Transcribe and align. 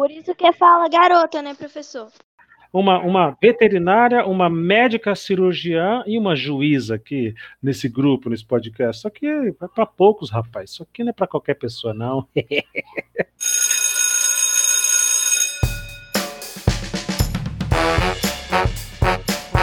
Por 0.00 0.10
isso 0.10 0.34
que 0.34 0.50
fala 0.54 0.88
garota, 0.88 1.42
né, 1.42 1.52
professor? 1.52 2.10
Uma, 2.72 3.00
uma 3.00 3.36
veterinária, 3.38 4.24
uma 4.24 4.48
médica 4.48 5.14
cirurgiã 5.14 6.02
e 6.06 6.16
uma 6.16 6.34
juíza 6.34 6.94
aqui 6.94 7.34
nesse 7.62 7.86
grupo, 7.86 8.30
nesse 8.30 8.46
podcast. 8.46 9.02
Só 9.02 9.10
que 9.10 9.26
é 9.26 9.52
para 9.74 9.84
poucos, 9.84 10.30
rapaz. 10.30 10.70
Isso 10.70 10.82
aqui 10.82 11.04
não 11.04 11.10
é 11.10 11.12
para 11.12 11.26
qualquer 11.26 11.52
pessoa, 11.52 11.92
não. 11.92 12.26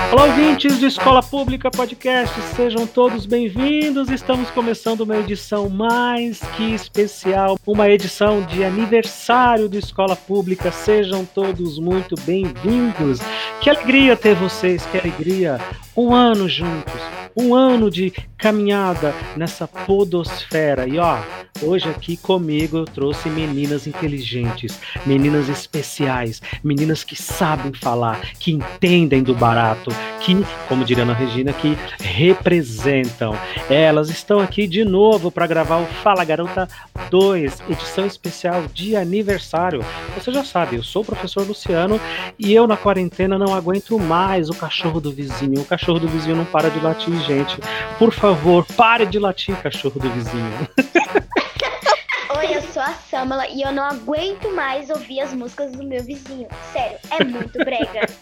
Olá, 0.09 0.23
ouvintes 0.23 0.79
de 0.79 0.85
Escola 0.85 1.21
Pública 1.21 1.69
Podcast, 1.69 2.33
sejam 2.55 2.87
todos 2.87 3.25
bem-vindos. 3.25 4.09
Estamos 4.09 4.49
começando 4.49 5.01
uma 5.01 5.17
edição 5.17 5.69
mais 5.69 6.39
que 6.55 6.73
especial, 6.73 7.59
uma 7.67 7.89
edição 7.89 8.41
de 8.43 8.63
aniversário 8.63 9.67
de 9.67 9.77
Escola 9.77 10.15
Pública. 10.15 10.71
Sejam 10.71 11.25
todos 11.25 11.77
muito 11.77 12.15
bem-vindos. 12.21 13.19
Que 13.59 13.69
alegria 13.69 14.15
ter 14.15 14.33
vocês, 14.33 14.85
que 14.85 14.97
alegria. 14.97 15.59
Um 15.95 16.15
ano 16.15 16.47
juntos, 16.47 17.01
um 17.35 17.53
ano 17.53 17.91
de 17.91 18.13
caminhada 18.37 19.13
nessa 19.35 19.67
podosfera. 19.67 20.87
E 20.87 20.99
ó, 20.99 21.19
hoje 21.61 21.89
aqui 21.89 22.15
comigo 22.15 22.77
eu 22.77 22.85
trouxe 22.85 23.29
meninas 23.29 23.87
inteligentes, 23.87 24.79
meninas 25.05 25.49
especiais, 25.49 26.41
meninas 26.63 27.03
que 27.03 27.15
sabem 27.15 27.73
falar, 27.73 28.21
que 28.39 28.51
entendem 28.51 29.23
do 29.23 29.33
barato, 29.33 29.89
que, 30.21 30.35
como 30.67 30.85
diria 30.85 31.03
Ana 31.03 31.13
Regina, 31.13 31.51
que 31.51 31.77
representam. 31.99 33.35
Elas 33.69 34.09
estão 34.09 34.39
aqui 34.39 34.67
de 34.67 34.85
novo 34.85 35.31
para 35.31 35.47
gravar 35.47 35.77
o 35.77 35.85
Fala 35.85 36.23
Garota 36.23 36.67
2, 37.09 37.63
edição 37.69 38.05
especial 38.05 38.65
de 38.73 38.95
aniversário. 38.95 39.83
Você 40.15 40.31
já 40.31 40.43
sabe, 40.43 40.75
eu 40.75 40.83
sou 40.83 41.01
o 41.01 41.05
professor 41.05 41.45
Luciano 41.45 41.99
e 42.37 42.53
eu 42.53 42.67
na 42.67 42.77
quarentena 42.77 43.37
não 43.37 43.53
aguento 43.53 43.97
mais 43.97 44.49
o 44.49 44.53
cachorro 44.53 44.99
do 44.99 45.11
vizinho. 45.11 45.61
O 45.61 45.65
cachorro 45.65 45.99
do 45.99 46.07
vizinho 46.07 46.35
não 46.35 46.45
para 46.45 46.69
de 46.69 46.79
latir, 46.79 47.17
gente. 47.21 47.57
Por 47.97 48.11
favor, 48.11 48.26
pare 48.75 49.05
de 49.05 49.19
latir, 49.19 49.55
cachorro 49.61 49.99
do 49.99 50.09
vizinho. 50.09 50.67
Oi, 52.37 52.55
eu 52.55 52.61
sou 52.61 52.81
a 52.81 52.93
Samala 52.93 53.47
e 53.47 53.61
eu 53.61 53.71
não 53.71 53.83
aguento 53.83 54.53
mais 54.53 54.89
ouvir 54.89 55.21
as 55.21 55.33
músicas 55.33 55.71
do 55.71 55.83
meu 55.83 56.03
vizinho. 56.03 56.47
Sério, 56.71 56.99
é 57.09 57.23
muito 57.23 57.57
brega. 57.59 58.05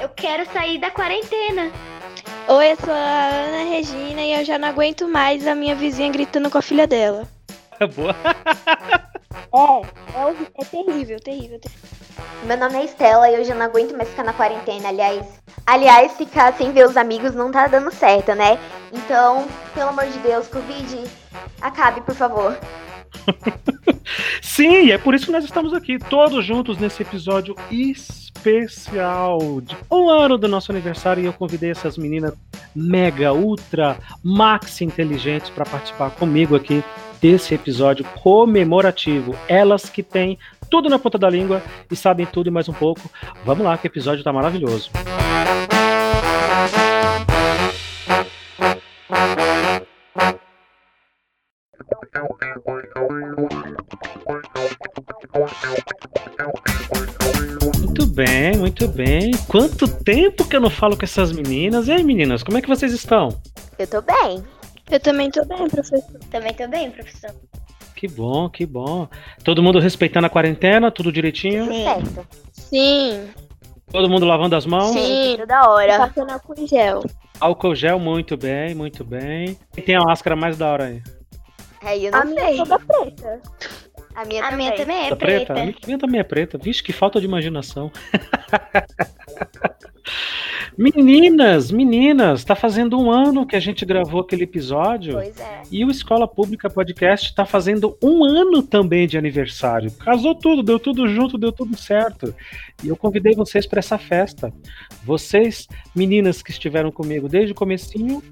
Eu 0.00 0.08
quero 0.10 0.44
sair 0.52 0.78
da 0.78 0.90
quarentena. 0.90 1.70
Oi, 2.48 2.72
eu 2.72 2.76
sou 2.76 2.92
a 2.92 3.28
Ana 3.28 3.70
Regina 3.70 4.20
e 4.20 4.32
eu 4.38 4.44
já 4.44 4.58
não 4.58 4.68
aguento 4.68 5.08
mais 5.08 5.46
a 5.46 5.54
minha 5.54 5.74
vizinha 5.74 6.10
gritando 6.10 6.50
com 6.50 6.58
a 6.58 6.62
filha 6.62 6.86
dela. 6.86 7.26
Boa. 7.96 8.14
É, 9.54 10.18
é, 10.18 10.34
é 10.60 10.64
terrível, 10.64 11.18
terrível, 11.20 11.58
terrível. 11.58 12.03
Meu 12.44 12.56
nome 12.56 12.76
é 12.76 12.84
Estela 12.84 13.28
e 13.30 13.34
eu 13.34 13.44
já 13.44 13.54
não 13.54 13.66
aguento 13.66 13.96
mais 13.96 14.08
ficar 14.08 14.24
na 14.24 14.32
quarentena, 14.32 14.88
aliás. 14.88 15.26
Aliás, 15.66 16.12
ficar 16.12 16.52
sem 16.54 16.72
ver 16.72 16.86
os 16.86 16.96
amigos 16.96 17.34
não 17.34 17.50
tá 17.50 17.66
dando 17.66 17.90
certo, 17.90 18.34
né? 18.34 18.58
Então, 18.92 19.46
pelo 19.74 19.90
amor 19.90 20.06
de 20.06 20.18
Deus, 20.18 20.46
Covid, 20.48 21.04
acabe, 21.60 22.02
por 22.02 22.14
favor. 22.14 22.58
Sim, 24.42 24.90
é 24.90 24.98
por 24.98 25.14
isso 25.14 25.26
que 25.26 25.32
nós 25.32 25.44
estamos 25.44 25.72
aqui, 25.72 25.98
todos 25.98 26.44
juntos 26.44 26.78
nesse 26.78 27.02
episódio 27.02 27.56
especial 27.70 29.38
de 29.62 29.76
um 29.90 30.10
ano 30.10 30.36
do 30.36 30.46
nosso 30.46 30.70
aniversário 30.70 31.22
e 31.22 31.26
eu 31.26 31.32
convidei 31.32 31.70
essas 31.70 31.96
meninas 31.96 32.34
mega, 32.74 33.32
ultra, 33.32 33.96
maxi 34.22 34.84
inteligentes 34.84 35.50
para 35.50 35.64
participar 35.64 36.10
comigo 36.10 36.54
aqui 36.54 36.84
desse 37.20 37.54
episódio 37.54 38.04
comemorativo. 38.22 39.34
Elas 39.48 39.88
que 39.88 40.02
têm 40.02 40.38
tudo 40.74 40.88
na 40.88 40.98
ponta 40.98 41.16
da 41.16 41.30
língua 41.30 41.62
e 41.88 41.94
sabem 41.94 42.26
tudo 42.26 42.48
e 42.48 42.50
mais 42.50 42.68
um 42.68 42.72
pouco. 42.72 43.08
Vamos 43.44 43.64
lá, 43.64 43.78
que 43.78 43.86
o 43.86 43.88
episódio 43.88 44.24
tá 44.24 44.32
maravilhoso. 44.32 44.90
Muito 57.78 58.06
bem, 58.06 58.56
muito 58.56 58.88
bem. 58.88 59.30
Quanto 59.46 59.86
tempo 60.02 60.44
que 60.44 60.56
eu 60.56 60.60
não 60.60 60.70
falo 60.70 60.96
com 60.96 61.04
essas 61.04 61.30
meninas? 61.30 61.86
E 61.86 61.92
aí, 61.92 62.02
meninas, 62.02 62.42
como 62.42 62.58
é 62.58 62.60
que 62.60 62.68
vocês 62.68 62.92
estão? 62.92 63.28
Eu 63.78 63.86
tô 63.86 64.02
bem. 64.02 64.44
Eu 64.90 64.98
também 64.98 65.30
tô 65.30 65.44
bem, 65.44 65.68
professor. 65.68 66.02
Também 66.32 66.52
tô 66.52 66.66
bem, 66.66 66.90
professor. 66.90 67.30
Que 68.04 68.08
bom, 68.08 68.50
que 68.50 68.66
bom. 68.66 69.08
Todo 69.42 69.62
mundo 69.62 69.78
respeitando 69.78 70.26
a 70.26 70.30
quarentena, 70.30 70.90
tudo 70.90 71.10
direitinho? 71.10 71.64
Tudo 71.64 71.82
certo. 71.82 72.26
Sim, 72.52 73.30
Todo 73.90 74.10
mundo 74.10 74.26
lavando 74.26 74.54
as 74.54 74.66
mãos? 74.66 74.92
Sim. 74.92 75.36
Tudo 75.38 75.46
da 75.46 75.70
hora. 75.70 75.96
passando 76.00 76.30
álcool 76.32 76.66
gel. 76.66 77.02
Álcool 77.40 77.74
gel, 77.74 77.98
muito 77.98 78.36
bem, 78.36 78.74
muito 78.74 79.02
bem. 79.02 79.56
E 79.74 79.80
tem 79.80 79.96
a 79.96 80.02
máscara 80.02 80.36
mais 80.36 80.58
da 80.58 80.70
hora 80.70 80.84
aí? 80.84 81.02
Aí 81.82 82.04
eu 82.04 82.12
não 82.12 82.20
A 82.20 82.24
minha 82.26 82.42
sei. 82.44 82.52
é 82.52 82.56
toda 82.58 82.78
preta. 82.78 83.40
A 84.14 84.24
minha 84.26 84.44
A 84.44 84.50
também. 84.50 84.66
minha 84.66 84.76
também 84.76 85.06
é 85.06 85.08
Tá 85.08 85.16
preta? 85.16 85.54
preta. 85.54 85.72
A 85.82 85.86
minha 85.86 85.98
também 85.98 86.20
é 86.20 86.24
preta. 86.24 86.58
Vixe, 86.58 86.82
que 86.82 86.92
falta 86.92 87.18
de 87.18 87.24
imaginação. 87.26 87.90
meninas, 90.76 91.70
meninas, 91.70 92.44
tá 92.44 92.54
fazendo 92.54 92.98
um 92.98 93.10
ano 93.10 93.46
que 93.46 93.56
a 93.56 93.60
gente 93.60 93.84
gravou 93.84 94.20
aquele 94.20 94.44
episódio. 94.44 95.14
Pois 95.14 95.38
é. 95.38 95.62
E 95.70 95.84
o 95.84 95.90
Escola 95.90 96.26
Pública 96.26 96.68
Podcast 96.68 97.28
está 97.28 97.44
fazendo 97.44 97.96
um 98.02 98.24
ano 98.24 98.62
também 98.62 99.06
de 99.06 99.16
aniversário. 99.16 99.90
Casou 99.92 100.34
tudo, 100.34 100.62
deu 100.62 100.78
tudo 100.78 101.06
junto, 101.08 101.38
deu 101.38 101.52
tudo 101.52 101.76
certo. 101.76 102.34
E 102.82 102.88
eu 102.88 102.96
convidei 102.96 103.34
vocês 103.34 103.66
para 103.66 103.78
essa 103.78 103.98
festa. 103.98 104.52
Vocês, 105.04 105.66
meninas 105.94 106.42
que 106.42 106.50
estiveram 106.50 106.90
comigo 106.90 107.28
desde 107.28 107.52
o 107.52 107.54
comecinho, 107.54 108.22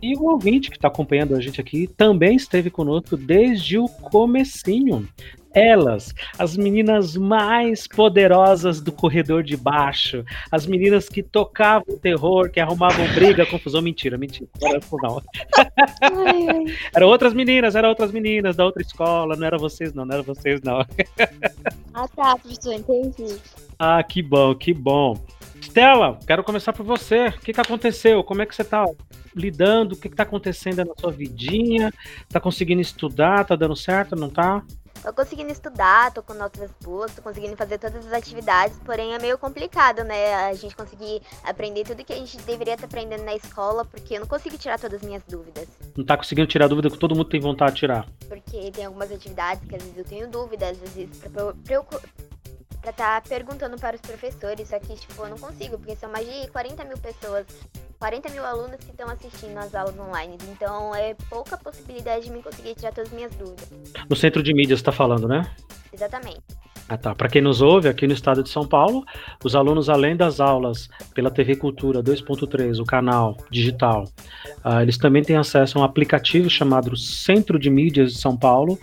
e 0.00 0.16
o 0.16 0.24
ouvinte 0.30 0.70
que 0.70 0.76
está 0.76 0.88
acompanhando 0.88 1.34
a 1.34 1.40
gente 1.40 1.60
aqui 1.60 1.86
também 1.96 2.36
esteve 2.36 2.70
conosco 2.70 3.16
desde 3.16 3.78
o 3.78 3.88
comecinho. 3.88 5.08
Elas, 5.54 6.14
as 6.38 6.56
meninas 6.56 7.16
mais 7.16 7.86
poderosas 7.86 8.80
do 8.80 8.92
corredor 8.92 9.42
de 9.42 9.56
baixo, 9.56 10.24
as 10.50 10.66
meninas 10.66 11.08
que 11.08 11.22
tocavam 11.22 11.98
terror, 11.98 12.50
que 12.50 12.60
arrumavam 12.60 13.06
briga, 13.14 13.44
confusão, 13.46 13.82
mentira, 13.82 14.16
mentira, 14.16 14.48
não 14.60 14.68
era 14.68 14.80
não. 15.02 15.22
Eram 16.94 17.08
outras 17.08 17.34
meninas, 17.34 17.74
eram 17.74 17.88
outras 17.88 18.12
meninas 18.12 18.56
da 18.56 18.64
outra 18.64 18.82
escola, 18.82 19.36
não 19.36 19.46
era 19.46 19.58
vocês 19.58 19.92
não, 19.92 20.04
não 20.04 20.14
era 20.14 20.22
vocês 20.22 20.60
não. 20.62 20.80
Ah 21.92 22.06
tá, 22.08 22.36
professor, 22.36 22.72
entendi. 22.72 23.36
Ah, 23.78 24.02
que 24.02 24.22
bom, 24.22 24.54
que 24.54 24.72
bom. 24.72 25.18
Stella, 25.60 26.18
quero 26.26 26.42
começar 26.42 26.72
por 26.72 26.84
você. 26.84 27.28
O 27.28 27.40
que, 27.40 27.52
que 27.52 27.60
aconteceu? 27.60 28.24
Como 28.24 28.42
é 28.42 28.46
que 28.46 28.54
você 28.54 28.64
tá 28.64 28.84
lidando? 29.34 29.94
O 29.94 29.98
que, 29.98 30.08
que 30.08 30.16
tá 30.16 30.22
acontecendo 30.22 30.84
na 30.84 30.94
sua 30.98 31.12
vidinha? 31.12 31.92
Tá 32.28 32.40
conseguindo 32.40 32.80
estudar? 32.80 33.44
Tá 33.44 33.56
dando 33.56 33.76
certo? 33.76 34.16
Não 34.16 34.30
tá? 34.30 34.62
Tô 35.02 35.14
conseguindo 35.14 35.50
estudar, 35.50 36.12
tô 36.12 36.22
com 36.22 36.34
notas 36.34 36.70
boas, 36.82 37.14
tô 37.14 37.22
conseguindo 37.22 37.56
fazer 37.56 37.78
todas 37.78 38.06
as 38.06 38.12
atividades, 38.12 38.76
porém 38.84 39.14
é 39.14 39.18
meio 39.18 39.38
complicado, 39.38 40.04
né? 40.04 40.34
A 40.34 40.54
gente 40.54 40.76
conseguir 40.76 41.22
aprender 41.42 41.84
tudo 41.84 42.04
que 42.04 42.12
a 42.12 42.16
gente 42.16 42.36
deveria 42.38 42.74
estar 42.74 42.86
aprendendo 42.86 43.24
na 43.24 43.34
escola, 43.34 43.84
porque 43.84 44.14
eu 44.14 44.20
não 44.20 44.26
consigo 44.26 44.58
tirar 44.58 44.78
todas 44.78 45.00
as 45.00 45.06
minhas 45.06 45.22
dúvidas. 45.26 45.66
Não 45.96 46.04
tá 46.04 46.18
conseguindo 46.18 46.46
tirar 46.46 46.68
dúvida 46.68 46.90
que 46.90 46.98
todo 46.98 47.14
mundo 47.14 47.28
tem 47.28 47.40
vontade 47.40 47.72
de 47.72 47.80
tirar. 47.80 48.06
Porque 48.28 48.70
tem 48.72 48.84
algumas 48.84 49.10
atividades 49.10 49.66
que 49.66 49.74
às 49.74 49.82
vezes 49.82 49.96
eu 49.96 50.04
tenho 50.04 50.28
dúvidas, 50.28 50.70
às 50.82 50.92
vezes 50.92 51.18
pra, 51.18 51.30
pra, 51.30 51.54
pra 51.54 51.74
eu 51.74 51.86
pra 52.80 52.92
tá 52.92 53.20
perguntando 53.20 53.76
para 53.76 53.96
os 53.96 54.02
professores, 54.02 54.68
só 54.68 54.78
que, 54.78 54.94
tipo, 54.96 55.22
eu 55.22 55.28
não 55.28 55.38
consigo, 55.38 55.78
porque 55.78 55.96
são 55.96 56.10
mais 56.10 56.26
de 56.26 56.48
40 56.48 56.84
mil 56.84 56.98
pessoas, 56.98 57.46
40 57.98 58.30
mil 58.30 58.44
alunos 58.44 58.76
que 58.76 58.90
estão 58.90 59.08
assistindo 59.08 59.56
as 59.58 59.74
aulas 59.74 59.98
online, 59.98 60.38
então 60.50 60.94
é 60.94 61.14
pouca 61.28 61.56
possibilidade 61.58 62.24
de 62.24 62.30
mim 62.30 62.40
conseguir 62.42 62.74
tirar 62.74 62.92
todas 62.92 63.10
as 63.10 63.14
minhas 63.14 63.34
dúvidas. 63.34 63.68
No 64.08 64.16
centro 64.16 64.42
de 64.42 64.54
mídias 64.54 64.80
você 64.80 64.84
tá 64.86 64.92
falando, 64.92 65.28
né? 65.28 65.54
Exatamente. 65.92 66.42
Ah, 66.90 66.98
tá. 66.98 67.14
Para 67.14 67.28
quem 67.28 67.40
nos 67.40 67.62
ouve, 67.62 67.88
aqui 67.88 68.04
no 68.04 68.12
estado 68.12 68.42
de 68.42 68.48
São 68.48 68.66
Paulo, 68.66 69.04
os 69.44 69.54
alunos, 69.54 69.88
além 69.88 70.16
das 70.16 70.40
aulas 70.40 70.90
pela 71.14 71.30
TV 71.30 71.54
Cultura 71.54 72.02
2.3, 72.02 72.80
o 72.80 72.84
canal 72.84 73.36
digital, 73.48 74.06
ah, 74.64 74.82
eles 74.82 74.98
também 74.98 75.22
têm 75.22 75.36
acesso 75.36 75.78
a 75.78 75.82
um 75.82 75.84
aplicativo 75.84 76.50
chamado 76.50 76.96
Centro 76.96 77.60
de 77.60 77.70
Mídias 77.70 78.14
de 78.14 78.18
São 78.18 78.36
Paulo, 78.36 78.76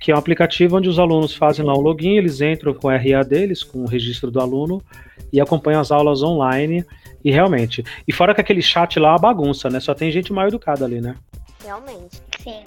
que 0.00 0.12
é 0.12 0.14
um 0.14 0.18
aplicativo 0.18 0.76
onde 0.76 0.88
os 0.88 1.00
alunos 1.00 1.34
fazem 1.34 1.64
lá 1.64 1.74
o 1.74 1.80
login, 1.80 2.16
eles 2.16 2.40
entram 2.40 2.72
com 2.72 2.86
o 2.86 2.90
RA 2.90 3.24
deles, 3.24 3.64
com 3.64 3.80
o 3.80 3.88
registro 3.88 4.30
do 4.30 4.38
aluno, 4.38 4.80
e 5.32 5.40
acompanham 5.40 5.80
as 5.80 5.90
aulas 5.90 6.22
online. 6.22 6.84
E 7.24 7.32
realmente. 7.32 7.84
E 8.06 8.12
fora 8.12 8.32
que 8.32 8.40
aquele 8.40 8.62
chat 8.62 9.00
lá 9.00 9.08
é 9.08 9.10
uma 9.10 9.18
bagunça, 9.18 9.68
né? 9.68 9.80
Só 9.80 9.92
tem 9.92 10.12
gente 10.12 10.32
mal 10.32 10.46
educada 10.46 10.84
ali, 10.84 11.00
né? 11.00 11.16
Realmente. 11.64 12.22
Sim. 12.40 12.62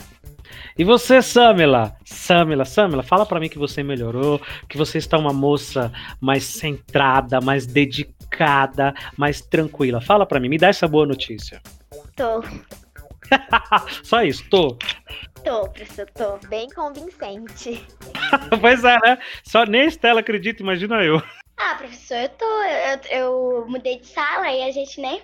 E 0.77 0.83
você, 0.83 1.21
Samela? 1.21 1.95
Samela, 2.05 2.65
Samela, 2.65 3.03
fala 3.03 3.25
pra 3.25 3.39
mim 3.39 3.49
que 3.49 3.57
você 3.57 3.83
melhorou, 3.83 4.41
que 4.67 4.77
você 4.77 4.97
está 4.97 5.17
uma 5.17 5.33
moça 5.33 5.91
mais 6.19 6.43
centrada, 6.43 7.39
mais 7.41 7.65
dedicada, 7.65 8.93
mais 9.17 9.41
tranquila. 9.41 10.01
Fala 10.01 10.25
pra 10.25 10.39
mim, 10.39 10.49
me 10.49 10.57
dá 10.57 10.67
essa 10.67 10.87
boa 10.87 11.05
notícia. 11.05 11.61
Tô. 12.15 12.43
Só 14.03 14.23
isso, 14.23 14.43
tô. 14.49 14.77
Tô, 15.43 15.67
professor, 15.69 16.07
tô. 16.13 16.37
Bem 16.47 16.67
convincente. 16.69 17.85
pois 18.61 18.83
é, 18.83 18.97
né? 18.99 19.17
Só 19.43 19.63
nem 19.65 19.81
a 19.81 19.85
Estela 19.85 20.19
acredita, 20.19 20.61
imagina 20.61 21.03
eu. 21.03 21.21
Ah, 21.57 21.75
professor, 21.75 22.17
eu 22.17 22.29
tô. 22.29 22.45
Eu, 22.45 22.99
eu 23.09 23.65
mudei 23.67 23.99
de 23.99 24.07
sala 24.07 24.51
e 24.51 24.63
a 24.63 24.71
gente, 24.71 24.99
né? 24.99 25.21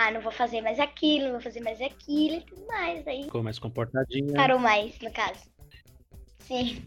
Ah, 0.00 0.12
não 0.12 0.20
vou 0.20 0.30
fazer 0.30 0.60
mais 0.60 0.78
aquilo, 0.78 1.24
não 1.24 1.32
vou 1.32 1.40
fazer 1.40 1.58
mais 1.58 1.80
aquilo 1.80 2.36
e 2.36 2.40
tudo 2.42 2.64
mais. 2.68 3.04
Aí 3.08 3.24
Ficou 3.24 3.42
mais 3.42 3.58
comportadinha. 3.58 4.32
parou 4.32 4.56
mais, 4.56 4.96
no 5.00 5.10
caso. 5.10 5.40
Sim. 6.38 6.84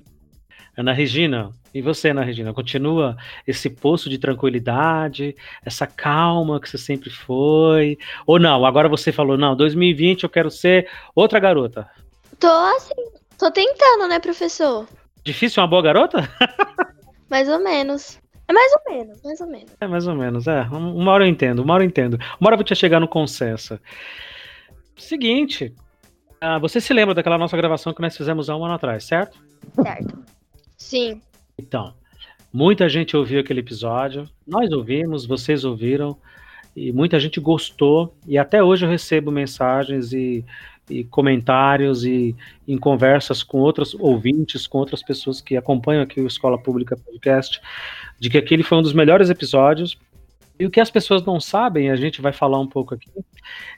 Ana 0.78 0.94
Regina, 0.94 1.52
e 1.74 1.82
você, 1.82 2.12
Ana 2.12 2.24
Regina? 2.24 2.54
Continua 2.54 3.18
esse 3.46 3.70
poço 3.70 4.10
de 4.10 4.18
tranquilidade, 4.18 5.36
essa 5.66 5.86
calma 5.86 6.58
que 6.62 6.70
você 6.70 6.78
sempre 6.78 7.10
foi? 7.10 7.98
Ou 8.26 8.40
não? 8.40 8.66
Agora 8.66 8.88
você 8.88 9.12
falou, 9.12 9.38
não, 9.38 9.58
2020 9.58 10.24
eu 10.24 10.30
quero 10.30 10.50
ser 10.50 10.90
outra 11.14 11.38
garota. 11.38 11.92
Tô 12.40 12.48
assim, 12.48 12.96
tô 13.38 13.52
tentando, 13.52 14.08
né, 14.08 14.20
professor? 14.20 14.88
Difícil 15.22 15.62
uma 15.62 15.68
boa 15.68 15.82
garota? 15.82 16.30
Mais 17.30 17.50
ou 17.50 17.60
menos. 17.60 18.21
É 18.52 18.54
mais 18.54 18.72
ou 18.74 18.94
menos, 18.94 19.22
mais 19.24 19.40
ou 19.40 19.48
menos. 19.48 19.72
É, 19.80 19.88
mais 19.88 20.08
ou 20.08 20.14
menos, 20.16 20.46
é. 20.48 20.64
Um- 20.70 20.94
Uma 20.98 21.12
hora 21.14 21.24
eu 21.24 21.30
entendo, 21.30 21.60
uma 21.60 21.74
hora 21.74 21.84
eu 21.84 21.88
entendo. 21.88 22.16
Uma 22.38 22.48
hora 22.50 22.56
eu 22.56 22.58
vou 22.58 22.66
te 22.66 22.76
chegar 22.76 23.00
no 23.00 23.08
consenso. 23.08 23.80
Seguinte, 24.98 25.74
ah, 26.40 26.60
você 26.60 26.82
se 26.82 26.94
lembra 26.94 27.16
daquela 27.16 27.38
nossa 27.38 27.56
gravação 27.56 27.94
que 27.94 28.02
nós 28.02 28.16
fizemos 28.16 28.50
há 28.50 28.56
um 28.58 28.66
ano 28.66 28.74
atrás, 28.74 29.06
certo? 29.06 29.40
Certo. 29.74 30.20
Sim. 30.78 31.22
Então, 31.58 31.94
muita 32.52 32.90
gente 32.90 33.16
ouviu 33.16 33.40
aquele 33.40 33.62
episódio, 33.62 34.28
nós 34.46 34.70
ouvimos, 34.72 35.26
vocês 35.26 35.64
ouviram, 35.64 36.18
e 36.76 36.92
muita 36.92 37.20
gente 37.20 37.40
gostou, 37.40 38.14
e 38.28 38.38
até 38.38 38.62
hoje 38.62 38.86
eu 38.86 38.90
recebo 38.90 39.32
mensagens 39.32 40.12
e, 40.14 40.44
e 40.90 41.04
comentários 41.04 42.04
e 42.04 42.36
em 42.68 42.78
conversas 42.78 43.44
com 43.44 43.60
outros 43.60 43.94
ouvintes, 43.96 44.68
com 44.68 44.78
outras 44.78 45.04
pessoas 45.04 45.42
que 45.42 45.56
acompanham 45.56 46.04
aqui 46.04 46.20
o 46.20 46.28
Escola 46.28 46.58
Pública 46.58 46.98
Podcast, 46.98 47.62
de 48.20 48.30
que 48.30 48.38
aquele 48.38 48.64
foi 48.64 48.78
um 48.78 48.82
dos 48.82 48.94
melhores 48.94 49.30
episódios. 49.30 49.98
E 50.60 50.66
o 50.66 50.70
que 50.70 50.80
as 50.80 50.92
pessoas 50.92 51.26
não 51.26 51.40
sabem, 51.40 51.90
a 51.90 51.96
gente 51.96 52.22
vai 52.22 52.32
falar 52.32 52.60
um 52.60 52.68
pouco 52.68 52.94
aqui, 52.94 53.10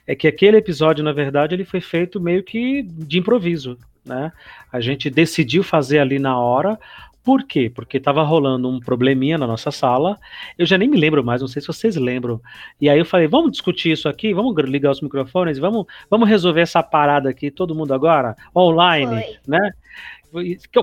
é 0.06 0.14
que 0.14 0.28
aquele 0.28 0.58
episódio, 0.58 1.02
na 1.02 1.12
verdade, 1.12 1.54
ele 1.54 1.64
foi 1.64 1.80
feito 1.80 2.20
meio 2.20 2.42
que 2.42 2.82
de 2.82 3.18
improviso, 3.18 3.78
né? 4.04 4.30
A 4.70 4.80
gente 4.80 5.08
decidiu 5.08 5.62
fazer 5.62 5.98
ali 6.00 6.18
na 6.18 6.38
hora, 6.38 6.78
por 7.24 7.42
quê? 7.44 7.72
Porque 7.74 7.96
estava 7.96 8.22
rolando 8.22 8.68
um 8.68 8.78
probleminha 8.78 9.38
na 9.38 9.46
nossa 9.46 9.70
sala. 9.70 10.18
Eu 10.58 10.66
já 10.66 10.76
nem 10.76 10.88
me 10.88 10.98
lembro 10.98 11.24
mais, 11.24 11.40
não 11.40 11.48
sei 11.48 11.62
se 11.62 11.68
vocês 11.68 11.96
lembram. 11.96 12.40
E 12.80 12.88
aí 12.90 12.98
eu 12.98 13.06
falei, 13.06 13.26
vamos 13.26 13.50
discutir 13.52 13.92
isso 13.92 14.08
aqui, 14.08 14.34
vamos 14.34 14.54
ligar 14.64 14.90
os 14.90 15.00
microfones, 15.00 15.58
vamos, 15.58 15.86
vamos 16.10 16.28
resolver 16.28 16.60
essa 16.60 16.82
parada 16.82 17.30
aqui, 17.30 17.50
todo 17.50 17.74
mundo 17.74 17.94
agora, 17.94 18.36
online, 18.54 19.22
Foi. 19.22 19.38
né? 19.46 19.72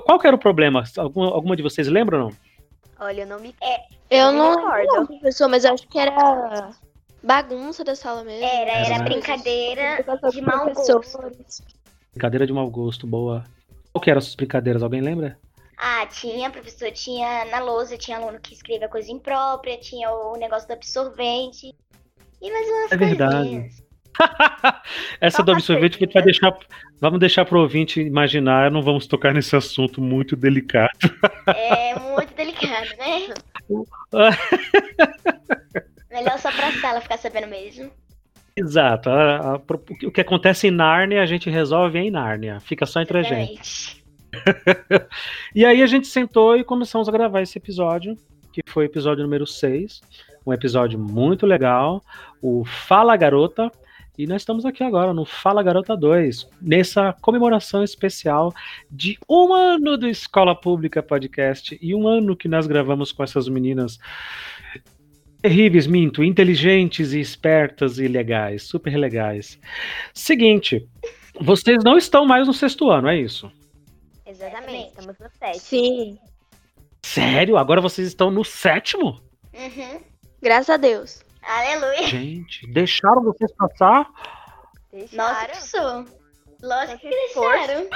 Qual 0.06 0.18
que 0.20 0.26
era 0.28 0.36
o 0.36 0.40
problema? 0.40 0.84
Alguma, 0.98 1.28
alguma 1.28 1.56
de 1.56 1.62
vocês 1.64 1.88
lembra 1.88 2.18
ou 2.18 2.24
não? 2.30 2.38
Olha, 3.00 3.22
eu 3.22 3.28
não 3.28 3.40
me. 3.40 3.54
Eu 4.10 4.18
Eu 4.28 4.32
me 4.32 4.38
não 4.38 4.56
recordo. 4.56 4.92
lembro, 4.94 5.08
professor, 5.08 5.48
mas 5.48 5.64
eu 5.66 5.74
acho 5.74 5.88
que 5.88 6.00
era 6.00 6.72
bagunça 7.22 7.84
da 7.84 7.96
sala 7.96 8.24
mesmo. 8.24 8.44
Era, 8.46 8.72
era 8.72 8.82
Exato. 8.96 9.04
brincadeira 9.04 10.06
de 10.32 10.42
mau 10.42 10.66
gosto. 10.74 11.02
Brincadeira 12.14 12.48
de 12.48 12.54
mau 12.54 12.70
gosto, 12.70 13.06
boa. 13.06 13.44
Qual 13.92 14.02
que 14.02 14.10
eram 14.10 14.20
essas 14.20 14.36
brincadeiras? 14.36 14.82
Alguém 14.82 15.02
lembra? 15.02 15.38
Ah, 15.84 16.06
tinha, 16.06 16.50
professor, 16.52 16.92
tinha 16.92 17.46
na 17.46 17.60
lousa, 17.60 17.98
tinha 17.98 18.18
aluno 18.18 18.40
que 18.40 18.54
escrevia 18.54 18.88
coisa 18.88 19.12
imprópria, 19.12 19.78
tinha 19.80 20.12
o 20.12 20.36
negócio 20.38 20.68
do 20.68 20.74
absorvente. 20.74 21.74
E 22.40 22.52
mais 22.52 22.68
umas 22.70 22.92
É 22.92 22.98
verdade. 22.98 23.34
coisinhas. 23.34 23.84
Essa 25.20 25.38
Só 25.38 25.44
do 25.44 25.54
absorvente 25.54 25.96
a 25.96 26.00
gente 26.00 26.14
vai 26.14 26.22
facilita. 26.24 26.52
deixar. 26.52 26.68
Vamos 27.00 27.20
deixar 27.20 27.46
pro 27.46 27.62
ouvinte 27.62 28.00
imaginar, 28.00 28.70
não 28.70 28.82
vamos 28.84 29.08
tocar 29.08 29.34
nesse 29.34 29.56
assunto 29.56 30.00
muito 30.02 30.36
delicado. 30.36 30.92
É 31.48 31.98
muito 31.98 32.32
delicado, 32.36 32.90
né? 32.98 33.34
Melhor 36.12 36.38
só 36.40 36.52
pra 36.52 36.72
sala 36.80 37.02
ficar 37.02 37.18
sabendo 37.18 37.48
mesmo. 37.48 37.90
Exato. 38.56 39.10
a- 39.10 39.54
a- 39.56 39.60
pro- 39.60 39.84
o 40.04 40.12
que 40.12 40.22
acontece 40.22 40.68
em 40.68 40.72
Nárnia, 40.72 41.22
a 41.22 41.26
gente 41.26 41.50
resolve 41.50 41.98
em 41.98 42.12
Nárnia. 42.12 42.60
Fica 42.60 42.86
só 42.86 43.02
entre 43.02 43.18
a 43.18 43.24
gente. 43.24 44.01
E 45.54 45.66
aí 45.66 45.82
a 45.82 45.88
gente 45.88 46.08
sentou 46.08 46.56
e 46.56 46.64
começamos 46.64 47.08
a 47.10 47.12
gravar 47.12 47.42
esse 47.42 47.58
episódio, 47.58 48.16
que 48.54 48.62
foi 48.66 48.86
o 48.86 48.88
episódio 48.88 49.24
número 49.24 49.46
6. 49.46 50.02
Um 50.46 50.54
episódio 50.54 50.98
muito 50.98 51.46
legal, 51.46 52.02
o 52.42 52.66
Fala 52.66 53.16
Garota. 53.16 53.72
E 54.18 54.28
nós 54.28 54.42
estamos 54.42 54.66
aqui 54.66 54.84
agora 54.84 55.14
no 55.14 55.26
Fala 55.26 55.64
Garota 55.64 55.96
2, 55.96 56.48
nessa 56.62 57.14
comemoração 57.22 57.84
especial 57.84 58.54
de 58.90 59.18
um 59.28 59.54
ano 59.54 59.98
do 59.98 60.08
Escola 60.08 60.56
Pública 60.56 61.02
Podcast 61.02 61.78
e 61.82 61.96
um 61.96 62.08
ano 62.08 62.36
que 62.36 62.48
nós 62.48 62.68
gravamos 62.68 63.12
com 63.12 63.24
essas 63.24 63.48
meninas 63.48 63.98
terríveis, 65.42 65.88
minto, 65.88 66.24
inteligentes 66.24 67.14
e 67.14 67.20
espertas 67.20 67.98
e 67.98 68.08
legais, 68.08 68.64
super 68.64 68.96
legais. 68.96 69.60
Seguinte, 70.14 70.88
vocês 71.40 71.84
não 71.84 71.98
estão 71.98 72.26
mais 72.26 72.46
no 72.46 72.54
sexto 72.54 72.92
ano, 72.92 73.08
é 73.08 73.18
isso? 73.18 73.52
Exatamente, 74.48 74.90
estamos 74.90 75.20
no 75.20 75.30
set. 75.38 75.60
Sim, 75.60 76.20
Sério? 77.04 77.58
Agora 77.58 77.82
vocês 77.82 78.08
estão 78.08 78.30
no 78.32 78.44
sétimo? 78.46 79.22
Uhum. 79.54 80.02
graças 80.42 80.70
a 80.70 80.78
Deus. 80.78 81.24
Aleluia. 81.42 82.04
Gente, 82.08 82.66
deixaram 82.72 83.24
vocês 83.24 83.52
passar? 83.56 84.08
Nossa, 84.94 85.46
Deixaram. 85.46 85.46
professor. 85.46 86.06
Lógico 86.62 87.00
que 87.00 87.10
deixaram. 87.10 87.90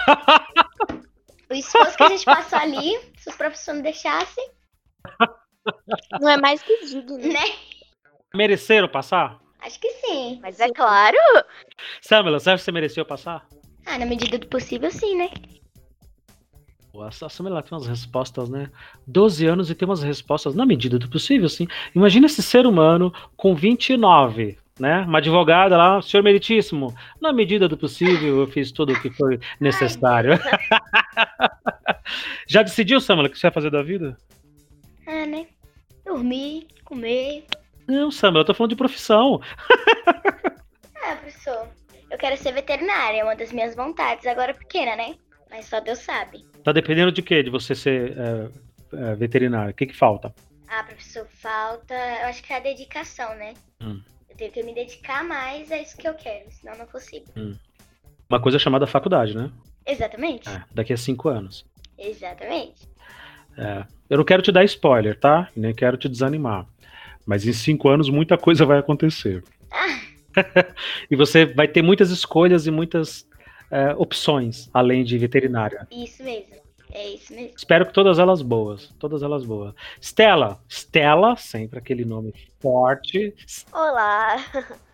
o 1.50 1.54
esforço 1.54 1.98
que 1.98 2.04
a 2.04 2.10
gente 2.10 2.26
passou 2.26 2.58
ali, 2.60 2.98
se 3.18 3.30
os 3.30 3.36
professores 3.36 3.78
não 3.78 3.84
deixassem, 3.84 4.50
Não 6.20 6.30
é 6.30 6.38
mais 6.38 6.62
que 6.64 6.86
digno. 6.86 7.18
né? 7.20 7.44
Mereceram 8.34 8.88
passar? 8.90 9.40
Acho 9.60 9.80
que 9.80 9.90
sim. 9.94 10.40
Mas 10.42 10.60
é 10.60 10.70
claro. 10.72 11.18
Samela, 12.02 12.40
você 12.40 12.50
acha 12.50 12.58
que 12.62 12.66
você 12.66 12.72
mereceu 12.72 13.06
passar? 13.06 13.48
Ah, 13.86 13.98
na 14.00 14.06
medida 14.06 14.38
do 14.40 14.48
possível, 14.48 14.90
sim, 14.92 15.16
né? 15.16 15.30
A 17.02 17.12
Samela 17.30 17.62
tem 17.62 17.78
umas 17.78 17.88
respostas, 17.88 18.50
né? 18.50 18.70
12 19.08 19.46
anos 19.46 19.70
e 19.70 19.76
tem 19.76 19.88
umas 19.88 20.02
respostas 20.04 20.56
na 20.56 20.66
medida 20.66 20.98
do 20.98 21.10
possível, 21.10 21.50
sim. 21.50 21.68
Imagina 21.94 22.26
esse 22.26 22.42
ser 22.42 22.66
humano 22.66 23.14
com 23.36 23.56
29, 23.56 24.58
né? 24.80 25.02
Uma 25.02 25.20
advogada 25.20 25.78
lá, 25.78 26.02
senhor 26.02 26.24
meritíssimo, 26.24 26.94
na 27.22 27.34
medida 27.34 27.68
do 27.68 27.78
possível 27.78 28.40
eu 28.40 28.48
fiz 28.48 28.72
tudo 28.72 28.94
o 28.94 29.02
que 29.02 29.10
foi 29.10 29.40
necessário. 29.60 30.34
Já 32.48 32.62
decidiu, 32.62 33.00
Samela, 33.02 33.28
o 33.28 33.32
que 33.32 33.38
você 33.38 33.48
vai 33.48 33.54
fazer 33.54 33.72
da 33.72 33.82
vida? 33.82 34.18
Ah, 35.08 35.26
né? 35.26 35.48
Dormir, 36.06 36.68
comer. 36.84 37.46
Não, 37.88 38.12
Samela, 38.12 38.42
eu 38.42 38.46
tô 38.46 38.54
falando 38.54 38.72
de 38.72 38.78
profissão. 38.78 39.42
Ah, 41.08 41.18
professor. 41.18 41.68
Eu 42.10 42.18
quero 42.18 42.36
ser 42.36 42.52
veterinária, 42.52 43.20
é 43.20 43.24
uma 43.24 43.36
das 43.36 43.52
minhas 43.52 43.76
vontades, 43.76 44.26
agora 44.26 44.56
pequena, 44.56 44.96
né? 44.96 45.14
Mas 45.50 45.66
só 45.66 45.80
Deus 45.80 46.00
sabe. 46.00 46.46
Tá 46.64 46.72
dependendo 46.72 47.12
de 47.12 47.22
quê? 47.22 47.44
De 47.44 47.50
você 47.50 47.76
ser 47.76 48.18
é, 48.18 48.50
é, 48.94 49.16
veterinário. 49.16 49.72
O 49.72 49.74
que 49.74 49.86
que 49.86 49.96
falta? 49.96 50.34
Ah, 50.68 50.84
professor, 50.84 51.28
falta. 51.28 51.94
Eu 51.94 52.28
acho 52.28 52.44
que 52.44 52.52
é 52.52 52.58
a 52.58 52.60
dedicação, 52.60 53.36
né? 53.36 53.54
Hum. 53.82 54.02
Eu 54.30 54.36
tenho 54.36 54.52
que 54.52 54.64
me 54.64 54.74
dedicar 54.74 55.24
mais 55.24 55.72
a 55.72 55.78
isso 55.78 55.96
que 55.98 56.08
eu 56.08 56.14
quero, 56.14 56.52
senão 56.52 56.76
não 56.76 56.84
é 56.84 56.88
possível. 56.88 57.28
Uma 58.30 58.42
coisa 58.42 58.60
chamada 58.60 58.88
faculdade, 58.88 59.36
né? 59.36 59.52
Exatamente. 59.86 60.50
É, 60.50 60.64
daqui 60.74 60.92
a 60.92 60.98
cinco 60.98 61.30
anos. 61.30 61.66
Exatamente. 61.98 62.90
É, 63.58 63.86
eu 64.10 64.18
não 64.18 64.26
quero 64.26 64.42
te 64.42 64.52
dar 64.52 64.64
spoiler, 64.66 65.18
tá? 65.18 65.50
Nem 65.56 65.74
quero 65.74 65.96
te 65.96 66.10
desanimar. 66.10 66.66
Mas 67.26 67.46
em 67.46 67.54
cinco 67.54 67.88
anos 67.88 68.10
muita 68.10 68.38
coisa 68.38 68.66
vai 68.66 68.80
acontecer. 68.80 69.44
Ah, 69.72 70.06
E 71.10 71.16
você 71.16 71.46
vai 71.46 71.68
ter 71.68 71.82
muitas 71.82 72.10
escolhas 72.10 72.68
e 72.68 72.72
muitas 72.72 73.28
é, 73.72 73.94
opções, 73.96 74.70
além 74.74 75.04
de 75.04 75.18
veterinária. 75.18 75.88
isso 75.92 76.24
mesmo. 76.24 76.66
É 76.94 77.10
isso 77.10 77.34
mesmo. 77.34 77.54
Espero 77.58 77.86
que 77.86 77.94
todas 77.94 78.20
elas 78.20 78.42
boas. 78.42 78.94
Todas 78.98 79.22
elas 79.22 79.44
boas. 79.44 79.74
Stella. 80.00 80.60
Stella, 80.70 81.36
sempre 81.36 81.78
aquele 81.78 82.06
nome 82.06 82.34
forte. 82.62 83.36
Olá. 83.74 84.38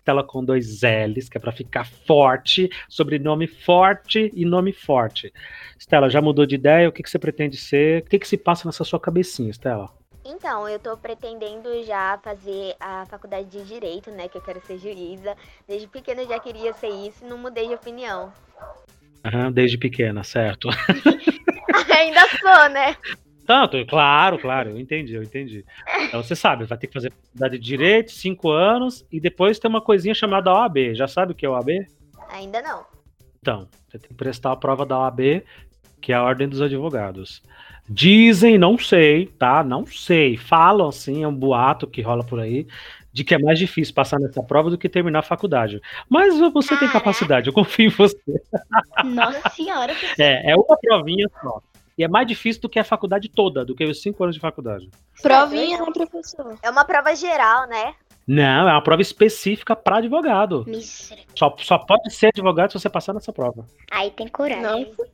Stella 0.00 0.24
com 0.24 0.44
dois 0.44 0.80
L's, 0.82 1.28
que 1.28 1.38
é 1.38 1.40
pra 1.40 1.52
ficar 1.52 1.86
forte. 1.86 2.68
Sobrenome 2.88 3.46
forte 3.46 4.32
e 4.34 4.44
nome 4.44 4.72
forte. 4.72 5.32
Stella, 5.78 6.10
já 6.10 6.20
mudou 6.20 6.44
de 6.44 6.56
ideia? 6.56 6.88
O 6.88 6.92
que, 6.92 7.04
que 7.04 7.10
você 7.10 7.20
pretende 7.20 7.56
ser? 7.56 8.02
O 8.02 8.06
que, 8.06 8.18
que 8.18 8.26
se 8.26 8.36
passa 8.36 8.66
nessa 8.66 8.82
sua 8.82 8.98
cabecinha, 8.98 9.50
Stella? 9.52 9.88
Então, 10.24 10.68
eu 10.68 10.78
tô 10.78 10.96
pretendendo 10.96 11.82
já 11.84 12.18
fazer 12.22 12.76
a 12.78 13.04
faculdade 13.06 13.48
de 13.48 13.64
Direito, 13.64 14.10
né? 14.10 14.28
Que 14.28 14.38
eu 14.38 14.42
quero 14.42 14.60
ser 14.64 14.78
juíza. 14.78 15.36
Desde 15.66 15.88
pequena 15.88 16.22
eu 16.22 16.28
já 16.28 16.38
queria 16.38 16.72
ser 16.74 16.90
isso 16.90 17.24
e 17.24 17.28
não 17.28 17.38
mudei 17.38 17.66
de 17.66 17.74
opinião. 17.74 18.32
Aham, 19.24 19.50
desde 19.50 19.78
pequena, 19.78 20.22
certo. 20.22 20.68
Ainda 21.96 22.20
sou, 22.40 22.68
né? 22.70 22.96
Tanto, 23.46 23.84
claro, 23.86 24.38
claro, 24.38 24.70
eu 24.70 24.78
entendi, 24.78 25.14
eu 25.14 25.22
entendi. 25.22 25.64
Então 26.02 26.22
você 26.22 26.36
sabe, 26.36 26.64
vai 26.64 26.78
ter 26.78 26.86
que 26.86 26.92
fazer 26.92 27.12
faculdade 27.12 27.58
de 27.58 27.64
Direito, 27.64 28.12
cinco 28.12 28.50
anos, 28.50 29.04
e 29.10 29.20
depois 29.20 29.58
tem 29.58 29.68
uma 29.68 29.80
coisinha 29.80 30.14
chamada 30.14 30.52
OAB. 30.52 30.94
Já 30.94 31.08
sabe 31.08 31.32
o 31.32 31.34
que 31.34 31.44
é 31.44 31.48
OAB? 31.48 31.70
Ainda 32.30 32.62
não. 32.62 32.84
Então, 33.40 33.68
você 33.88 33.98
tem 33.98 34.08
que 34.08 34.14
prestar 34.14 34.52
a 34.52 34.56
prova 34.56 34.86
da 34.86 34.98
OAB, 34.98 35.42
que 36.00 36.12
é 36.12 36.14
a 36.14 36.22
Ordem 36.22 36.48
dos 36.48 36.60
Advogados. 36.60 37.42
Dizem, 37.88 38.56
não 38.56 38.78
sei, 38.78 39.26
tá? 39.26 39.62
Não 39.62 39.86
sei. 39.86 40.36
Falam 40.36 40.88
assim, 40.88 41.24
é 41.24 41.28
um 41.28 41.34
boato 41.34 41.86
que 41.86 42.00
rola 42.00 42.24
por 42.24 42.40
aí, 42.40 42.66
de 43.12 43.24
que 43.24 43.34
é 43.34 43.38
mais 43.38 43.58
difícil 43.58 43.94
passar 43.94 44.18
nessa 44.18 44.42
prova 44.42 44.70
do 44.70 44.78
que 44.78 44.88
terminar 44.88 45.18
a 45.18 45.22
faculdade. 45.22 45.80
Mas 46.08 46.38
você 46.38 46.70
tem 46.70 46.88
Caraca. 46.88 46.92
capacidade, 46.92 47.48
eu 47.48 47.52
confio 47.52 47.86
em 47.86 47.90
você. 47.90 48.16
Nossa 49.04 49.48
senhora. 49.50 49.94
É, 50.18 50.52
é 50.52 50.56
uma 50.56 50.76
provinha 50.76 51.28
só. 51.42 51.60
E 51.96 52.04
é 52.04 52.08
mais 52.08 52.26
difícil 52.26 52.62
do 52.62 52.68
que 52.68 52.78
a 52.78 52.84
faculdade 52.84 53.28
toda, 53.28 53.64
do 53.64 53.74
que 53.74 53.84
os 53.84 54.00
cinco 54.00 54.24
anos 54.24 54.34
de 54.34 54.40
faculdade. 54.40 54.88
Provinha, 55.20 55.78
né, 55.78 55.86
professor? 55.92 56.58
É 56.62 56.70
uma 56.70 56.84
prova 56.84 57.14
geral, 57.14 57.68
né? 57.68 57.94
Não, 58.26 58.68
é 58.68 58.72
uma 58.72 58.82
prova 58.82 59.02
específica 59.02 59.76
para 59.76 59.96
advogado. 59.98 60.64
Só, 61.34 61.54
só 61.58 61.78
pode 61.78 62.10
ser 62.14 62.28
advogado 62.28 62.70
se 62.70 62.78
você 62.78 62.88
passar 62.88 63.12
nessa 63.12 63.32
prova. 63.32 63.66
Aí 63.90 64.10
tem 64.10 64.28
coragem. 64.28 64.62
Nossa. 64.62 65.10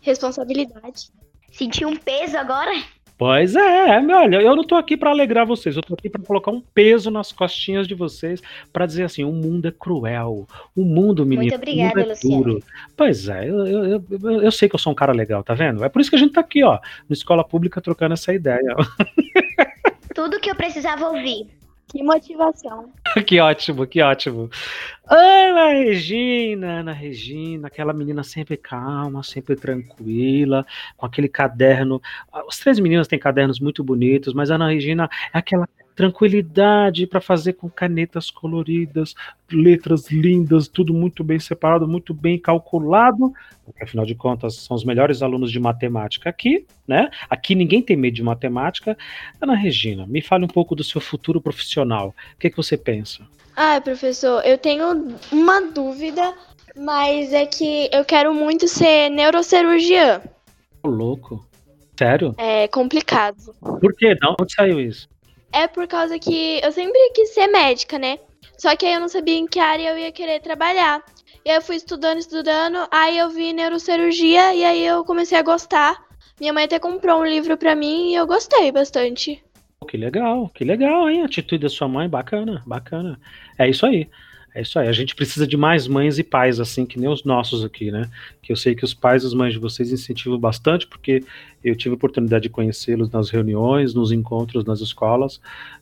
Responsabilidade. 0.00 1.10
Senti 1.50 1.84
um 1.84 1.96
peso 1.96 2.36
agora? 2.36 2.72
Pois 3.16 3.56
é, 3.56 3.88
é, 3.96 3.98
olha, 4.14 4.36
eu 4.40 4.54
não 4.54 4.62
tô 4.62 4.76
aqui 4.76 4.96
para 4.96 5.10
alegrar 5.10 5.44
vocês, 5.44 5.74
eu 5.74 5.82
tô 5.82 5.94
aqui 5.94 6.08
para 6.08 6.22
colocar 6.22 6.52
um 6.52 6.60
peso 6.60 7.10
nas 7.10 7.32
costinhas 7.32 7.88
de 7.88 7.92
vocês 7.92 8.40
para 8.72 8.86
dizer 8.86 9.02
assim, 9.02 9.24
o 9.24 9.32
mundo 9.32 9.66
é 9.66 9.72
cruel, 9.72 10.46
o 10.76 10.84
mundo, 10.84 11.26
menino, 11.26 11.42
Muito 11.50 11.54
obrigada, 11.56 11.94
o 11.94 11.98
mundo 11.98 12.06
é 12.06 12.08
Luciano. 12.10 12.44
duro. 12.44 12.62
Pois 12.96 13.28
é, 13.28 13.48
eu, 13.50 13.66
eu, 13.66 13.84
eu, 13.84 14.04
eu- 14.22 14.42
eu 14.42 14.52
sei 14.52 14.68
que 14.68 14.76
eu 14.76 14.78
sou 14.78 14.92
um 14.92 14.96
cara 14.96 15.12
legal, 15.12 15.42
tá 15.42 15.52
vendo? 15.52 15.84
É 15.84 15.88
por 15.88 16.00
isso 16.00 16.10
que 16.10 16.14
a 16.14 16.18
gente 16.18 16.32
tá 16.32 16.40
aqui, 16.40 16.62
ó, 16.62 16.74
na 17.08 17.12
escola 17.12 17.42
pública 17.42 17.80
trocando 17.80 18.14
essa 18.14 18.32
ideia. 18.32 18.76
Tudo 20.14 20.38
que 20.40 20.50
eu 20.50 20.54
precisava 20.54 21.08
ouvir. 21.08 21.48
Que 21.88 22.02
motivação. 22.02 22.92
que 23.26 23.40
ótimo, 23.40 23.86
que 23.86 24.02
ótimo. 24.02 24.50
Ana 25.06 25.68
Regina, 25.72 26.80
Ana 26.80 26.92
Regina, 26.92 27.68
aquela 27.68 27.94
menina 27.94 28.22
sempre 28.22 28.58
calma, 28.58 29.22
sempre 29.22 29.56
tranquila, 29.56 30.66
com 30.96 31.06
aquele 31.06 31.28
caderno. 31.28 32.00
Os 32.46 32.58
três 32.58 32.78
meninos 32.78 33.08
têm 33.08 33.18
cadernos 33.18 33.58
muito 33.58 33.82
bonitos, 33.82 34.34
mas 34.34 34.50
Ana 34.50 34.68
Regina 34.68 35.08
é 35.32 35.38
aquela 35.38 35.66
tranquilidade 35.98 37.08
para 37.08 37.20
fazer 37.20 37.54
com 37.54 37.68
canetas 37.68 38.30
coloridas, 38.30 39.16
letras 39.50 40.08
lindas, 40.12 40.68
tudo 40.68 40.94
muito 40.94 41.24
bem 41.24 41.40
separado, 41.40 41.88
muito 41.88 42.14
bem 42.14 42.38
calculado. 42.38 43.32
Porque, 43.64 43.82
afinal 43.82 44.06
de 44.06 44.14
contas, 44.14 44.54
são 44.54 44.76
os 44.76 44.84
melhores 44.84 45.22
alunos 45.22 45.50
de 45.50 45.58
matemática 45.58 46.30
aqui, 46.30 46.64
né? 46.86 47.10
Aqui 47.28 47.56
ninguém 47.56 47.82
tem 47.82 47.96
medo 47.96 48.14
de 48.14 48.22
matemática. 48.22 48.96
Ana 49.40 49.56
Regina, 49.56 50.06
me 50.06 50.22
fale 50.22 50.44
um 50.44 50.48
pouco 50.48 50.76
do 50.76 50.84
seu 50.84 51.00
futuro 51.00 51.40
profissional. 51.40 52.14
O 52.36 52.38
que, 52.38 52.48
que 52.48 52.56
você 52.56 52.76
pensa? 52.76 53.26
Ah, 53.56 53.80
professor, 53.80 54.46
eu 54.46 54.56
tenho 54.56 55.16
uma 55.32 55.60
dúvida, 55.62 56.32
mas 56.76 57.32
é 57.32 57.44
que 57.44 57.90
eu 57.92 58.04
quero 58.04 58.32
muito 58.32 58.68
ser 58.68 59.10
neurocirurgiã. 59.10 60.20
Ô, 60.80 60.88
louco. 60.88 61.44
Sério? 61.98 62.36
É 62.38 62.68
complicado. 62.68 63.52
Por 63.60 63.92
quê? 63.96 64.14
De 64.14 64.20
onde 64.40 64.54
saiu 64.54 64.78
isso? 64.78 65.08
É 65.52 65.66
por 65.66 65.86
causa 65.86 66.18
que 66.18 66.60
eu 66.62 66.70
sempre 66.72 66.98
quis 67.14 67.34
ser 67.34 67.46
médica, 67.46 67.98
né? 67.98 68.18
Só 68.58 68.74
que 68.76 68.84
aí 68.84 68.94
eu 68.94 69.00
não 69.00 69.08
sabia 69.08 69.36
em 69.36 69.46
que 69.46 69.58
área 69.58 69.90
eu 69.90 69.98
ia 69.98 70.12
querer 70.12 70.40
trabalhar. 70.40 71.02
E 71.44 71.50
aí 71.50 71.56
eu 71.56 71.62
fui 71.62 71.76
estudando, 71.76 72.18
estudando, 72.18 72.86
aí 72.90 73.16
eu 73.16 73.30
vi 73.30 73.52
neurocirurgia 73.52 74.54
e 74.54 74.64
aí 74.64 74.84
eu 74.84 75.04
comecei 75.04 75.38
a 75.38 75.42
gostar. 75.42 75.96
Minha 76.40 76.52
mãe 76.52 76.64
até 76.64 76.78
comprou 76.78 77.20
um 77.20 77.26
livro 77.26 77.56
pra 77.56 77.74
mim 77.74 78.10
e 78.10 78.14
eu 78.14 78.26
gostei 78.26 78.70
bastante. 78.70 79.42
Que 79.88 79.96
legal, 79.96 80.50
que 80.50 80.64
legal, 80.64 81.08
hein? 81.08 81.22
A 81.22 81.26
atitude 81.26 81.62
da 81.62 81.68
sua 81.68 81.88
mãe, 81.88 82.08
bacana, 82.08 82.62
bacana. 82.66 83.18
É 83.58 83.68
isso 83.68 83.86
aí. 83.86 84.08
É 84.54 84.62
isso 84.62 84.78
aí. 84.78 84.88
A 84.88 84.92
gente 84.92 85.14
precisa 85.14 85.46
de 85.46 85.56
mais 85.56 85.86
mães 85.86 86.18
e 86.18 86.24
pais, 86.24 86.58
assim, 86.58 86.86
que 86.86 86.98
nem 86.98 87.08
os 87.08 87.24
nossos 87.24 87.64
aqui, 87.64 87.90
né? 87.90 88.10
Que 88.42 88.52
eu 88.52 88.56
sei 88.56 88.74
que 88.74 88.84
os 88.84 88.94
pais 88.94 89.22
e 89.22 89.26
as 89.26 89.34
mães 89.34 89.52
de 89.52 89.58
vocês 89.58 89.92
incentivam 89.92 90.38
bastante, 90.38 90.86
porque 90.86 91.22
eu 91.62 91.76
tive 91.76 91.94
a 91.94 91.96
oportunidade 91.96 92.44
de 92.44 92.48
conhecê-los 92.48 93.10
nas 93.10 93.30
reuniões, 93.30 93.94
nos 93.94 94.10
encontros, 94.10 94.64
nas 94.64 94.80
escolas. 94.80 95.40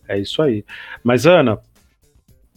É 0.09 0.19
isso 0.19 0.43
aí. 0.43 0.65
Mas, 1.03 1.27
Ana, 1.27 1.59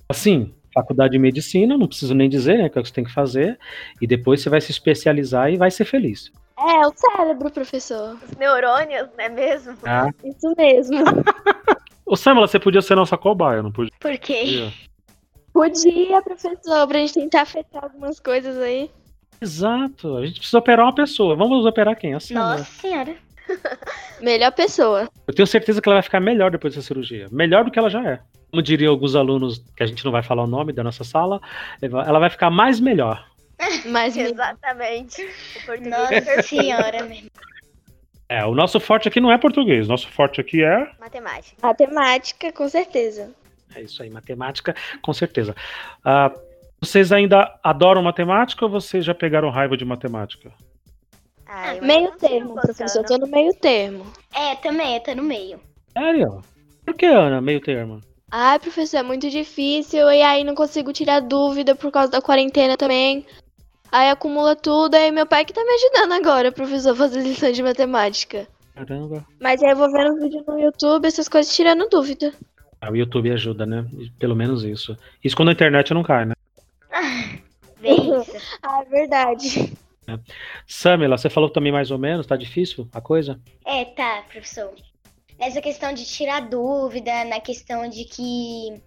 assim, 0.08 0.54
faculdade 0.74 1.13
de 1.13 1.20
medicina, 1.20 1.78
não 1.78 1.88
preciso 1.88 2.13
nem 2.13 2.30
dizer, 2.30 2.58
né? 2.58 2.70
Que 2.70 2.78
é 2.78 2.82
o 2.82 2.84
que 2.84 2.89
você 2.89 2.96
tem 2.96 3.04
que 3.04 3.13
fazer. 3.13 3.58
E 4.01 4.08
depois 4.08 4.42
você 4.42 4.50
vai 4.50 4.62
se 4.62 4.72
especializar 4.72 5.51
e 5.51 5.58
vai 5.58 5.72
ser 5.72 5.86
feliz. 5.86 6.32
É, 6.58 6.86
o 6.86 6.94
cérebro, 6.94 7.50
professor. 7.50 8.18
Os 8.22 8.36
neurônios, 8.38 9.08
não 9.18 9.24
é 9.24 9.30
mesmo? 9.30 9.78
Tá? 9.78 10.13
Isso 10.24 10.54
mesmo. 10.58 10.98
Ô, 12.06 12.16
Samela, 12.16 12.48
você 12.48 12.60
podia 12.60 12.82
ser 12.82 12.96
nossa 12.96 13.16
cobaia, 13.16 13.62
não 13.62 13.72
podia? 13.72 13.94
Por 14.00 14.18
quê? 14.18 14.70
Podia, 15.60 16.22
professor, 16.22 16.88
pra 16.88 17.00
gente 17.00 17.13
tentar 17.13 17.42
afetar 17.42 17.84
algumas 17.84 18.20
coisas 18.20 18.58
aí. 18.58 18.89
Exato. 19.42 20.18
A 20.18 20.25
gente 20.25 20.39
precisa 20.39 20.58
operar 20.60 20.86
uma 20.86 20.96
pessoa. 20.96 21.36
Vamos 21.36 21.66
operar 21.66 21.96
quem? 21.98 22.13
A 22.13 22.20
Samela. 22.20 22.58
Nossa 22.58 22.63
senhora. 22.82 23.16
Melhor 24.22 24.51
pessoa. 24.54 25.10
Eu 25.28 25.34
tenho 25.34 25.48
certeza 25.48 25.82
que 25.82 25.89
ela 25.89 25.96
vai 25.96 26.04
ficar 26.04 26.20
melhor 26.20 26.51
depois 26.51 26.74
dessa 26.75 26.88
cirurgia. 26.88 27.28
Melhor 27.32 27.66
do 27.66 27.72
que 27.72 27.80
ela 27.80 27.89
já 27.89 28.06
é. 28.08 28.20
Como 28.51 28.62
diriam 28.62 28.92
alguns 28.92 29.16
alunos, 29.16 29.60
que 29.75 29.84
a 29.84 29.86
gente 29.86 30.04
não 30.06 30.12
vai 30.12 30.24
falar 30.24 30.44
o 30.44 30.48
nome 30.48 30.72
da 30.74 30.84
nossa 30.84 31.04
sala, 31.04 31.42
ela 31.82 32.20
vai 32.20 32.30
ficar 32.30 32.50
mais 32.50 32.80
melhor. 32.80 33.25
Me- 33.86 34.08
Exatamente. 34.08 35.22
É 35.68 35.78
Nossa 35.89 36.08
perfeito. 36.08 36.44
senhora, 36.48 37.04
meu. 37.04 37.18
É, 38.30 38.46
o 38.46 38.54
nosso 38.56 38.80
forte 38.80 39.08
aqui 39.08 39.20
não 39.20 39.32
é 39.32 39.38
português. 39.38 39.88
Nosso 39.88 40.08
forte 40.10 40.39
aqui 40.39 40.63
é. 40.63 40.89
Matemática. 41.00 41.56
matemática, 41.62 42.51
com 42.54 42.70
certeza. 42.70 43.32
É 43.76 43.82
isso 43.82 44.02
aí, 44.02 44.10
matemática, 44.10 44.76
com 45.02 45.14
certeza. 45.14 45.56
Ah, 46.04 46.32
vocês 46.82 47.12
ainda 47.12 47.60
adoram 47.64 48.02
matemática 48.02 48.66
ou 48.66 48.72
vocês 48.72 49.04
já 49.04 49.14
pegaram 49.14 49.50
raiva 49.50 49.76
de 49.76 49.86
matemática? 49.86 50.52
Ah, 51.46 51.76
eu 51.76 51.84
Meio 51.84 52.12
termo, 52.18 52.54
professor. 52.54 53.02
gostando. 53.02 53.08
Tô 53.08 53.26
no 53.26 53.32
meio 53.32 53.54
termo. 53.56 54.06
É, 54.34 54.56
também, 54.56 54.96
eu 54.96 55.02
tô 55.02 55.16
no 55.16 55.24
meio. 55.24 55.60
Sério? 55.92 56.42
Por 56.86 56.94
que, 56.94 57.06
Ana? 57.06 57.42
Meio 57.42 57.60
termo. 57.60 58.02
Ai, 58.32 58.60
professor, 58.60 58.98
é 58.98 59.04
muito 59.04 59.30
difícil. 59.30 60.10
E 60.12 60.22
aí 60.22 60.44
não 60.44 60.54
consigo 60.54 60.94
tirar 60.94 61.20
dúvida 61.22 61.76
por 61.76 61.92
causa 61.92 62.12
da 62.12 62.22
quarentena 62.22 62.78
também. 62.78 63.26
Aí 63.92 64.10
acumula 64.10 64.56
tudo. 64.56 64.96
Aí 64.96 65.12
meu 65.12 65.26
pai 65.26 65.44
que 65.44 65.54
tá 65.54 65.64
me 65.64 65.74
ajudando 65.74 66.14
agora, 66.14 66.52
professor, 66.52 66.92
a 66.92 66.96
fazer 66.96 67.22
lição 67.22 67.52
de 67.52 67.64
matemática. 67.64 68.48
Caramba. 68.76 69.26
Mas 69.42 69.62
aí 69.64 69.72
eu 69.72 69.76
vou 69.76 69.92
vendo 69.92 70.22
vídeo 70.22 70.44
no 70.48 70.60
YouTube, 70.60 71.08
essas 71.08 71.28
coisas 71.28 71.54
tirando 71.54 71.90
dúvida. 71.90 72.32
Ah, 72.82 72.92
o 72.92 72.96
YouTube 72.96 73.32
ajuda, 73.32 73.66
né? 73.66 73.86
Pelo 74.18 74.36
menos 74.36 74.64
isso. 74.64 74.98
Isso 75.24 75.36
quando 75.36 75.50
a 75.50 75.54
internet 75.54 75.94
não 75.94 76.04
cai, 76.04 76.26
né? 76.26 76.34
Isso. 77.82 78.58
Ah, 78.62 78.82
é 78.82 78.86
verdade. 78.86 79.74
Samela, 80.68 81.18
você 81.18 81.30
falou 81.30 81.50
também 81.50 81.72
mais 81.72 81.92
ou 81.92 81.98
menos, 81.98 82.26
tá 82.26 82.36
difícil 82.36 82.88
a 82.92 83.00
coisa? 83.00 83.40
É, 83.66 83.86
tá, 83.86 84.24
professor. 84.28 84.74
Nessa 85.38 85.62
questão 85.62 85.94
de 85.94 86.06
tirar 86.06 86.42
dúvida, 86.42 87.24
na 87.26 87.40
questão 87.40 87.88
de 87.88 88.04
que 88.04 88.82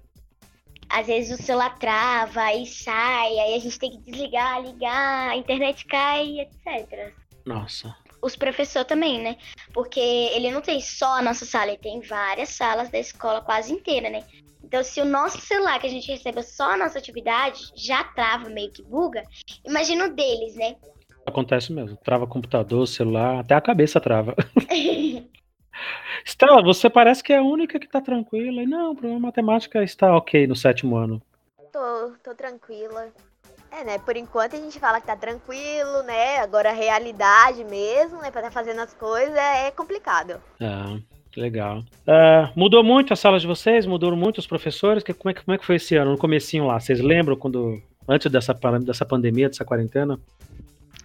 às 0.88 1.06
vezes 1.06 1.38
o 1.38 1.42
celular 1.42 1.78
trava 1.78 2.52
e 2.52 2.66
sai, 2.66 3.38
aí 3.38 3.54
a 3.54 3.58
gente 3.58 3.78
tem 3.78 3.90
que 3.90 4.10
desligar, 4.10 4.60
ligar, 4.62 5.30
a 5.30 5.36
internet 5.36 5.86
cai, 5.86 6.40
etc. 6.40 7.14
Nossa. 7.46 7.96
Os 8.22 8.36
professores 8.36 8.86
também, 8.86 9.20
né? 9.20 9.36
Porque 9.74 9.98
ele 9.98 10.50
não 10.52 10.60
tem 10.60 10.80
só 10.80 11.18
a 11.18 11.22
nossa 11.22 11.44
sala, 11.44 11.72
ele 11.72 11.78
tem 11.78 12.00
várias 12.00 12.50
salas 12.50 12.88
da 12.88 12.98
escola 12.98 13.40
quase 13.40 13.72
inteira, 13.72 14.08
né? 14.08 14.24
Então, 14.62 14.82
se 14.82 15.00
o 15.00 15.04
nosso 15.04 15.40
celular 15.40 15.80
que 15.80 15.86
a 15.86 15.90
gente 15.90 16.10
recebe 16.10 16.42
só 16.42 16.72
a 16.72 16.76
nossa 16.76 16.98
atividade 16.98 17.60
já 17.76 18.04
trava, 18.04 18.48
meio 18.48 18.70
que 18.70 18.82
buga, 18.82 19.22
imagina 19.66 20.06
o 20.06 20.14
deles, 20.14 20.54
né? 20.54 20.76
Acontece 21.26 21.72
mesmo. 21.72 21.96
Trava 21.96 22.26
computador, 22.26 22.86
celular, 22.86 23.40
até 23.40 23.54
a 23.54 23.60
cabeça 23.60 24.00
trava. 24.00 24.34
Estela, 26.24 26.62
você 26.62 26.88
parece 26.88 27.22
que 27.22 27.32
é 27.32 27.38
a 27.38 27.42
única 27.42 27.78
que 27.78 27.88
tá 27.88 28.00
tranquila. 28.00 28.62
E 28.62 28.66
Não, 28.66 28.92
o 28.92 28.96
problema 28.96 29.20
matemática 29.20 29.82
está 29.82 30.16
ok 30.16 30.46
no 30.46 30.54
sétimo 30.54 30.96
ano. 30.96 31.20
Tô, 31.72 32.12
tô 32.22 32.34
tranquila. 32.34 33.12
É, 33.72 33.84
né? 33.84 33.98
Por 33.98 34.16
enquanto 34.16 34.54
a 34.54 34.58
gente 34.58 34.78
fala 34.78 35.00
que 35.00 35.06
tá 35.06 35.16
tranquilo, 35.16 36.02
né? 36.02 36.38
Agora 36.38 36.70
a 36.70 36.74
realidade 36.74 37.64
mesmo, 37.64 38.18
né? 38.20 38.30
Pra 38.30 38.42
tá 38.42 38.50
fazendo 38.50 38.80
as 38.80 38.92
coisas 38.92 39.34
é 39.34 39.70
complicado. 39.70 40.40
Ah, 40.60 40.98
que 41.30 41.40
legal. 41.40 41.82
Ah, 42.06 42.52
mudou 42.54 42.84
muito 42.84 43.12
a 43.12 43.16
sala 43.16 43.40
de 43.40 43.46
vocês? 43.46 43.86
Mudaram 43.86 44.16
muito 44.16 44.38
os 44.38 44.46
professores? 44.46 45.02
Que, 45.02 45.14
como, 45.14 45.30
é, 45.30 45.34
que- 45.34 45.42
como 45.44 45.54
é 45.54 45.58
que 45.58 45.64
foi 45.64 45.76
esse 45.76 45.96
ano, 45.96 46.12
no 46.12 46.18
comecinho 46.18 46.66
lá? 46.66 46.78
Vocês 46.78 47.00
lembram 47.00 47.34
quando, 47.34 47.80
antes 48.06 48.30
dessa, 48.30 48.52
dessa 48.84 49.06
pandemia, 49.06 49.48
dessa 49.48 49.64
quarentena? 49.64 50.20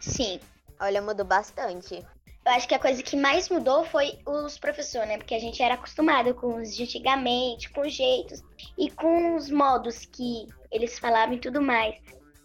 Sim. 0.02 0.40
Olha, 0.80 1.02
mudou 1.02 1.26
bastante. 1.26 2.04
Eu 2.46 2.52
acho 2.54 2.68
que 2.68 2.76
a 2.76 2.80
coisa 2.80 3.02
que 3.02 3.16
mais 3.18 3.50
mudou 3.50 3.84
foi 3.86 4.20
os 4.26 4.58
professores, 4.60 5.08
né? 5.08 5.18
Porque 5.18 5.36
a 5.36 5.40
gente 5.40 5.62
era 5.64 5.74
acostumado 5.74 6.34
com 6.34 6.62
os 6.62 6.76
de 6.76 6.84
antigamente, 6.84 7.70
com 7.72 7.82
os 7.82 7.94
jeitos 7.94 8.44
e 8.78 8.90
com 8.92 9.36
os 9.36 9.50
modos 9.50 10.06
que 10.06 10.48
eles 10.72 11.00
falavam 11.00 11.34
e 11.36 11.40
tudo 11.40 11.62
mais. 11.62 11.96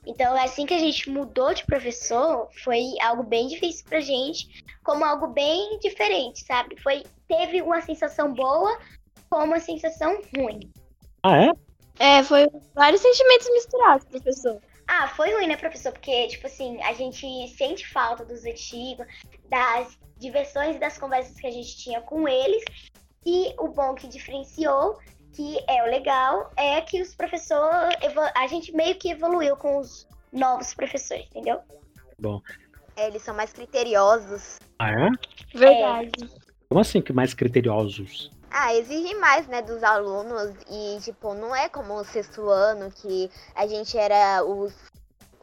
Então, 0.07 0.37
assim 0.37 0.67
que 0.67 0.75
a 0.75 0.79
gente 0.79 1.09
mudou 1.11 1.55
de 1.55 1.65
professor, 1.65 2.49
foi 2.65 2.95
algo 3.01 3.23
bem 3.23 3.47
difícil 3.47 3.85
pra 3.89 4.01
gente, 4.01 4.65
como 4.83 5.05
algo 5.05 5.29
bem 5.29 5.79
diferente, 5.79 6.45
sabe? 6.45 6.81
Foi 6.81 7.05
teve 7.29 7.63
uma 7.63 7.81
sensação 7.81 8.35
boa, 8.35 8.79
como 9.31 9.47
uma 9.47 9.61
sensação 9.61 10.21
ruim. 10.37 10.71
Ah, 11.23 11.45
é? 11.45 11.53
É, 11.99 12.23
foi 12.25 12.49
vários 12.75 13.01
sentimentos 13.01 13.49
misturados, 13.51 14.07
professor. 14.07 14.61
Ah, 14.89 15.09
foi 15.09 15.33
ruim, 15.33 15.47
né, 15.47 15.57
professor? 15.57 15.93
Porque, 15.93 16.29
tipo 16.29 16.47
assim, 16.47 16.83
a 16.83 16.93
gente 16.93 17.49
sente 17.57 17.89
falta 17.89 18.25
dos 18.25 18.45
antigos, 18.45 19.07
das 19.49 19.97
diversões 20.19 20.77
e 20.77 20.79
das 20.79 20.99
conversas 20.99 21.39
que 21.39 21.47
a 21.47 21.51
gente 21.51 21.77
tinha 21.77 22.01
com 22.01 22.29
eles. 22.29 22.65
E 23.25 23.55
o 23.59 23.69
bom 23.69 23.95
que 23.95 24.09
diferenciou, 24.09 24.99
que 25.33 25.59
é 25.69 25.83
o 25.83 25.87
legal, 25.87 26.51
é 26.57 26.81
que 26.81 27.01
os 27.01 27.15
professores. 27.15 27.97
A 28.35 28.47
gente 28.47 28.73
meio 28.73 28.95
que 28.97 29.11
evoluiu 29.11 29.57
com 29.57 29.79
os 29.79 30.07
novos 30.33 30.75
professores, 30.75 31.27
entendeu? 31.31 31.61
Bom. 32.19 32.41
É, 32.97 33.07
eles 33.07 33.23
são 33.23 33.35
mais 33.35 33.53
criteriosos. 33.53 34.59
Ah, 34.79 34.91
é? 34.91 35.09
Verdade. 35.59 36.31
Como 36.69 36.81
assim 36.81 37.03
que 37.03 37.13
mais 37.13 37.35
criteriosos? 37.35 38.31
Ah, 38.51 38.75
exigem 38.75 39.19
mais, 39.19 39.47
né, 39.47 39.63
dos 39.63 39.83
alunos 39.83 40.55
e, 40.71 41.01
tipo, 41.01 41.33
não 41.33 41.57
é 41.57 41.71
como 41.71 41.95
o 41.95 42.05
sexto 42.05 42.49
ano 42.51 42.91
que 42.91 43.31
a 43.55 43.67
gente 43.67 43.97
era 43.97 44.45
os, 44.45 44.75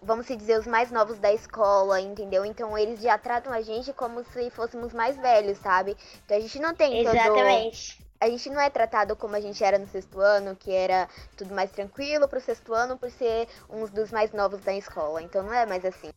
vamos 0.01 0.27
dizer, 0.27 0.59
os 0.59 0.67
mais 0.67 0.91
novos 0.91 1.17
da 1.17 1.33
escola, 1.33 1.99
entendeu? 1.99 2.45
Então 2.45 2.77
eles 2.77 3.01
já 3.01 3.17
tratam 3.17 3.51
a 3.51 3.61
gente 3.61 3.91
como 3.93 4.23
se 4.25 4.51
fôssemos 4.51 4.93
mais 4.93 5.17
velhos, 5.17 5.57
sabe? 5.57 5.97
Então 6.23 6.37
a 6.37 6.39
gente 6.39 6.59
não 6.59 6.75
tem 6.75 6.99
Exatamente. 6.99 7.97
Todo... 7.97 8.08
A 8.21 8.29
gente 8.29 8.49
não 8.49 8.59
é 8.59 8.69
tratado 8.69 9.15
como 9.15 9.35
a 9.35 9.39
gente 9.39 9.63
era 9.63 9.79
no 9.79 9.87
sexto 9.87 10.19
ano, 10.19 10.53
que 10.53 10.71
era 10.71 11.07
tudo 11.37 11.55
mais 11.55 11.71
tranquilo 11.71 12.27
pro 12.27 12.41
sexto 12.41 12.73
ano 12.73 12.97
por 12.97 13.09
ser 13.09 13.47
uns 13.69 13.89
dos 13.91 14.11
mais 14.11 14.33
novos 14.33 14.59
da 14.61 14.73
escola. 14.73 15.21
Então 15.21 15.41
não 15.41 15.53
é 15.53 15.65
mais 15.65 15.85
assim. 15.85 16.11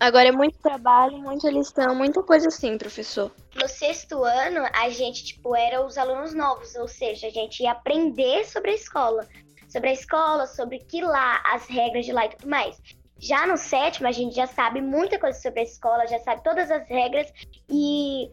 Agora 0.00 0.28
é 0.28 0.32
muito 0.32 0.58
trabalho, 0.58 1.18
muita 1.18 1.50
lição, 1.50 1.94
muita 1.94 2.22
coisa 2.22 2.48
assim, 2.48 2.78
professor. 2.78 3.30
No 3.54 3.68
sexto 3.68 4.24
ano, 4.24 4.66
a 4.72 4.88
gente, 4.88 5.22
tipo, 5.22 5.54
era 5.54 5.84
os 5.84 5.96
alunos 5.96 6.34
novos, 6.34 6.74
ou 6.74 6.88
seja, 6.88 7.26
a 7.26 7.30
gente 7.30 7.62
ia 7.62 7.72
aprender 7.72 8.44
sobre 8.46 8.70
a 8.70 8.74
escola. 8.74 9.28
Sobre 9.68 9.90
a 9.90 9.92
escola, 9.92 10.46
sobre 10.46 10.78
que 10.78 11.02
lá, 11.02 11.40
as 11.46 11.66
regras 11.66 12.04
de 12.04 12.12
lá 12.12 12.26
e 12.26 12.30
tudo 12.30 12.48
mais. 12.48 12.80
Já 13.18 13.46
no 13.46 13.56
sétimo, 13.56 14.08
a 14.08 14.12
gente 14.12 14.34
já 14.34 14.48
sabe 14.48 14.80
muita 14.80 15.18
coisa 15.18 15.38
sobre 15.38 15.60
a 15.60 15.62
escola, 15.62 16.08
já 16.08 16.18
sabe 16.18 16.42
todas 16.42 16.68
as 16.70 16.88
regras 16.88 17.32
e 17.68 18.28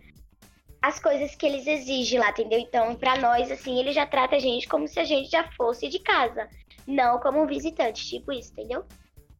as 0.81 0.99
coisas 0.99 1.35
que 1.35 1.45
eles 1.45 1.67
exigem 1.67 2.19
lá, 2.19 2.29
entendeu? 2.29 2.59
Então, 2.59 2.95
para 2.95 3.17
nós, 3.17 3.51
assim, 3.51 3.79
ele 3.79 3.91
já 3.91 4.05
trata 4.05 4.35
a 4.35 4.39
gente 4.39 4.67
como 4.67 4.87
se 4.87 4.99
a 4.99 5.03
gente 5.03 5.29
já 5.29 5.43
fosse 5.57 5.87
de 5.89 5.99
casa, 5.99 6.47
não 6.87 7.19
como 7.19 7.41
um 7.41 7.47
visitante, 7.47 8.07
tipo 8.07 8.31
isso, 8.31 8.51
entendeu? 8.53 8.85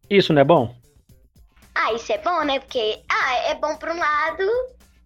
Isso 0.10 0.34
não 0.34 0.42
é 0.42 0.46
bom? 0.46 0.76
Ah, 1.74 1.94
isso 1.94 2.12
é 2.12 2.18
bom, 2.18 2.44
né? 2.44 2.60
Porque, 2.60 3.02
ah, 3.10 3.36
é 3.50 3.56
bom 3.56 3.76
por 3.78 3.90
um 3.90 3.98
lado 3.98 4.44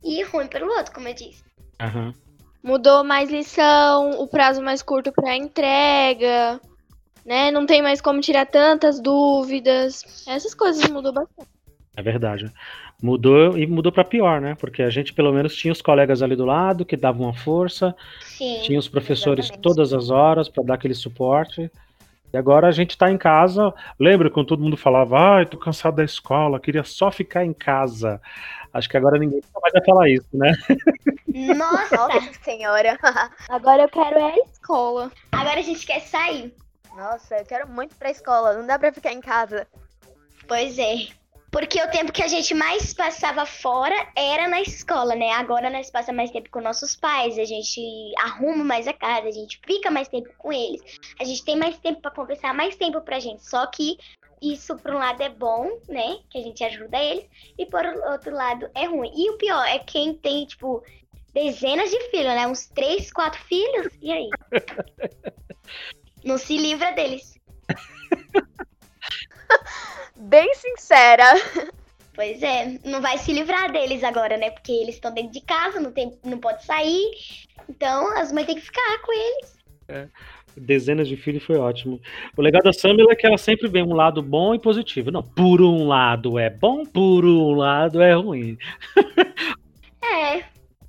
e 0.04 0.24
ruim 0.24 0.48
pelo 0.48 0.72
outro, 0.72 0.94
como 0.94 1.08
eu 1.08 1.14
disse. 1.14 1.44
Uhum. 1.82 2.14
Mudou 2.64 3.04
mais 3.04 3.30
lição, 3.30 4.12
o 4.22 4.28
prazo 4.28 4.62
mais 4.62 4.82
curto 4.82 5.12
para 5.12 5.36
entrega, 5.36 6.60
né? 7.26 7.52
Não 7.52 7.66
tem 7.66 7.82
mais 7.82 8.02
como 8.02 8.22
tirar 8.22 8.46
tantas 8.46 9.02
dúvidas. 9.02 10.26
Essas 10.28 10.54
coisas 10.54 10.88
mudou 10.90 11.14
bastante. 11.14 11.50
É 11.96 12.02
verdade. 12.02 12.52
Mudou 13.04 13.58
e 13.58 13.68
mudou 13.68 13.92
para 13.92 14.06
pior, 14.06 14.40
né? 14.40 14.56
Porque 14.56 14.82
a 14.82 14.90
gente 14.90 15.12
pelo 15.12 15.34
menos 15.34 15.54
tinha 15.54 15.74
os 15.74 15.82
colegas 15.82 16.22
ali 16.22 16.38
do 16.38 16.46
lado 16.46 16.86
que 16.86 16.96
davam 16.96 17.28
uma 17.28 17.34
força, 17.34 17.94
Sim, 18.22 18.62
tinha 18.64 18.80
os 18.80 18.88
professores 18.88 19.48
exatamente. 19.48 19.62
todas 19.62 19.92
as 19.92 20.10
horas 20.10 20.48
para 20.48 20.64
dar 20.64 20.76
aquele 20.76 20.94
suporte. 20.94 21.70
E 22.32 22.38
agora 22.38 22.66
a 22.66 22.72
gente 22.72 22.98
tá 22.98 23.12
em 23.12 23.18
casa. 23.18 23.74
Lembra 24.00 24.30
quando 24.30 24.48
todo 24.48 24.64
mundo 24.64 24.78
falava, 24.78 25.20
ai, 25.20 25.46
tô 25.46 25.58
cansado 25.58 25.98
da 25.98 26.04
escola, 26.06 26.62
queria 26.62 26.86
só 26.86 27.12
ficar 27.12 27.44
em 27.44 27.52
casa. 27.52 28.22
Acho 28.74 28.88
que 28.88 28.96
agora 28.96 29.20
ninguém 29.20 29.42
mais 29.62 29.74
vai 29.74 29.84
falar 29.86 30.10
isso, 30.10 30.30
né? 30.32 30.54
Nossa, 31.58 31.98
Nossa 31.98 32.34
senhora. 32.42 32.98
Agora 33.50 33.84
eu 33.84 33.90
quero 33.90 34.18
é 34.18 34.32
a 34.32 34.38
escola. 34.38 35.12
agora 35.34 35.60
a 35.60 35.64
gente 35.64 35.86
quer 35.86 36.00
sair. 36.00 36.54
Nossa, 36.96 37.36
eu 37.36 37.46
quero 37.46 37.68
muito 37.68 37.92
ir 37.92 37.96
pra 37.96 38.12
escola. 38.12 38.54
Não 38.54 38.66
dá 38.66 38.80
pra 38.80 38.94
ficar 38.94 39.12
em 39.12 39.20
casa. 39.20 39.68
Pois 40.48 40.80
é. 40.80 41.08
Porque 41.54 41.80
o 41.80 41.92
tempo 41.92 42.12
que 42.12 42.24
a 42.24 42.28
gente 42.28 42.52
mais 42.56 42.96
passava 42.96 43.46
fora 43.46 43.96
era 44.16 44.50
na 44.50 44.60
escola, 44.60 45.14
né? 45.14 45.30
Agora 45.34 45.70
nós 45.70 45.92
passamos 45.92 46.18
mais 46.18 46.32
tempo 46.32 46.50
com 46.50 46.60
nossos 46.60 46.96
pais, 46.96 47.38
a 47.38 47.46
gente 47.46 47.80
arruma 48.18 48.64
mais 48.64 48.88
a 48.88 48.94
casa, 48.94 49.28
a 49.28 49.32
gente 49.32 49.62
fica 49.64 49.92
mais 49.92 50.08
tempo 50.08 50.34
com 50.36 50.52
eles, 50.52 50.82
a 51.20 51.24
gente 51.24 51.46
tem 51.46 51.56
mais 51.56 51.78
tempo 51.78 52.02
pra 52.02 52.10
conversar, 52.10 52.56
mais 52.56 52.76
tempo 52.76 53.00
pra 53.02 53.20
gente. 53.20 53.48
Só 53.48 53.68
que 53.68 54.00
isso, 54.42 54.76
por 54.78 54.96
um 54.96 54.98
lado, 54.98 55.22
é 55.22 55.30
bom, 55.30 55.70
né? 55.88 56.18
Que 56.28 56.40
a 56.40 56.42
gente 56.42 56.64
ajuda 56.64 56.98
eles, 56.98 57.30
e 57.56 57.68
por 57.68 57.86
outro 57.86 58.34
lado, 58.34 58.68
é 58.74 58.86
ruim. 58.88 59.12
E 59.16 59.30
o 59.30 59.38
pior 59.38 59.64
é 59.68 59.78
quem 59.78 60.16
tem, 60.16 60.48
tipo, 60.48 60.84
dezenas 61.36 61.92
de 61.92 62.00
filhos, 62.10 62.34
né? 62.34 62.48
Uns 62.48 62.66
três, 62.66 63.14
quatro 63.14 63.40
filhos, 63.44 63.94
e 64.02 64.12
aí? 64.12 64.30
Não 66.26 66.40
se 66.40 66.58
livra 66.58 66.92
deles. 66.94 67.40
Bem 70.16 70.54
sincera. 70.56 71.26
Pois 72.14 72.44
é, 72.44 72.80
não 72.86 73.02
vai 73.02 73.18
se 73.18 73.34
livrar 73.34 73.72
deles 73.72 74.04
agora, 74.04 74.38
né? 74.38 74.52
Porque 74.52 74.72
eles 74.72 74.96
estão 74.96 75.12
dentro 75.12 75.32
de 75.32 75.42
casa, 75.42 75.80
não, 75.80 75.92
tem, 75.92 76.18
não 76.24 76.38
pode 76.38 76.64
sair. 76.64 77.12
Então 77.68 78.16
as 78.18 78.32
mães 78.32 78.46
têm 78.46 78.56
que 78.56 78.62
ficar 78.62 79.02
com 79.02 79.12
eles. 79.12 79.58
Dezenas 80.56 81.08
de 81.08 81.18
filhos 81.18 81.44
foi 81.44 81.58
ótimo. 81.58 82.00
O 82.38 82.42
legal 82.42 82.62
da 82.62 82.72
Samela 82.72 83.12
é 83.12 83.16
que 83.16 83.26
ela 83.26 83.38
sempre 83.38 83.68
vê 83.68 83.82
um 83.82 83.94
lado 83.94 84.22
bom 84.22 84.54
e 84.54 84.60
positivo. 84.60 85.10
Não, 85.10 85.24
por 85.24 85.62
um 85.62 85.88
lado 85.88 86.38
é 86.38 86.50
bom, 86.50 86.86
por 86.86 87.26
um 87.26 87.54
lado 87.56 88.02
é 88.02 88.14
ruim. 88.14 88.58
É, 90.06 90.44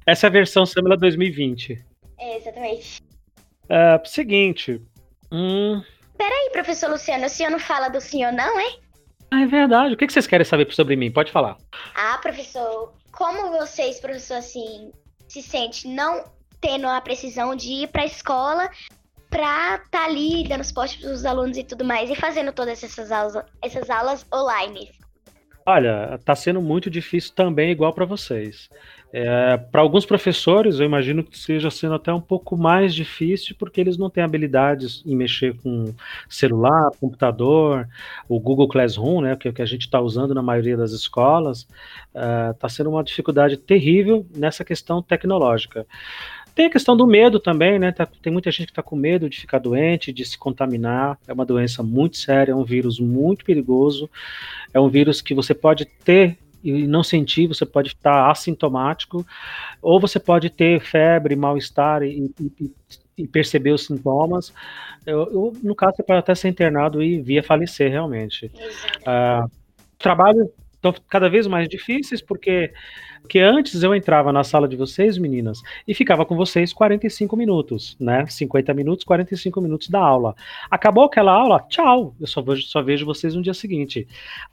Essa 0.04 0.26
é 0.26 0.28
a 0.28 0.32
versão 0.32 0.66
Samela 0.66 0.96
2020. 0.96 1.78
é 2.18 2.36
exatamente. 2.36 3.00
É, 3.68 4.00
seguinte. 4.04 4.82
Hum, 5.30 5.80
E 6.18 6.22
aí, 6.22 6.50
professor 6.52 6.90
Luciano, 6.90 7.26
o 7.26 7.28
senhor 7.28 7.50
não 7.50 7.58
fala 7.58 7.88
do 7.88 8.00
senhor, 8.00 8.32
não, 8.32 8.58
é? 8.58 8.84
ah, 9.30 9.42
é 9.42 9.46
verdade. 9.46 9.94
O 9.94 9.96
que 9.96 10.08
vocês 10.08 10.26
querem 10.26 10.44
saber 10.44 10.72
sobre 10.72 10.96
mim? 10.96 11.10
Pode 11.10 11.32
falar. 11.32 11.56
Ah, 11.94 12.18
professor, 12.18 12.92
como 13.10 13.50
vocês, 13.50 13.98
professor, 14.00 14.36
assim, 14.36 14.92
se 15.28 15.42
sente 15.42 15.88
não 15.88 16.24
tendo 16.60 16.86
a 16.86 17.00
precisão 17.00 17.54
de 17.54 17.82
ir 17.82 17.88
pra 17.88 18.06
escola 18.06 18.70
pra 19.28 19.78
tá 19.90 20.04
ali 20.04 20.46
dando 20.46 20.62
suporte 20.62 20.98
pros 21.00 21.24
alunos 21.24 21.56
e 21.56 21.64
tudo 21.64 21.84
mais, 21.84 22.08
e 22.08 22.14
fazendo 22.14 22.52
todas 22.52 22.82
essas 22.84 23.10
aulas, 23.10 23.44
essas 23.60 23.90
aulas 23.90 24.24
online? 24.32 24.92
Olha, 25.66 26.20
tá 26.24 26.36
sendo 26.36 26.62
muito 26.62 26.88
difícil 26.88 27.34
também, 27.34 27.70
igual 27.70 27.92
para 27.92 28.04
vocês. 28.04 28.68
É, 29.16 29.56
para 29.56 29.80
alguns 29.80 30.04
professores, 30.04 30.80
eu 30.80 30.86
imagino 30.86 31.22
que 31.22 31.38
seja 31.38 31.70
sendo 31.70 31.94
até 31.94 32.12
um 32.12 32.20
pouco 32.20 32.56
mais 32.56 32.92
difícil, 32.92 33.54
porque 33.56 33.80
eles 33.80 33.96
não 33.96 34.10
têm 34.10 34.24
habilidades 34.24 35.04
em 35.06 35.14
mexer 35.14 35.54
com 35.62 35.94
celular, 36.28 36.90
computador, 36.98 37.86
o 38.28 38.40
Google 38.40 38.66
Classroom, 38.66 39.20
né, 39.20 39.36
que 39.36 39.46
é 39.46 39.52
o 39.52 39.54
que 39.54 39.62
a 39.62 39.66
gente 39.66 39.82
está 39.82 40.00
usando 40.00 40.34
na 40.34 40.42
maioria 40.42 40.76
das 40.76 40.90
escolas, 40.90 41.64
está 42.50 42.68
sendo 42.68 42.90
uma 42.90 43.04
dificuldade 43.04 43.56
terrível 43.56 44.26
nessa 44.34 44.64
questão 44.64 45.00
tecnológica. 45.00 45.86
Tem 46.52 46.66
a 46.66 46.70
questão 46.70 46.96
do 46.96 47.06
medo 47.06 47.38
também, 47.38 47.78
né? 47.78 47.90
Tá- 47.92 48.06
tem 48.06 48.32
muita 48.32 48.50
gente 48.50 48.66
que 48.66 48.72
está 48.72 48.82
com 48.82 48.94
medo 48.94 49.28
de 49.28 49.40
ficar 49.40 49.58
doente, 49.58 50.12
de 50.12 50.24
se 50.24 50.38
contaminar. 50.38 51.18
É 51.26 51.32
uma 51.32 51.44
doença 51.44 51.82
muito 51.82 52.16
séria, 52.16 52.52
é 52.52 52.54
um 52.54 52.64
vírus 52.64 53.00
muito 53.00 53.44
perigoso. 53.44 54.08
É 54.72 54.78
um 54.78 54.88
vírus 54.88 55.20
que 55.20 55.34
você 55.34 55.52
pode 55.52 55.84
ter 55.84 56.38
e 56.64 56.86
não 56.86 57.02
sentir, 57.04 57.46
você 57.46 57.66
pode 57.66 57.88
estar 57.88 58.30
assintomático, 58.30 59.24
ou 59.82 60.00
você 60.00 60.18
pode 60.18 60.50
ter 60.50 60.80
febre, 60.80 61.36
mal-estar 61.36 62.02
e, 62.02 62.32
e- 62.40 62.72
e 63.18 63.26
perceber 63.28 63.70
os 63.72 63.86
sintomas. 63.86 64.52
Eu- 65.06 65.30
eu, 65.32 65.52
no 65.62 65.74
caso, 65.74 65.96
você 65.96 66.02
pode 66.02 66.18
até 66.20 66.34
ser 66.34 66.48
internado 66.48 67.02
e 67.02 67.20
vir 67.20 67.38
a 67.38 67.42
falecer 67.42 67.90
realmente. 67.90 68.50
Exato. 68.54 68.98
Ah, 69.06 69.46
trabalhos 69.98 70.48
estão 70.74 70.94
cada 71.08 71.28
vez 71.30 71.46
mais 71.46 71.68
difíceis, 71.68 72.20
porque, 72.20 72.72
porque 73.24 73.38
antes 73.38 73.82
eu 73.82 73.94
entrava 73.94 74.30
na 74.30 74.44
sala 74.44 74.68
de 74.68 74.76
vocês, 74.76 75.16
meninas, 75.16 75.62
e 75.88 75.94
ficava 75.94 76.26
com 76.26 76.36
vocês 76.36 76.74
45 76.74 77.34
minutos, 77.38 77.96
né? 77.98 78.26
50 78.26 78.74
minutos, 78.74 79.02
45 79.02 79.62
minutos 79.62 79.88
da 79.88 79.98
aula. 79.98 80.36
Acabou 80.70 81.04
aquela 81.04 81.32
aula, 81.32 81.64
tchau, 81.70 82.14
eu 82.20 82.26
só 82.26 82.42
vejo, 82.42 82.64
só 82.64 82.82
vejo 82.82 83.06
vocês 83.06 83.34
no 83.34 83.40
dia 83.40 83.54
seguinte. 83.54 84.06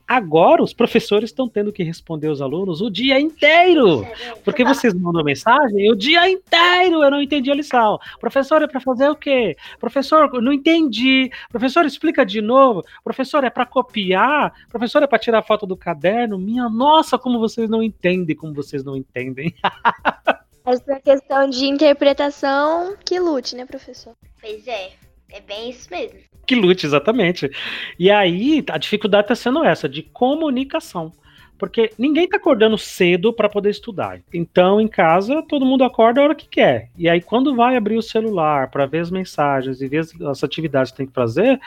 Agora 0.08 0.62
os 0.62 0.72
professores 0.72 1.28
estão 1.28 1.46
tendo 1.46 1.70
que 1.70 1.82
responder 1.82 2.28
os 2.28 2.40
alunos 2.40 2.80
o 2.80 2.88
dia 2.88 3.20
inteiro. 3.20 4.06
Porque 4.42 4.64
vocês 4.64 4.94
mandam 4.94 5.22
mensagem 5.22 5.92
o 5.92 5.94
dia 5.94 6.26
inteiro, 6.26 7.02
eu 7.02 7.10
não 7.10 7.20
entendi 7.20 7.50
a 7.50 7.54
lição. 7.54 7.98
Professor, 8.18 8.62
é 8.62 8.66
para 8.66 8.80
fazer 8.80 9.06
o 9.06 9.14
quê? 9.14 9.54
Professor, 9.78 10.40
não 10.40 10.52
entendi. 10.52 11.30
Professor, 11.50 11.84
explica 11.84 12.24
de 12.24 12.40
novo. 12.40 12.82
Professor, 13.04 13.44
é 13.44 13.50
para 13.50 13.66
copiar? 13.66 14.54
Professor, 14.70 15.02
é 15.02 15.06
para 15.06 15.18
tirar 15.18 15.42
foto 15.42 15.66
do 15.66 15.76
caderno? 15.76 16.38
Minha 16.38 16.70
nossa, 16.70 17.18
como 17.18 17.38
vocês 17.38 17.68
não 17.68 17.82
entendem, 17.82 18.34
como 18.34 18.61
vocês 18.62 18.84
não 18.84 18.96
entendem. 18.96 19.54
Essa 20.64 21.00
questão 21.00 21.50
de 21.50 21.66
interpretação 21.66 22.96
que 23.04 23.18
lute, 23.18 23.56
né, 23.56 23.66
professor? 23.66 24.14
Pois 24.40 24.66
é, 24.68 24.90
é 25.30 25.40
bem 25.40 25.70
isso 25.70 25.88
mesmo. 25.90 26.20
que 26.46 26.54
lute, 26.54 26.86
exatamente. 26.86 27.50
E 27.98 28.10
aí, 28.10 28.64
a 28.70 28.78
dificuldade 28.78 29.24
está 29.24 29.34
sendo 29.34 29.64
essa, 29.64 29.88
de 29.88 30.02
comunicação. 30.02 31.12
Porque 31.58 31.90
ninguém 31.96 32.28
tá 32.28 32.38
acordando 32.38 32.76
cedo 32.76 33.32
para 33.32 33.48
poder 33.48 33.70
estudar. 33.70 34.20
Então, 34.34 34.80
em 34.80 34.88
casa, 34.88 35.44
todo 35.48 35.64
mundo 35.64 35.84
acorda 35.84 36.20
a 36.20 36.24
hora 36.24 36.34
que 36.34 36.48
quer. 36.48 36.90
E 36.98 37.08
aí, 37.08 37.20
quando 37.20 37.54
vai 37.54 37.76
abrir 37.76 37.96
o 37.96 38.02
celular 38.02 38.68
para 38.68 38.84
ver 38.84 38.98
as 38.98 39.12
mensagens 39.12 39.80
e 39.80 39.86
ver 39.86 39.98
as, 39.98 40.20
as 40.22 40.42
atividades 40.42 40.90
que 40.90 40.98
tem 40.98 41.06
que 41.06 41.12
fazer, 41.12 41.60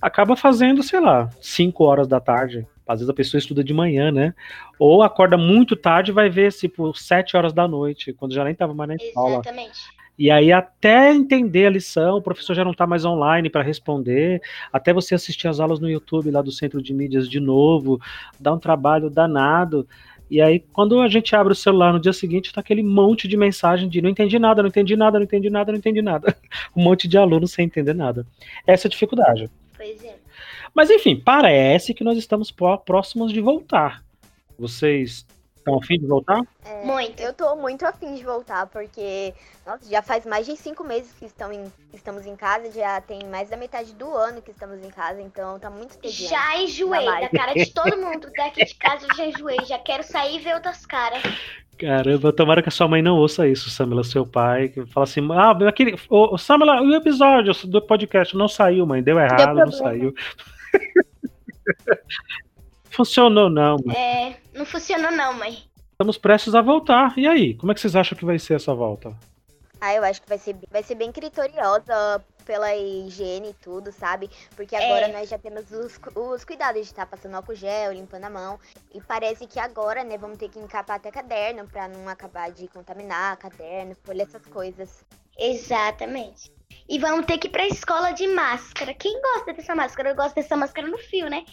acaba 0.00 0.36
fazendo, 0.36 0.82
sei 0.82 1.00
lá, 1.00 1.30
5 1.40 1.84
horas 1.84 2.08
da 2.08 2.20
tarde. 2.20 2.66
Às 2.86 3.00
vezes 3.00 3.10
a 3.10 3.14
pessoa 3.14 3.38
estuda 3.38 3.64
de 3.64 3.74
manhã, 3.74 4.12
né? 4.12 4.34
Ou 4.78 5.02
acorda 5.02 5.36
muito 5.36 5.74
tarde 5.74 6.10
e 6.10 6.14
vai 6.14 6.30
ver, 6.30 6.52
tipo, 6.52 6.94
7 6.94 7.36
horas 7.36 7.52
da 7.52 7.66
noite, 7.66 8.12
quando 8.12 8.34
já 8.34 8.44
nem 8.44 8.52
estava 8.52 8.72
mais 8.72 8.88
na 8.88 8.96
escola. 8.96 9.34
Exatamente. 9.34 9.96
E 10.18 10.30
aí, 10.30 10.50
até 10.50 11.12
entender 11.12 11.66
a 11.66 11.70
lição, 11.70 12.16
o 12.16 12.22
professor 12.22 12.54
já 12.54 12.64
não 12.64 12.70
está 12.70 12.86
mais 12.86 13.04
online 13.04 13.50
para 13.50 13.62
responder, 13.62 14.40
até 14.72 14.92
você 14.92 15.14
assistir 15.14 15.46
as 15.46 15.60
aulas 15.60 15.78
no 15.78 15.90
YouTube 15.90 16.30
lá 16.30 16.40
do 16.40 16.50
Centro 16.50 16.80
de 16.80 16.94
Mídias 16.94 17.28
de 17.28 17.38
novo, 17.38 18.00
dá 18.40 18.54
um 18.54 18.58
trabalho 18.58 19.10
danado. 19.10 19.86
E 20.30 20.40
aí, 20.40 20.58
quando 20.72 21.00
a 21.00 21.08
gente 21.08 21.36
abre 21.36 21.52
o 21.52 21.56
celular 21.56 21.92
no 21.92 22.00
dia 22.00 22.12
seguinte, 22.12 22.52
tá 22.52 22.60
aquele 22.60 22.82
monte 22.82 23.28
de 23.28 23.36
mensagem 23.36 23.88
de 23.88 24.00
não 24.00 24.08
entendi 24.08 24.38
nada, 24.38 24.62
não 24.62 24.68
entendi 24.68 24.96
nada, 24.96 25.18
não 25.18 25.24
entendi 25.24 25.50
nada, 25.50 25.70
não 25.70 25.78
entendi 25.78 26.02
nada. 26.02 26.34
um 26.74 26.82
monte 26.82 27.06
de 27.06 27.18
alunos 27.18 27.52
sem 27.52 27.66
entender 27.66 27.94
nada. 27.94 28.26
Essa 28.66 28.86
é 28.86 28.88
a 28.88 28.90
dificuldade. 28.90 29.50
Pois 29.76 30.02
é. 30.04 30.16
Mas 30.74 30.90
enfim, 30.90 31.18
parece 31.18 31.92
que 31.94 32.02
nós 32.04 32.16
estamos 32.18 32.52
próximos 32.84 33.32
de 33.32 33.40
voltar. 33.40 34.02
Vocês 34.58 35.26
estão 35.56 35.78
afim 35.78 35.98
de 35.98 36.06
voltar? 36.06 36.40
É, 36.64 36.84
Muito. 36.84 37.20
Eu 37.20 37.34
tô 37.34 37.56
muito 37.56 37.84
afim 37.84 38.14
de 38.14 38.24
voltar, 38.24 38.66
porque 38.68 39.34
nossa, 39.66 39.84
já 39.90 40.00
faz 40.00 40.24
mais 40.24 40.46
de 40.46 40.56
cinco 40.56 40.84
meses 40.84 41.12
que 41.18 41.26
estão 41.26 41.52
em- 41.52 41.70
estamos 41.92 42.24
em 42.24 42.36
casa, 42.36 42.70
já 42.70 43.00
tem 43.00 43.24
mais 43.26 43.50
da 43.50 43.56
metade 43.56 43.92
do 43.94 44.08
ano 44.14 44.40
que 44.40 44.50
estamos 44.52 44.82
em 44.84 44.90
casa, 44.90 45.20
então 45.20 45.58
tá 45.58 45.68
muito 45.68 45.98
tediante. 45.98 46.28
Já 46.28 46.56
enjoei 46.56 47.04
da 47.04 47.28
cara 47.28 47.52
de 47.52 47.66
todo 47.72 47.96
mundo 47.98 48.30
daqui 48.36 48.64
de 48.64 48.74
casa, 48.76 49.06
eu 49.10 49.14
já 49.16 49.26
enjoei. 49.26 49.58
Já 49.66 49.78
quero 49.78 50.02
sair 50.04 50.36
e 50.36 50.38
ver 50.38 50.54
outras 50.54 50.86
caras. 50.86 51.22
Caramba, 51.78 52.32
tomara 52.32 52.62
que 52.62 52.68
a 52.68 52.72
sua 52.72 52.88
mãe 52.88 53.02
não 53.02 53.16
ouça 53.16 53.46
isso, 53.46 53.68
Samela, 53.68 54.02
seu 54.02 54.26
pai, 54.26 54.68
que 54.68 54.86
fala 54.86 55.04
assim, 55.04 55.20
ah, 55.32 55.50
aquele, 55.68 55.96
ô, 56.08 56.38
Samela, 56.38 56.80
o 56.80 56.94
episódio 56.94 57.52
do 57.68 57.82
podcast 57.82 58.36
não 58.36 58.48
saiu, 58.48 58.86
mãe, 58.86 59.02
deu 59.02 59.18
errado, 59.18 59.54
não 59.54 59.68
problema. 59.68 59.72
saiu. 59.72 60.14
Funcionou 62.90 63.50
não, 63.50 63.76
mãe. 63.84 63.94
É, 63.94 64.36
não 64.54 64.64
funcionou 64.64 65.10
não, 65.10 65.34
mãe. 65.34 65.58
Estamos 65.92 66.16
prestes 66.16 66.54
a 66.54 66.62
voltar. 66.62 67.12
E 67.18 67.28
aí, 67.28 67.54
como 67.54 67.70
é 67.70 67.74
que 67.74 67.80
vocês 67.80 67.94
acham 67.94 68.16
que 68.16 68.24
vai 68.24 68.38
ser 68.38 68.54
essa 68.54 68.74
volta? 68.74 69.14
Ah, 69.78 69.94
eu 69.94 70.02
acho 70.02 70.22
que 70.22 70.28
vai 70.28 70.38
ser, 70.38 70.56
vai 70.70 70.82
ser 70.82 70.94
bem 70.94 71.12
criteriosa 71.12 72.24
pela 72.46 72.74
higiene 72.74 73.50
e 73.50 73.54
tudo, 73.54 73.92
sabe? 73.92 74.30
Porque 74.54 74.74
É. 74.74 74.84
agora 74.86 75.08
nós 75.08 75.28
já 75.28 75.36
temos 75.36 75.70
os, 75.72 75.98
os 76.14 76.44
cuidados 76.44 76.80
de 76.82 76.86
estar 76.86 77.04
passando 77.04 77.34
álcool 77.34 77.54
gel, 77.54 77.92
limpando 77.92 78.24
a 78.24 78.30
mão. 78.30 78.58
E 78.94 79.00
parece 79.02 79.46
que 79.46 79.58
agora, 79.58 80.04
né, 80.04 80.16
vamos 80.16 80.38
ter 80.38 80.48
que 80.48 80.58
encapar 80.58 80.96
até 80.96 81.10
caderno 81.10 81.66
pra 81.68 81.88
não 81.88 82.08
acabar 82.08 82.50
de 82.50 82.68
contaminar 82.68 83.36
caderno, 83.36 83.96
folha, 84.04 84.22
essas 84.22 84.46
coisas. 84.46 85.04
Exatamente. 85.36 86.50
E 86.88 86.98
vamos 86.98 87.26
ter 87.26 87.38
que 87.38 87.48
ir 87.48 87.50
pra 87.50 87.66
escola 87.66 88.12
de 88.12 88.26
máscara. 88.28 88.94
Quem 88.94 89.20
gosta 89.20 89.52
dessa 89.52 89.74
máscara? 89.74 90.10
Eu 90.10 90.16
gosto 90.16 90.36
dessa 90.36 90.56
máscara 90.56 90.86
no 90.86 90.98
fio, 90.98 91.28
né? 91.28 91.44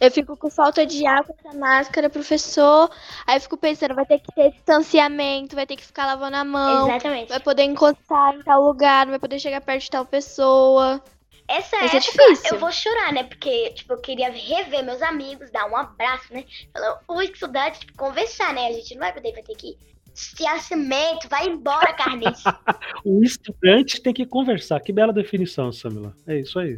Eu 0.00 0.10
fico 0.12 0.36
com 0.36 0.48
falta 0.48 0.86
de 0.86 1.04
ar 1.06 1.24
com 1.24 1.34
essa 1.38 1.58
máscara, 1.58 2.08
professor. 2.08 2.88
Aí 3.26 3.36
eu 3.36 3.40
fico 3.40 3.56
pensando, 3.56 3.94
vai 3.94 4.06
ter 4.06 4.20
que 4.20 4.32
ter 4.32 4.52
distanciamento, 4.52 5.56
vai 5.56 5.66
ter 5.66 5.76
que 5.76 5.84
ficar 5.84 6.06
lavando 6.06 6.36
a 6.36 6.44
mão, 6.44 6.88
Exatamente. 6.88 7.28
vai 7.28 7.40
poder 7.40 7.64
encostar 7.64 8.34
em 8.36 8.42
tal 8.42 8.62
lugar, 8.62 9.06
não 9.06 9.12
vai 9.12 9.18
poder 9.18 9.40
chegar 9.40 9.60
perto 9.60 9.82
de 9.82 9.90
tal 9.90 10.04
pessoa. 10.04 11.02
Essa 11.48 11.78
Vai 11.78 11.88
ser 11.88 11.96
época 11.96 12.12
difícil. 12.12 12.54
eu 12.54 12.60
vou 12.60 12.70
chorar, 12.70 13.10
né? 13.12 13.24
Porque, 13.24 13.70
tipo, 13.70 13.94
eu 13.94 14.00
queria 14.00 14.30
rever 14.30 14.84
meus 14.84 15.00
amigos, 15.00 15.50
dar 15.50 15.66
um 15.66 15.76
abraço, 15.76 16.32
né? 16.32 16.44
Falar, 16.74 17.00
ui, 17.08 17.26
que 17.28 17.38
saudade, 17.38 17.80
tipo, 17.80 17.96
conversar, 17.96 18.52
né? 18.52 18.66
A 18.66 18.72
gente 18.72 18.94
não 18.94 19.00
vai 19.00 19.14
poder, 19.14 19.32
vai 19.32 19.42
ter 19.42 19.56
que 19.56 19.78
distanciamento, 20.12 21.28
vai 21.28 21.46
embora, 21.46 21.92
Carnice. 21.94 22.42
O 23.04 23.22
estudante 23.22 24.02
tem 24.02 24.12
que 24.12 24.26
conversar. 24.26 24.78
Que 24.80 24.92
bela 24.92 25.12
definição, 25.12 25.72
Samela. 25.72 26.14
É 26.26 26.38
isso 26.38 26.58
aí. 26.58 26.76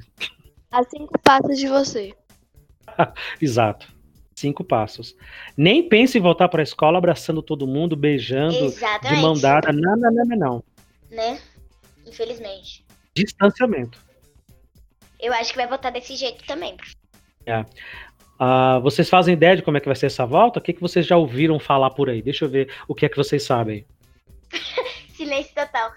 A 0.70 0.84
cinco 0.84 1.18
passos 1.20 1.58
de 1.58 1.66
você. 1.66 2.14
Exato. 3.40 3.88
Cinco 4.34 4.64
passos. 4.64 5.14
Nem 5.56 5.88
pense 5.88 6.16
em 6.16 6.20
voltar 6.20 6.48
para 6.48 6.62
a 6.62 6.64
escola 6.64 6.98
abraçando 6.98 7.42
todo 7.42 7.66
mundo, 7.66 7.94
beijando, 7.94 8.56
de 8.56 8.64
Exatamente. 8.64 9.20
mão 9.20 9.34
dada. 9.34 9.72
Não, 9.72 9.96
não, 9.96 10.10
não, 10.10 10.24
não, 10.24 10.36
não. 10.36 10.64
Né? 11.10 11.38
Infelizmente. 12.06 12.84
Distanciamento. 13.14 13.98
Eu 15.18 15.32
acho 15.34 15.50
que 15.50 15.58
vai 15.58 15.66
voltar 15.66 15.90
desse 15.90 16.16
jeito 16.16 16.44
também. 16.46 16.76
Ah, 18.38 18.78
vocês 18.78 19.10
fazem 19.10 19.34
ideia 19.34 19.56
de 19.56 19.62
como 19.62 19.76
é 19.76 19.80
que 19.80 19.86
vai 19.86 19.96
ser 19.96 20.06
essa 20.06 20.24
volta? 20.24 20.58
O 20.58 20.62
que, 20.62 20.72
que 20.72 20.80
vocês 20.80 21.06
já 21.06 21.16
ouviram 21.16 21.58
falar 21.58 21.90
por 21.90 22.08
aí? 22.08 22.22
Deixa 22.22 22.46
eu 22.46 22.48
ver 22.48 22.72
o 22.88 22.94
que 22.94 23.04
é 23.04 23.08
que 23.08 23.16
vocês 23.16 23.42
sabem. 23.42 23.84
Silêncio 25.14 25.54
total. 25.54 25.92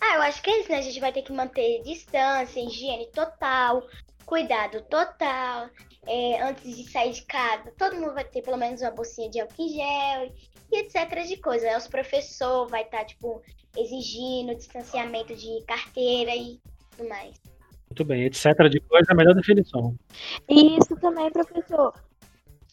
Ah, 0.00 0.14
eu 0.14 0.22
acho 0.22 0.40
que 0.42 0.48
é 0.48 0.60
isso, 0.60 0.70
né? 0.70 0.78
A 0.78 0.82
gente 0.82 1.00
vai 1.00 1.12
ter 1.12 1.22
que 1.22 1.32
manter 1.32 1.82
distância, 1.82 2.60
higiene 2.60 3.08
total, 3.12 3.86
cuidado 4.24 4.80
total. 4.82 5.68
É, 6.10 6.42
antes 6.42 6.74
de 6.74 6.90
sair 6.90 7.12
de 7.12 7.22
casa, 7.26 7.70
todo 7.76 7.96
mundo 7.96 8.14
vai 8.14 8.24
ter 8.24 8.40
pelo 8.40 8.56
menos 8.56 8.80
uma 8.80 8.90
bolsinha 8.90 9.28
de 9.28 9.40
álcool 9.40 9.62
em 9.62 9.68
gel 9.68 10.32
e 10.72 10.78
etc 10.78 11.26
de 11.26 11.36
coisa. 11.36 11.68
Aí 11.68 11.76
Os 11.76 11.86
professores 11.86 12.70
vai 12.70 12.82
estar, 12.82 13.04
tipo, 13.04 13.42
exigindo 13.76 14.54
distanciamento 14.54 15.36
de 15.36 15.62
carteira 15.66 16.34
e 16.34 16.58
tudo 16.96 17.08
mais. 17.08 17.34
Muito 17.90 18.04
bem, 18.04 18.24
etc. 18.24 18.44
de 18.70 18.80
coisa 18.80 19.06
é 19.10 19.12
a 19.12 19.16
melhor 19.16 19.34
definição. 19.34 19.94
E 20.48 20.78
isso 20.78 20.96
também, 20.96 21.30
professor. 21.30 21.92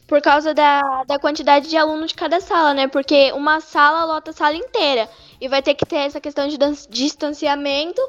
Por 0.08 0.22
causa 0.22 0.54
da, 0.54 1.04
da 1.04 1.20
quantidade 1.20 1.70
de 1.70 1.76
alunos 1.76 2.12
de 2.12 2.16
cada 2.16 2.40
sala, 2.40 2.74
né? 2.74 2.88
Porque 2.88 3.32
uma 3.34 3.60
sala 3.60 4.06
lota 4.06 4.32
a 4.32 4.34
sala 4.34 4.56
inteira. 4.56 5.10
E 5.40 5.48
vai 5.48 5.62
ter 5.62 5.76
que 5.76 5.86
ter 5.86 5.98
essa 5.98 6.22
questão 6.22 6.48
de 6.48 6.58
distanciamento. 6.90 8.02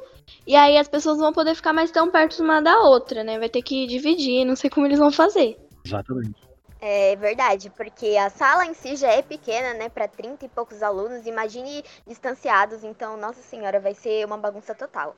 E 0.46 0.54
aí 0.54 0.76
as 0.76 0.88
pessoas 0.88 1.18
vão 1.18 1.32
poder 1.32 1.54
ficar 1.54 1.72
mais 1.72 1.90
tão 1.90 2.10
perto 2.10 2.42
uma 2.42 2.60
da 2.60 2.80
outra, 2.80 3.22
né? 3.24 3.38
Vai 3.38 3.48
ter 3.48 3.62
que 3.62 3.86
dividir, 3.86 4.44
não 4.44 4.56
sei 4.56 4.70
como 4.70 4.86
eles 4.86 4.98
vão 4.98 5.10
fazer. 5.10 5.56
Exatamente. 5.84 6.46
É 6.80 7.16
verdade, 7.16 7.70
porque 7.70 8.16
a 8.16 8.28
sala 8.28 8.66
em 8.66 8.74
si 8.74 8.96
já 8.96 9.10
é 9.10 9.22
pequena, 9.22 9.72
né, 9.74 9.88
Pra 9.88 10.06
30 10.06 10.44
e 10.44 10.48
poucos 10.48 10.82
alunos, 10.82 11.26
imagine 11.26 11.82
distanciados, 12.06 12.84
então, 12.84 13.16
nossa 13.16 13.40
senhora, 13.40 13.80
vai 13.80 13.94
ser 13.94 14.24
uma 14.26 14.36
bagunça 14.36 14.74
total. 14.74 15.16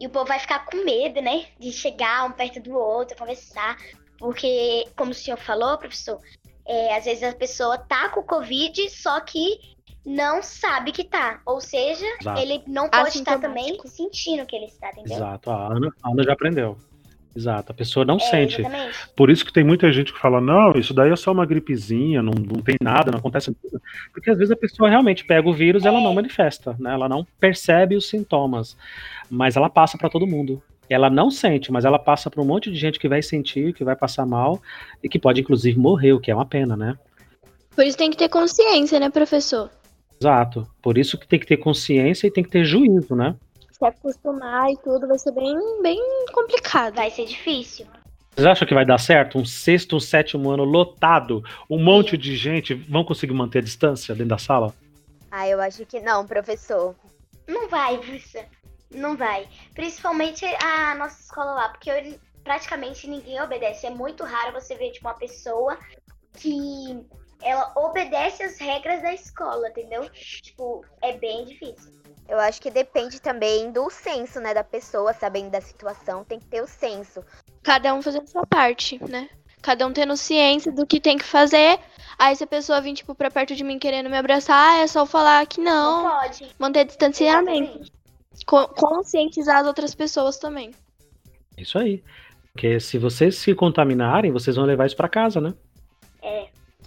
E 0.00 0.06
o 0.06 0.10
povo 0.10 0.26
vai 0.26 0.38
ficar 0.38 0.64
com 0.64 0.78
medo, 0.78 1.20
né? 1.20 1.46
De 1.58 1.70
chegar 1.70 2.24
um 2.24 2.32
perto 2.32 2.60
do 2.60 2.74
outro, 2.74 3.16
conversar. 3.16 3.76
Porque, 4.18 4.88
como 4.96 5.12
o 5.12 5.14
senhor 5.14 5.36
falou, 5.36 5.78
professor, 5.78 6.18
é, 6.66 6.96
às 6.96 7.04
vezes 7.04 7.22
a 7.22 7.32
pessoa 7.34 7.78
tá 7.78 8.08
com 8.08 8.22
Covid, 8.22 8.88
só 8.90 9.20
que 9.20 9.73
não 10.04 10.42
sabe 10.42 10.92
que 10.92 11.04
tá. 11.04 11.40
Ou 11.46 11.60
seja, 11.60 12.04
Exato. 12.20 12.40
ele 12.40 12.62
não 12.66 12.88
pode 12.88 13.18
estar 13.18 13.38
também 13.38 13.78
sentindo 13.86 14.44
que 14.46 14.54
ele 14.56 14.66
está, 14.66 14.90
entendeu? 14.90 15.16
Exato. 15.16 15.50
A 15.50 15.72
Ana, 15.72 15.92
a 16.02 16.10
Ana 16.10 16.22
já 16.22 16.32
aprendeu. 16.32 16.76
Exato. 17.36 17.72
A 17.72 17.74
pessoa 17.74 18.04
não 18.04 18.16
É, 18.16 18.20
sente. 18.20 18.60
exatamente. 18.60 18.96
Por 19.16 19.28
isso 19.28 19.44
que 19.44 19.52
tem 19.52 19.64
muita 19.64 19.92
gente 19.92 20.12
que 20.12 20.20
fala, 20.20 20.40
não, 20.40 20.72
isso 20.72 20.94
daí 20.94 21.10
é 21.10 21.16
só 21.16 21.32
uma 21.32 21.44
gripezinha, 21.44 22.22
não, 22.22 22.32
não 22.32 22.62
tem 22.62 22.76
nada, 22.80 23.10
não 23.10 23.18
acontece 23.18 23.50
nada. 23.50 23.82
Porque 24.12 24.30
às 24.30 24.38
vezes 24.38 24.52
a 24.52 24.56
pessoa 24.56 24.88
realmente 24.88 25.24
pega 25.24 25.48
o 25.48 25.52
vírus 25.52 25.84
e 25.84 25.88
ela 25.88 26.00
não 26.00 26.14
manifesta, 26.14 26.76
né? 26.78 26.92
Ela 26.94 27.08
não 27.08 27.26
percebe 27.40 27.96
os 27.96 28.08
sintomas, 28.08 28.76
mas 29.28 29.56
ela 29.56 29.68
passa 29.68 29.98
para 29.98 30.08
todo 30.08 30.26
mundo. 30.26 30.62
Ela 30.88 31.10
não 31.10 31.30
sente, 31.30 31.72
mas 31.72 31.84
ela 31.84 31.98
passa 31.98 32.30
para 32.30 32.40
um 32.42 32.44
monte 32.44 32.70
de 32.70 32.76
gente 32.78 33.00
que 33.00 33.08
vai 33.08 33.22
sentir, 33.22 33.72
que 33.72 33.82
vai 33.82 33.96
passar 33.96 34.26
mal 34.26 34.60
e 35.02 35.08
que 35.08 35.18
pode 35.18 35.40
inclusive 35.40 35.76
morrer, 35.78 36.12
o 36.12 36.20
que 36.20 36.30
é 36.30 36.34
uma 36.34 36.46
pena, 36.46 36.76
né? 36.76 36.96
Por 37.74 37.84
isso 37.84 37.98
tem 37.98 38.10
que 38.10 38.16
ter 38.16 38.28
consciência, 38.28 39.00
né, 39.00 39.10
professor? 39.10 39.70
Exato. 40.24 40.66
Por 40.80 40.96
isso 40.96 41.18
que 41.18 41.28
tem 41.28 41.38
que 41.38 41.46
ter 41.46 41.58
consciência 41.58 42.26
e 42.26 42.30
tem 42.30 42.42
que 42.42 42.48
ter 42.48 42.64
juízo, 42.64 43.14
né? 43.14 43.36
Se 43.70 43.84
acostumar 43.84 44.70
e 44.70 44.76
tudo 44.78 45.06
vai 45.06 45.18
ser 45.18 45.32
bem, 45.32 45.54
bem 45.82 46.00
complicado. 46.32 46.94
Vai 46.94 47.10
ser 47.10 47.26
difícil. 47.26 47.86
Vocês 48.34 48.46
acham 48.46 48.66
que 48.66 48.72
vai 48.72 48.86
dar 48.86 48.98
certo? 48.98 49.38
Um 49.38 49.44
sexto, 49.44 49.96
um 49.96 50.00
sétimo 50.00 50.50
ano 50.50 50.64
lotado, 50.64 51.44
um 51.68 51.78
monte 51.78 52.16
de 52.16 52.34
gente, 52.36 52.72
vão 52.72 53.04
conseguir 53.04 53.34
manter 53.34 53.58
a 53.58 53.62
distância 53.62 54.14
dentro 54.14 54.30
da 54.30 54.38
sala? 54.38 54.74
Ah, 55.30 55.46
eu 55.46 55.60
acho 55.60 55.84
que 55.84 56.00
não, 56.00 56.26
professor. 56.26 56.94
Não 57.46 57.68
vai, 57.68 57.98
professor. 57.98 58.44
Não 58.90 59.16
vai. 59.16 59.46
Principalmente 59.74 60.44
a 60.46 60.94
nossa 60.94 61.20
escola 61.20 61.52
lá, 61.52 61.68
porque 61.68 61.90
eu- 61.90 62.14
praticamente 62.42 63.08
ninguém 63.08 63.40
obedece. 63.42 63.86
É 63.86 63.90
muito 63.90 64.24
raro 64.24 64.52
você 64.52 64.74
ver 64.74 64.90
tipo, 64.90 65.06
uma 65.06 65.14
pessoa 65.14 65.76
que 66.38 66.98
ela 67.44 67.72
obedece 67.76 68.42
as 68.42 68.58
regras 68.58 69.02
da 69.02 69.12
escola, 69.14 69.68
entendeu? 69.68 70.08
Tipo, 70.10 70.84
é 71.02 71.12
bem 71.16 71.44
difícil. 71.44 71.92
Eu 72.28 72.38
acho 72.38 72.60
que 72.60 72.70
depende 72.70 73.20
também 73.20 73.70
do 73.70 73.90
senso, 73.90 74.40
né, 74.40 74.54
da 74.54 74.64
pessoa, 74.64 75.12
sabendo 75.12 75.50
da 75.50 75.60
situação, 75.60 76.24
tem 76.24 76.38
que 76.40 76.46
ter 76.46 76.62
o 76.62 76.66
senso. 76.66 77.22
Cada 77.62 77.92
um 77.94 78.00
fazendo 78.00 78.26
sua 78.28 78.46
parte, 78.46 78.98
né? 79.08 79.28
Cada 79.60 79.86
um 79.86 79.92
tendo 79.92 80.16
ciência 80.16 80.72
do 80.72 80.86
que 80.86 81.00
tem 81.00 81.16
que 81.18 81.24
fazer. 81.24 81.78
Aí 82.18 82.34
se 82.36 82.44
a 82.44 82.46
pessoa 82.46 82.80
vir, 82.80 82.94
tipo, 82.94 83.14
pra 83.14 83.30
perto 83.30 83.54
de 83.54 83.62
mim 83.64 83.78
querendo 83.78 84.08
me 84.10 84.16
abraçar, 84.16 84.78
é 84.80 84.86
só 84.86 85.04
falar 85.06 85.46
que 85.46 85.60
Não, 85.60 86.04
não, 86.04 86.10
pode. 86.20 86.50
manter 86.58 86.84
distanciamento. 86.84 87.90
Co- 88.46 88.68
conscientizar 88.68 89.58
as 89.58 89.66
outras 89.66 89.94
pessoas 89.94 90.38
também. 90.38 90.70
Isso 91.56 91.78
aí. 91.78 92.02
Porque 92.52 92.78
se 92.78 92.98
vocês 92.98 93.36
se 93.36 93.54
contaminarem, 93.54 94.30
vocês 94.32 94.56
vão 94.56 94.64
levar 94.64 94.86
isso 94.86 94.96
pra 94.96 95.08
casa, 95.08 95.40
né? 95.40 95.54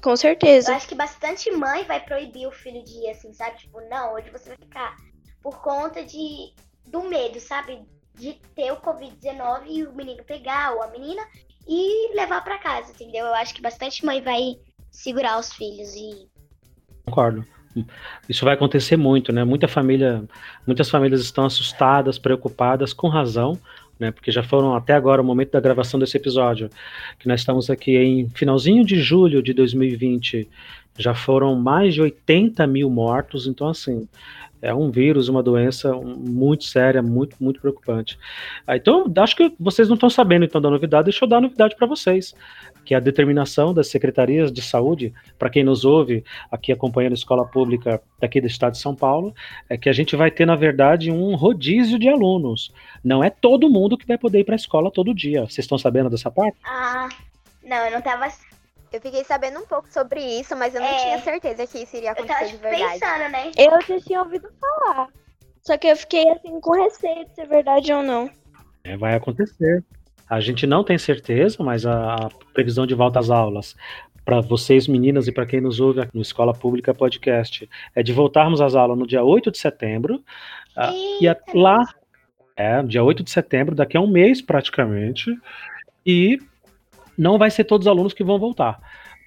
Com 0.01 0.11
Eu 0.11 0.17
certeza. 0.17 0.75
acho 0.75 0.87
que 0.87 0.95
bastante 0.95 1.51
mãe 1.51 1.83
vai 1.83 1.99
proibir 1.99 2.47
o 2.47 2.51
filho 2.51 2.83
de 2.83 3.05
ir 3.05 3.09
assim, 3.09 3.33
sabe? 3.33 3.57
Tipo, 3.57 3.81
não, 3.89 4.13
hoje 4.13 4.29
você 4.29 4.49
vai 4.49 4.57
ficar. 4.57 4.95
Por 5.41 5.61
conta 5.61 6.03
de 6.03 6.53
do 6.85 7.03
medo, 7.03 7.39
sabe? 7.39 7.85
de 8.17 8.33
ter 8.55 8.71
o 8.71 8.77
Covid-19 8.77 9.63
e 9.67 9.83
o 9.83 9.93
menino 9.93 10.23
pegar 10.23 10.73
ou 10.73 10.81
a 10.81 10.87
menina 10.87 11.21
e 11.67 12.13
levar 12.15 12.43
para 12.43 12.57
casa, 12.57 12.91
entendeu? 12.91 13.25
Eu 13.25 13.35
acho 13.35 13.53
que 13.53 13.61
bastante 13.61 14.05
mãe 14.05 14.21
vai 14.21 14.57
segurar 14.89 15.39
os 15.39 15.53
filhos 15.53 15.93
e. 15.95 16.27
Concordo. 17.05 17.45
Isso 18.27 18.43
vai 18.43 18.55
acontecer 18.55 18.97
muito, 18.97 19.31
né? 19.31 19.43
Muita 19.43 19.67
família, 19.67 20.27
muitas 20.65 20.89
famílias 20.89 21.21
estão 21.21 21.45
assustadas, 21.45 22.17
preocupadas, 22.17 22.91
com 22.91 23.07
razão, 23.07 23.59
né? 23.99 24.11
Porque 24.11 24.31
já 24.31 24.43
foram 24.43 24.75
até 24.75 24.93
agora 24.93 25.21
o 25.21 25.25
momento 25.25 25.51
da 25.51 25.59
gravação 25.59 25.99
desse 25.99 26.17
episódio, 26.17 26.69
que 27.19 27.27
nós 27.27 27.41
estamos 27.41 27.69
aqui 27.69 27.97
em 27.97 28.29
finalzinho 28.29 28.85
de 28.85 29.01
julho 29.01 29.41
de 29.41 29.53
2020, 29.53 30.47
já 30.97 31.13
foram 31.13 31.55
mais 31.55 31.93
de 31.93 32.01
80 32.01 32.65
mil 32.67 32.89
mortos, 32.89 33.47
então 33.47 33.67
assim, 33.67 34.07
é 34.61 34.73
um 34.73 34.89
vírus, 34.89 35.29
uma 35.29 35.43
doença 35.43 35.93
muito 35.93 36.63
séria, 36.63 37.01
muito, 37.01 37.35
muito 37.39 37.61
preocupante. 37.61 38.17
Ah, 38.65 38.75
então, 38.75 39.11
acho 39.17 39.35
que 39.35 39.53
vocês 39.59 39.87
não 39.87 39.93
estão 39.93 40.09
sabendo 40.09 40.45
então 40.45 40.59
da 40.59 40.69
novidade, 40.69 41.05
deixa 41.05 41.23
eu 41.23 41.29
dar 41.29 41.37
a 41.37 41.41
novidade 41.41 41.75
para 41.75 41.85
vocês, 41.85 42.33
que 42.83 42.93
é 42.93 42.97
a 42.97 43.01
determinação 43.01 43.73
das 43.73 43.87
secretarias 43.89 44.51
de 44.51 44.61
saúde, 44.61 45.13
para 45.37 45.49
quem 45.49 45.63
nos 45.63 45.85
ouve 45.85 46.23
aqui 46.51 46.71
acompanhando 46.71 47.11
a 47.11 47.15
escola 47.15 47.45
pública 47.45 48.01
daqui 48.19 48.41
do 48.41 48.47
estado 48.47 48.73
de 48.73 48.79
São 48.79 48.95
Paulo, 48.95 49.33
é 49.69 49.77
que 49.77 49.89
a 49.89 49.93
gente 49.93 50.15
vai 50.15 50.31
ter, 50.31 50.45
na 50.45 50.55
verdade, 50.55 51.11
um 51.11 51.35
rodízio 51.35 51.99
de 51.99 52.09
alunos. 52.09 52.73
Não 53.03 53.23
é 53.23 53.29
todo 53.29 53.69
mundo 53.69 53.97
que 53.97 54.07
vai 54.07 54.17
poder 54.17 54.39
ir 54.39 54.43
para 54.43 54.55
a 54.55 54.57
escola 54.57 54.89
todo 54.89 55.13
dia. 55.13 55.41
Vocês 55.41 55.59
estão 55.59 55.77
sabendo 55.77 56.09
dessa 56.09 56.31
parte? 56.31 56.57
Ah, 56.65 57.09
não, 57.63 57.77
eu 57.77 57.91
não 57.91 57.99
estava 57.99 58.25
eu 58.97 59.01
fiquei 59.01 59.23
sabendo 59.23 59.59
um 59.59 59.65
pouco 59.65 59.87
sobre 59.91 60.19
isso, 60.19 60.55
mas 60.55 60.73
eu 60.73 60.81
não 60.81 60.87
é, 60.87 60.97
tinha 60.97 61.19
certeza 61.19 61.67
que 61.67 61.83
isso 61.83 61.95
iria 61.95 62.11
acontecer 62.11 62.45
eu 62.45 62.49
de 62.49 62.57
verdade. 62.57 62.99
Pensando, 62.99 63.31
né? 63.31 63.51
Eu 63.57 63.81
já 63.81 63.99
tinha 64.01 64.21
ouvido 64.21 64.49
falar. 64.59 65.07
Só 65.61 65.77
que 65.77 65.87
eu 65.87 65.95
fiquei 65.95 66.27
assim 66.29 66.59
com 66.59 66.71
receio 66.71 67.25
de 67.25 67.35
ser 67.35 67.47
verdade 67.47 67.93
ou 67.93 68.01
não. 68.01 68.29
É, 68.83 68.97
vai 68.97 69.15
acontecer. 69.15 69.83
A 70.29 70.39
gente 70.39 70.65
não 70.65 70.83
tem 70.83 70.97
certeza, 70.97 71.63
mas 71.63 71.85
a, 71.85 72.15
a 72.15 72.29
previsão 72.53 72.87
de 72.87 72.95
volta 72.95 73.19
às 73.19 73.29
aulas 73.29 73.75
para 74.25 74.41
vocês 74.41 74.87
meninas 74.87 75.27
e 75.27 75.31
para 75.31 75.45
quem 75.45 75.61
nos 75.61 75.79
ouve 75.79 76.05
no 76.13 76.21
Escola 76.21 76.53
Pública 76.53 76.93
Podcast 76.93 77.69
é 77.95 78.03
de 78.03 78.11
voltarmos 78.11 78.59
às 78.59 78.75
aulas 78.75 78.97
no 78.97 79.07
dia 79.07 79.23
8 79.23 79.51
de 79.51 79.57
setembro. 79.57 80.15
Uh, 80.75 81.21
e 81.21 81.27
a, 81.27 81.37
lá, 81.53 81.77
é, 82.55 82.81
dia 82.83 83.03
8 83.03 83.23
de 83.23 83.31
setembro, 83.31 83.75
daqui 83.75 83.95
a 83.95 84.01
um 84.01 84.07
mês 84.07 84.41
praticamente. 84.41 85.33
E 86.05 86.39
não 87.17 87.37
vai 87.37 87.49
ser 87.49 87.63
todos 87.63 87.87
os 87.87 87.91
alunos 87.91 88.13
que 88.13 88.23
vão 88.23 88.37
voltar. 88.39 88.79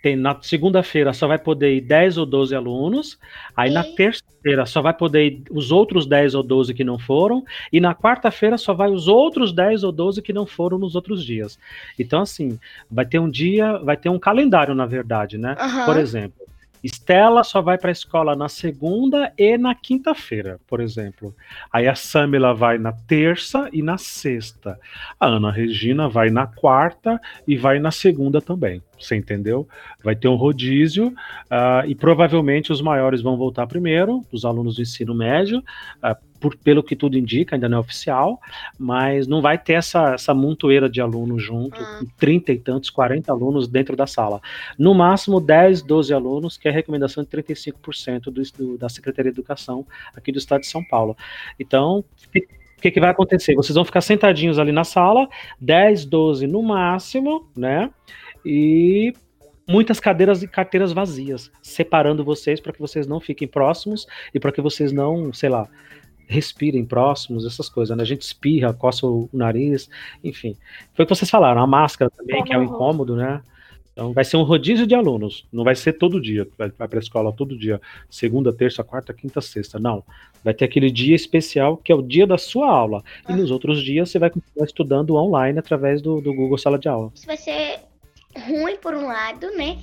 Tem, 0.02 0.16
na 0.16 0.40
segunda-feira 0.40 1.12
só 1.12 1.28
vai 1.28 1.38
poder 1.38 1.74
ir 1.74 1.82
10 1.82 2.16
ou 2.16 2.24
12 2.24 2.54
alunos, 2.54 3.18
aí 3.54 3.70
e... 3.70 3.74
na 3.74 3.84
terça-feira 3.84 4.64
só 4.64 4.80
vai 4.80 4.94
poder 4.94 5.26
ir 5.26 5.42
os 5.50 5.70
outros 5.70 6.06
10 6.06 6.34
ou 6.36 6.42
12 6.42 6.72
que 6.72 6.82
não 6.82 6.98
foram, 6.98 7.44
e 7.70 7.80
na 7.80 7.94
quarta-feira 7.94 8.56
só 8.56 8.72
vai 8.72 8.90
os 8.90 9.08
outros 9.08 9.52
10 9.52 9.84
ou 9.84 9.92
12 9.92 10.22
que 10.22 10.32
não 10.32 10.46
foram 10.46 10.78
nos 10.78 10.94
outros 10.94 11.22
dias. 11.22 11.58
Então, 11.98 12.22
assim, 12.22 12.58
vai 12.90 13.04
ter 13.04 13.18
um 13.18 13.28
dia, 13.28 13.76
vai 13.78 13.96
ter 13.96 14.08
um 14.08 14.18
calendário, 14.18 14.74
na 14.74 14.86
verdade, 14.86 15.36
né? 15.36 15.54
Uhum. 15.60 15.84
Por 15.84 15.98
exemplo, 15.98 16.39
Estela 16.82 17.44
só 17.44 17.60
vai 17.60 17.76
para 17.76 17.90
a 17.90 17.92
escola 17.92 18.34
na 18.34 18.48
segunda 18.48 19.32
e 19.36 19.58
na 19.58 19.74
quinta-feira, 19.74 20.58
por 20.66 20.80
exemplo. 20.80 21.34
Aí 21.72 21.86
a 21.86 21.94
Samila 21.94 22.54
vai 22.54 22.78
na 22.78 22.92
terça 22.92 23.68
e 23.72 23.82
na 23.82 23.98
sexta. 23.98 24.78
A 25.18 25.26
Ana 25.26 25.50
Regina 25.50 26.08
vai 26.08 26.30
na 26.30 26.46
quarta 26.46 27.20
e 27.46 27.56
vai 27.56 27.78
na 27.78 27.90
segunda 27.90 28.40
também. 28.40 28.82
Você 28.98 29.16
entendeu? 29.16 29.68
Vai 30.02 30.14
ter 30.14 30.28
um 30.28 30.34
rodízio 30.34 31.08
uh, 31.08 31.86
e 31.86 31.94
provavelmente 31.94 32.72
os 32.72 32.82
maiores 32.82 33.22
vão 33.22 33.36
voltar 33.36 33.66
primeiro, 33.66 34.24
os 34.30 34.44
alunos 34.44 34.76
do 34.76 34.82
ensino 34.82 35.14
médio, 35.14 35.58
uh, 36.04 36.29
por, 36.40 36.56
pelo 36.56 36.82
que 36.82 36.96
tudo 36.96 37.18
indica, 37.18 37.54
ainda 37.54 37.68
não 37.68 37.78
é 37.78 37.80
oficial, 37.80 38.40
mas 38.78 39.26
não 39.26 39.42
vai 39.42 39.58
ter 39.58 39.74
essa, 39.74 40.14
essa 40.14 40.34
montoeira 40.34 40.88
de 40.88 41.00
alunos 41.00 41.42
junto, 41.42 41.80
ah. 41.80 42.00
30 42.18 42.52
e 42.52 42.58
tantos, 42.58 42.90
40 42.90 43.30
alunos 43.30 43.68
dentro 43.68 43.94
da 43.94 44.06
sala. 44.06 44.40
No 44.78 44.94
máximo 44.94 45.40
10, 45.40 45.82
12 45.82 46.14
alunos, 46.14 46.56
que 46.56 46.66
é 46.66 46.70
a 46.70 46.74
recomendação 46.74 47.22
de 47.22 47.28
35% 47.30 48.24
do, 48.24 48.42
do, 48.56 48.78
da 48.78 48.88
Secretaria 48.88 49.30
de 49.30 49.38
Educação 49.38 49.86
aqui 50.16 50.32
do 50.32 50.38
estado 50.38 50.62
de 50.62 50.66
São 50.66 50.82
Paulo. 50.82 51.16
Então, 51.58 51.98
o 51.98 52.80
que, 52.80 52.90
que, 52.90 53.00
vai 53.00 53.10
acontecer? 53.10 53.54
Vocês 53.54 53.74
vão 53.74 53.84
ficar 53.84 54.00
sentadinhos 54.00 54.58
ali 54.58 54.72
na 54.72 54.84
sala, 54.84 55.28
10, 55.60 56.06
12 56.06 56.46
no 56.46 56.62
máximo, 56.62 57.46
né? 57.54 57.90
E 58.44 59.12
muitas 59.68 60.00
cadeiras 60.00 60.42
e 60.42 60.48
carteiras 60.48 60.92
vazias, 60.92 61.50
separando 61.62 62.24
vocês 62.24 62.58
para 62.58 62.72
que 62.72 62.80
vocês 62.80 63.06
não 63.06 63.20
fiquem 63.20 63.46
próximos 63.46 64.06
e 64.34 64.40
para 64.40 64.50
que 64.50 64.60
vocês 64.60 64.92
não, 64.92 65.32
sei 65.32 65.48
lá, 65.48 65.68
respirem 66.30 66.84
próximos, 66.84 67.44
essas 67.44 67.68
coisas, 67.68 67.96
né? 67.96 68.02
A 68.02 68.06
gente 68.06 68.22
espirra, 68.22 68.72
coça 68.72 69.04
o 69.04 69.28
nariz, 69.32 69.90
enfim. 70.22 70.56
Foi 70.94 71.04
o 71.04 71.08
que 71.08 71.14
vocês 71.14 71.28
falaram, 71.28 71.60
a 71.60 71.66
máscara 71.66 72.10
também, 72.10 72.42
que 72.44 72.54
é 72.54 72.58
um 72.58 72.62
incômodo, 72.62 73.16
né? 73.16 73.42
Então 73.92 74.12
vai 74.12 74.24
ser 74.24 74.36
um 74.36 74.44
rodízio 74.44 74.86
de 74.86 74.94
alunos, 74.94 75.44
não 75.52 75.64
vai 75.64 75.74
ser 75.74 75.94
todo 75.94 76.20
dia, 76.20 76.46
vai, 76.56 76.70
vai 76.70 76.86
para 76.86 77.00
a 77.00 77.02
escola 77.02 77.32
todo 77.32 77.58
dia, 77.58 77.80
segunda, 78.08 78.52
terça, 78.52 78.84
quarta, 78.84 79.12
quinta, 79.12 79.40
sexta, 79.40 79.80
não. 79.80 80.04
Vai 80.44 80.54
ter 80.54 80.64
aquele 80.64 80.90
dia 80.90 81.16
especial 81.16 81.76
que 81.76 81.90
é 81.90 81.94
o 81.94 82.00
dia 82.00 82.26
da 82.26 82.38
sua 82.38 82.70
aula, 82.70 83.02
ah. 83.24 83.32
e 83.32 83.36
nos 83.36 83.50
outros 83.50 83.82
dias 83.82 84.08
você 84.08 84.18
vai 84.18 84.30
continuar 84.30 84.64
estudando 84.64 85.16
online 85.16 85.58
através 85.58 86.00
do, 86.00 86.20
do 86.20 86.32
Google 86.32 86.56
Sala 86.56 86.78
de 86.78 86.88
Aula. 86.88 87.10
Isso 87.12 87.26
vai 87.26 87.36
ser 87.36 87.80
ruim 88.46 88.76
por 88.76 88.94
um 88.94 89.08
lado, 89.08 89.50
né? 89.56 89.78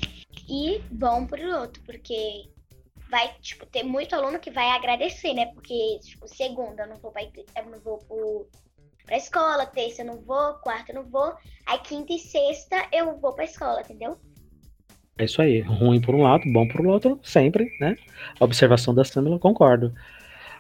E 0.50 0.80
bom 0.90 1.26
por 1.26 1.40
outro, 1.40 1.82
porque 1.86 2.46
vai, 3.10 3.34
tipo, 3.42 3.66
ter 3.66 3.84
muito 3.84 4.16
aluno 4.16 4.40
que 4.40 4.52
vai 4.52 4.70
agradecer, 4.70 5.34
né? 5.34 5.48
Porque, 5.48 6.00
tipo, 6.04 6.28
segunda 6.28 6.84
eu 6.84 6.88
não 6.88 6.98
vou 6.98 7.12
pra, 7.12 7.22
eu 7.24 7.66
não 7.72 7.80
vou 7.80 7.98
pro, 8.00 8.48
pra 9.06 9.18
escola, 9.18 9.66
terça 9.66 10.02
eu 10.02 10.06
não 10.06 10.22
vou, 10.22 10.54
quarta 10.56 10.92
eu 10.92 10.96
não 10.96 11.10
vou, 11.10 11.34
aí 11.66 11.80
quinta 11.80 12.14
e 12.14 12.20
sexta 12.20 12.88
eu 12.92 13.18
vou 13.20 13.34
pra 13.34 13.46
escola, 13.46 13.82
entendeu? 13.82 14.18
É 15.18 15.26
isso 15.26 15.42
aí, 15.42 15.62
ruim 15.62 16.00
por 16.00 16.14
um 16.14 16.24
lado, 16.24 16.44
bom 16.52 16.68
por 16.68 16.86
outro, 16.86 17.20
sempre, 17.24 17.72
né? 17.80 17.96
A 18.40 18.44
observação 18.44 18.94
da 18.94 19.04
Samila, 19.04 19.40
concordo. 19.40 19.94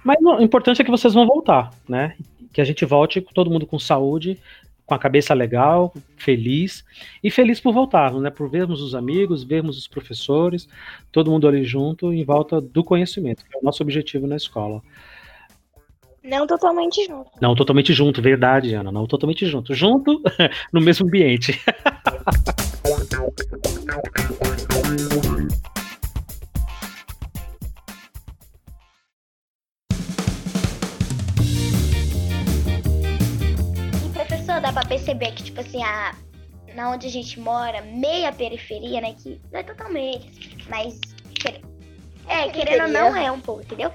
Mas 0.03 0.17
o 0.21 0.41
importante 0.41 0.81
é 0.81 0.85
que 0.85 0.91
vocês 0.91 1.13
vão 1.13 1.27
voltar, 1.27 1.69
né? 1.87 2.15
Que 2.51 2.61
a 2.61 2.63
gente 2.63 2.83
volte 2.85 3.21
todo 3.21 3.51
mundo 3.51 3.67
com 3.67 3.77
saúde, 3.77 4.39
com 4.87 4.95
a 4.95 4.99
cabeça 4.99 5.33
legal, 5.33 5.93
feliz 6.15 6.85
e 7.21 7.29
feliz 7.29 7.59
por 7.59 7.73
voltarmos, 7.73 8.21
né? 8.21 8.29
Por 8.29 8.49
vermos 8.49 8.81
os 8.81 8.95
amigos, 8.95 9.43
vermos 9.43 9.77
os 9.77 9.85
professores, 9.85 10.67
todo 11.11 11.29
mundo 11.29 11.45
ali 11.45 11.65
junto 11.65 12.13
em 12.13 12.23
volta 12.23 12.61
do 12.61 12.85
conhecimento, 12.85 13.43
que 13.43 13.55
é 13.55 13.59
o 13.59 13.63
nosso 13.63 13.83
objetivo 13.83 14.25
na 14.25 14.37
escola. 14.37 14.81
Não 16.23 16.47
totalmente 16.47 17.05
junto. 17.05 17.29
Não 17.41 17.53
totalmente 17.53 17.93
junto, 17.93 18.21
verdade, 18.21 18.73
Ana. 18.73 18.91
Não 18.91 19.05
totalmente 19.05 19.45
junto. 19.45 19.73
Junto 19.73 20.21
no 20.71 20.81
mesmo 20.81 21.05
ambiente. 21.05 21.61
dá 34.67 34.73
pra 34.73 34.85
perceber 34.85 35.31
que, 35.31 35.43
tipo 35.43 35.59
assim, 35.61 35.81
a, 35.83 36.13
na 36.75 36.91
onde 36.91 37.07
a 37.07 37.09
gente 37.09 37.39
mora, 37.39 37.81
meia 37.81 38.31
periferia, 38.31 39.01
né? 39.01 39.13
Que 39.13 39.39
não 39.51 39.59
é 39.59 39.63
totalmente, 39.63 40.57
mas. 40.69 40.99
É, 42.27 42.49
querendo 42.49 42.83
ou 42.83 42.89
não, 42.89 43.15
é 43.15 43.31
um 43.31 43.39
pouco, 43.39 43.61
entendeu? 43.61 43.91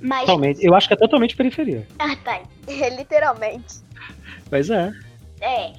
Mas. 0.00 0.26
Totalmente. 0.26 0.64
Eu 0.64 0.74
acho 0.74 0.86
que 0.86 0.94
é 0.94 0.96
totalmente 0.96 1.36
periferia. 1.36 1.86
Ah, 1.98 2.14
tá. 2.16 2.42
É, 2.66 2.90
literalmente. 2.90 3.76
Mas 4.50 4.68
é. 4.68 4.92
É. 5.40 5.72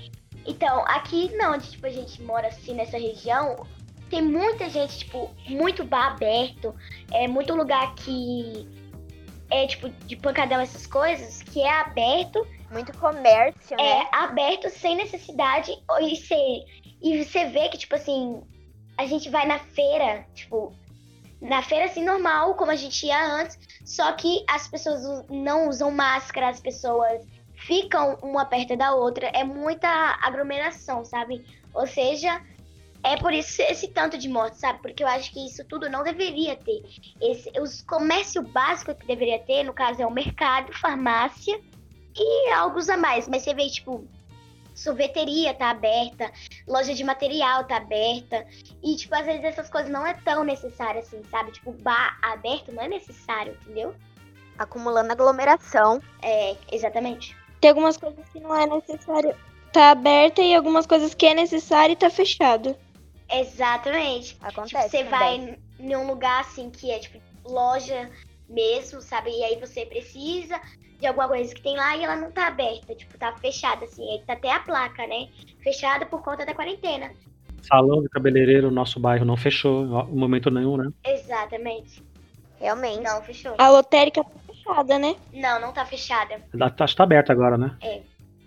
Então, 0.45 0.83
aqui 0.87 1.31
não, 1.35 1.53
onde 1.53 1.69
tipo, 1.69 1.85
a 1.85 1.91
gente 1.91 2.21
mora 2.23 2.47
assim 2.47 2.73
nessa 2.73 2.97
região, 2.97 3.67
tem 4.09 4.23
muita 4.23 4.67
gente, 4.69 4.99
tipo, 4.99 5.29
muito 5.47 5.83
bar 5.83 6.13
aberto, 6.13 6.73
é 7.11 7.27
muito 7.27 7.53
lugar 7.53 7.93
que 7.93 8.67
é 9.51 9.67
tipo 9.67 9.89
de 10.07 10.15
pancadão 10.15 10.59
essas 10.59 10.87
coisas, 10.87 11.43
que 11.43 11.61
é 11.61 11.81
aberto 11.81 12.47
muito 12.71 12.97
comércio, 12.97 13.75
né? 13.77 13.83
É, 13.83 14.07
aberto 14.11 14.69
sem 14.69 14.95
necessidade 14.95 15.71
e 16.01 16.15
ser. 16.15 16.65
E 17.01 17.23
você 17.23 17.45
vê 17.45 17.69
que, 17.69 17.77
tipo 17.77 17.95
assim, 17.95 18.41
a 18.97 19.05
gente 19.05 19.29
vai 19.29 19.45
na 19.45 19.59
feira, 19.59 20.25
tipo, 20.33 20.73
na 21.41 21.61
feira 21.61 21.85
assim 21.85 22.03
normal, 22.03 22.55
como 22.55 22.71
a 22.71 22.75
gente 22.75 23.05
ia 23.05 23.23
antes, 23.23 23.57
só 23.83 24.11
que 24.13 24.43
as 24.47 24.67
pessoas 24.67 25.25
não 25.29 25.67
usam 25.67 25.91
máscara, 25.91 26.49
as 26.49 26.59
pessoas 26.59 27.25
ficam 27.55 28.17
uma 28.21 28.45
perto 28.45 28.75
da 28.77 28.93
outra, 28.93 29.27
é 29.27 29.43
muita 29.43 29.87
aglomeração, 30.21 31.03
sabe? 31.03 31.43
Ou 31.73 31.87
seja, 31.87 32.41
é 33.03 33.17
por 33.17 33.33
isso 33.33 33.61
esse 33.63 33.87
tanto 33.87 34.17
de 34.17 34.29
morte, 34.29 34.57
sabe? 34.57 34.79
Porque 34.81 35.03
eu 35.03 35.07
acho 35.07 35.31
que 35.31 35.45
isso 35.45 35.65
tudo 35.65 35.89
não 35.89 36.03
deveria 36.03 36.55
ter. 36.55 36.83
Esse, 37.19 37.51
os 37.59 37.81
comércio 37.81 38.41
básico 38.41 38.93
que 38.93 39.05
deveria 39.05 39.39
ter, 39.39 39.63
no 39.63 39.73
caso, 39.73 40.01
é 40.01 40.05
o 40.05 40.11
mercado, 40.11 40.71
farmácia 40.73 41.59
e 42.15 42.51
algo 42.51 42.79
a 42.91 42.97
mais. 42.97 43.27
Mas 43.27 43.43
você 43.43 43.53
vê, 43.53 43.69
tipo, 43.69 44.05
sorveteria 44.73 45.53
tá 45.53 45.69
aberta, 45.69 46.31
loja 46.67 46.93
de 46.93 47.03
material 47.03 47.63
tá 47.65 47.77
aberta. 47.77 48.45
E, 48.83 48.95
tipo, 48.95 49.13
às 49.15 49.25
vezes 49.25 49.43
essas 49.43 49.69
coisas 49.69 49.91
não 49.91 50.05
é 50.05 50.13
tão 50.13 50.43
necessário 50.43 51.01
assim, 51.01 51.21
sabe? 51.29 51.51
Tipo, 51.51 51.71
bar 51.71 52.17
aberto 52.21 52.71
não 52.71 52.83
é 52.83 52.87
necessário, 52.87 53.57
entendeu? 53.61 53.95
Acumulando 54.57 55.11
aglomeração. 55.11 56.01
É, 56.21 56.55
exatamente. 56.71 57.35
Tem 57.59 57.69
algumas 57.69 57.97
coisas 57.97 58.27
que 58.29 58.39
não 58.39 58.55
é 58.55 58.65
necessário 58.65 59.35
tá 59.71 59.91
aberta 59.91 60.41
e 60.41 60.53
algumas 60.53 60.85
coisas 60.85 61.13
que 61.13 61.25
é 61.25 61.33
necessário 61.33 61.93
e 61.93 61.95
tá 61.95 62.09
fechado. 62.09 62.75
Exatamente. 63.29 64.37
Acontece. 64.41 64.89
Tipo, 64.89 64.89
você 64.89 65.03
também. 65.05 65.45
vai 65.45 65.59
em 65.79 65.95
um 65.95 66.07
lugar 66.07 66.41
assim 66.41 66.69
que 66.69 66.91
é 66.91 66.99
tipo 66.99 67.21
loja 67.45 68.09
mesmo, 68.49 69.01
sabe? 69.01 69.31
E 69.31 69.43
aí 69.43 69.59
você 69.59 69.85
precisa 69.85 70.59
de 71.01 71.07
alguma 71.07 71.27
coisa 71.27 71.53
que 71.53 71.61
tem 71.61 71.75
lá 71.75 71.97
e 71.97 72.03
ela 72.03 72.15
não 72.15 72.31
tá 72.31 72.47
aberta, 72.47 72.93
tipo, 72.93 73.17
tá 73.17 73.33
fechada 73.37 73.83
assim. 73.85 74.07
Aí 74.11 74.21
tá 74.25 74.33
até 74.33 74.51
a 74.53 74.59
placa, 74.59 75.05
né? 75.07 75.27
Fechada 75.63 76.05
por 76.05 76.21
conta 76.21 76.45
da 76.45 76.53
quarentena. 76.53 77.11
Salão 77.63 78.01
de 78.01 78.09
cabeleireiro, 78.09 78.71
nosso 78.71 78.99
bairro 78.99 79.25
não 79.25 79.35
fechou 79.35 79.83
em 80.07 80.15
momento 80.15 80.51
nenhum, 80.51 80.77
né? 80.77 80.91
Exatamente. 81.03 82.03
Realmente. 82.59 83.01
Não, 83.01 83.21
fechou. 83.23 83.55
A 83.57 83.69
lotérica 83.69 84.23
tá 84.23 84.29
fechada, 84.47 84.99
né? 84.99 85.15
Não, 85.33 85.59
não 85.59 85.73
tá 85.73 85.85
fechada. 85.85 86.39
Tá, 86.57 86.69
tá 86.69 87.03
aberta 87.03 87.33
agora, 87.33 87.57
né? 87.57 87.75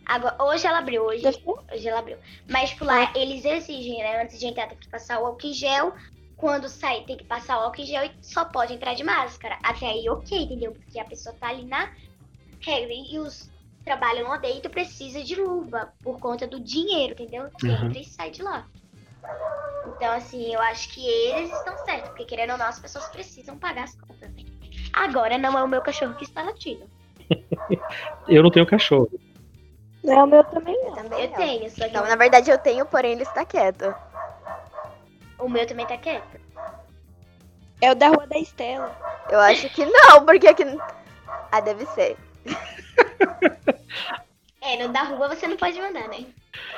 Agora, 0.07 0.37
hoje 0.45 0.67
ela 0.67 0.79
abriu, 0.79 1.03
hoje, 1.03 1.25
hoje 1.73 1.89
ela 1.89 1.99
abriu. 1.99 2.19
Mas 2.49 2.71
tipo, 2.71 2.85
lá 2.85 3.11
eles 3.17 3.45
exigem, 3.45 3.99
né? 3.99 4.23
Antes 4.23 4.39
de 4.39 4.47
entrar 4.47 4.69
tem 4.69 4.79
que 4.79 4.89
passar 4.89 5.21
o 5.21 5.27
álcool 5.27 5.47
em 5.49 5.53
gel. 5.53 5.93
Quando 6.37 6.69
sair 6.69 7.05
tem 7.05 7.17
que 7.17 7.25
passar 7.25 7.59
o 7.59 7.63
álcool 7.63 7.81
em 7.81 7.87
gel 7.87 8.05
e 8.05 8.13
só 8.21 8.45
pode 8.45 8.75
entrar 8.75 8.95
de 8.95 9.03
máscara. 9.03 9.59
Até 9.63 9.87
aí, 9.87 10.09
ok, 10.09 10.39
entendeu? 10.39 10.73
Porque 10.73 11.01
a 11.01 11.05
pessoa 11.05 11.35
tá 11.41 11.49
ali 11.49 11.65
na 11.65 11.91
regra. 12.65 12.93
E 12.93 13.19
os 13.19 13.43
que 13.79 13.85
trabalham 13.85 14.29
lá 14.29 14.37
dentro 14.39 14.71
precisa 14.71 15.23
de 15.23 15.35
luva 15.37 15.93
por 16.03 16.19
conta 16.19 16.47
do 16.47 16.61
dinheiro, 16.61 17.13
entendeu? 17.13 17.49
Que 17.59 17.69
Uhum. 17.69 17.87
entra 17.87 17.99
e 17.99 18.05
sai 18.05 18.31
de 18.31 18.43
lá. 18.43 18.67
Então, 19.97 20.13
assim, 20.13 20.53
eu 20.53 20.61
acho 20.61 20.89
que 20.93 21.07
eles 21.07 21.53
estão 21.53 21.77
certos, 21.85 22.09
porque 22.11 22.25
querendo 22.25 22.53
ou 22.53 22.59
não, 22.59 22.67
as 22.67 22.79
pessoas 22.79 23.07
precisam 23.09 23.59
pagar 23.59 23.85
as 23.85 23.95
contas. 23.95 24.31
né? 24.31 24.43
Agora 24.93 25.37
não 25.39 25.59
é 25.59 25.63
o 25.63 25.69
meu 25.69 25.81
cachorro 25.83 26.15
que 26.15 26.25
está 26.25 26.43
latindo. 26.43 26.89
Eu 28.29 28.43
não 28.43 28.51
tenho 28.51 28.67
cachorro. 28.67 29.11
Não 30.03 30.13
é 30.21 30.23
o 30.23 30.27
meu 30.27 30.45
também 30.45 30.75
Eu 30.75 30.91
não. 30.91 30.95
também 30.95 31.21
Eu 31.25 31.29
não. 31.31 31.37
tenho, 31.37 31.71
só 31.71 31.89
que 31.89 31.95
Não, 31.95 32.07
na 32.07 32.17
verdade 32.17 32.51
eu 32.51 32.59
tenho, 32.59 32.85
porém 32.85 33.13
ele 33.13 33.23
está 33.23 33.45
quieto. 33.45 33.95
o 35.39 35.49
meu 35.49 35.67
também 35.67 35.87
tá 35.87 35.97
quieto. 35.97 36.39
É 37.81 37.91
o 37.91 37.95
da 37.95 38.09
Rua 38.09 38.27
da 38.27 38.39
Estela. 38.39 38.95
Eu 39.31 39.41
acho 39.41 39.69
que 39.71 39.85
não, 39.87 40.25
porque 40.25 40.47
aqui. 40.47 40.63
Ah, 41.51 41.61
deve 41.61 41.87
ser. 41.87 42.17
É, 44.61 44.83
no 44.83 44.93
da 44.93 45.03
rua 45.03 45.29
você 45.29 45.47
não 45.47 45.57
pode 45.59 45.79
mandar, 45.79 46.09
né? 46.09 46.25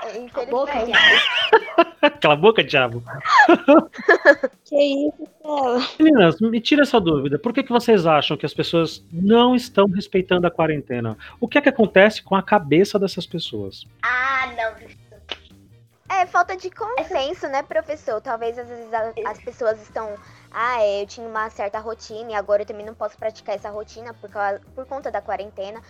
É, 0.03 0.41
A 0.43 0.47
boca, 0.47 0.73
diabo. 0.85 2.21
Cala 2.21 2.35
a 2.35 2.37
boca, 2.37 2.65
diabo. 2.65 3.03
Que 4.65 4.77
isso, 4.77 5.23
Estela? 5.23 5.87
Meninas, 6.01 6.41
me 6.41 6.61
tira 6.61 6.83
essa 6.83 7.01
dúvida. 7.01 7.39
Por 7.39 7.53
que, 7.53 7.63
que 7.63 7.71
vocês 7.71 8.05
acham 8.05 8.37
que 8.37 8.45
as 8.45 8.53
pessoas 8.53 9.05
não 9.13 9.55
estão 9.55 9.87
respeitando 9.87 10.45
a 10.47 10.51
quarentena? 10.51 11.17
O 11.41 11.47
que 11.47 11.59
é 11.59 11.61
que 11.61 11.69
acontece 11.69 12.21
com 12.23 12.35
a 12.35 12.43
cabeça 12.43 12.99
dessas 12.99 13.27
pessoas? 13.27 13.87
Ah, 14.03 14.53
não. 14.57 15.06
É 16.19 16.27
falta 16.27 16.57
de 16.57 16.71
consenso, 16.71 17.47
né, 17.49 17.63
professor? 17.63 18.21
Talvez 18.21 18.59
às 18.59 18.67
vezes 18.69 18.93
a- 18.93 19.13
as 19.31 19.39
pessoas 19.39 19.81
estão. 19.83 20.15
Ah, 20.51 20.81
é, 20.83 21.03
eu 21.03 21.07
tinha 21.07 21.29
uma 21.29 21.51
certa 21.51 21.79
rotina 21.79 22.33
e 22.33 22.35
agora 22.35 22.63
eu 22.63 22.67
também 22.67 22.87
não 22.87 22.95
posso 22.95 23.19
praticar 23.19 23.55
essa 23.55 23.71
rotina 23.71 24.15
por, 24.15 24.31
causa, 24.31 24.61
por 24.75 24.87
conta 24.87 25.11
da 25.11 25.21
quarentena. 25.21 25.83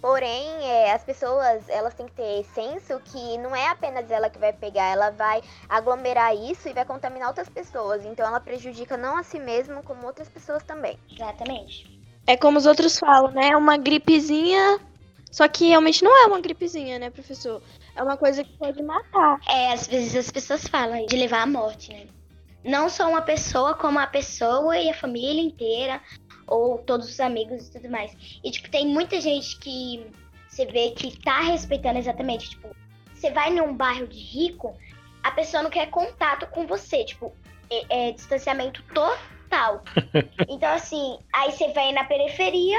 Porém, 0.00 0.68
é, 0.68 0.92
as 0.92 1.04
pessoas 1.04 1.68
elas 1.68 1.94
têm 1.94 2.06
que 2.06 2.14
ter 2.14 2.44
senso 2.54 3.00
que 3.04 3.38
não 3.38 3.54
é 3.54 3.68
apenas 3.68 4.10
ela 4.10 4.28
que 4.28 4.38
vai 4.38 4.52
pegar, 4.52 4.86
ela 4.86 5.10
vai 5.10 5.42
aglomerar 5.68 6.34
isso 6.34 6.68
e 6.68 6.72
vai 6.72 6.84
contaminar 6.84 7.28
outras 7.28 7.48
pessoas. 7.48 8.04
Então 8.04 8.26
ela 8.26 8.40
prejudica 8.40 8.96
não 8.96 9.16
a 9.16 9.22
si 9.22 9.38
mesma, 9.38 9.82
como 9.82 10.06
outras 10.06 10.28
pessoas 10.28 10.62
também. 10.64 10.98
Exatamente. 11.10 12.02
É 12.26 12.36
como 12.36 12.58
os 12.58 12.66
outros 12.66 12.98
falam, 12.98 13.30
né? 13.32 13.50
É 13.50 13.56
uma 13.56 13.76
gripezinha. 13.76 14.80
Só 15.30 15.48
que 15.48 15.68
realmente 15.68 16.04
não 16.04 16.14
é 16.24 16.26
uma 16.26 16.40
gripezinha, 16.40 16.98
né, 16.98 17.08
professor? 17.08 17.62
É 17.94 18.02
uma 18.02 18.16
coisa 18.16 18.42
que 18.42 18.56
pode 18.56 18.82
matar. 18.82 19.38
É, 19.48 19.72
às 19.72 19.86
vezes 19.86 20.16
as 20.16 20.30
pessoas 20.30 20.66
falam 20.66 21.04
de 21.06 21.16
levar 21.16 21.42
à 21.42 21.46
morte, 21.46 21.92
né? 21.92 22.06
Não 22.64 22.88
só 22.88 23.08
uma 23.08 23.22
pessoa, 23.22 23.74
como 23.74 23.98
a 23.98 24.06
pessoa 24.06 24.78
e 24.78 24.88
a 24.88 24.94
família 24.94 25.42
inteira, 25.42 26.00
ou 26.46 26.78
todos 26.78 27.08
os 27.08 27.20
amigos 27.20 27.66
e 27.66 27.72
tudo 27.72 27.90
mais. 27.90 28.12
E, 28.42 28.50
tipo, 28.50 28.70
tem 28.70 28.86
muita 28.86 29.20
gente 29.20 29.58
que 29.58 30.06
você 30.48 30.66
vê 30.66 30.90
que 30.90 31.18
tá 31.20 31.40
respeitando 31.40 31.98
exatamente. 31.98 32.50
Tipo, 32.50 32.74
você 33.12 33.30
vai 33.30 33.50
num 33.50 33.74
bairro 33.74 34.06
de 34.06 34.18
rico, 34.18 34.76
a 35.22 35.30
pessoa 35.32 35.62
não 35.62 35.70
quer 35.70 35.90
contato 35.90 36.46
com 36.48 36.66
você. 36.66 37.04
Tipo, 37.04 37.32
é, 37.70 38.08
é 38.08 38.12
distanciamento 38.12 38.82
total. 38.94 39.82
Então, 40.48 40.72
assim, 40.72 41.18
aí 41.30 41.52
você 41.52 41.72
vai 41.74 41.92
na 41.92 42.04
periferia, 42.04 42.78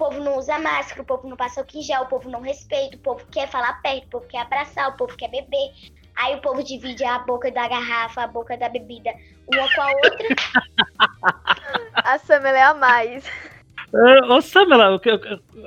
o 0.00 0.08
povo 0.08 0.18
não 0.20 0.38
usa 0.38 0.58
máscara, 0.58 1.02
o 1.02 1.04
povo 1.04 1.28
não 1.28 1.36
passa 1.36 1.64
em 1.74 1.82
gel, 1.82 2.02
o 2.02 2.06
povo 2.06 2.30
não 2.30 2.40
respeita, 2.40 2.96
o 2.96 3.00
povo 3.00 3.26
quer 3.30 3.46
falar 3.46 3.82
perto, 3.82 4.06
o 4.06 4.10
povo 4.10 4.26
quer 4.26 4.38
abraçar, 4.38 4.88
o 4.88 4.96
povo 4.96 5.14
quer 5.14 5.28
beber. 5.28 5.72
Aí 6.16 6.34
o 6.36 6.40
povo 6.40 6.62
divide 6.62 7.04
a 7.04 7.18
boca 7.18 7.50
da 7.50 7.68
garrafa, 7.68 8.22
a 8.22 8.26
boca 8.26 8.56
da 8.56 8.70
bebida, 8.70 9.10
uma 9.46 9.74
com 9.74 9.82
a 9.82 9.90
outra. 9.92 10.28
A 12.02 12.18
Samela 12.18 12.58
é 12.58 12.62
a 12.62 12.74
mais. 12.74 13.24
Uh, 13.92 14.32
ô, 14.32 14.40
Samela, 14.40 15.00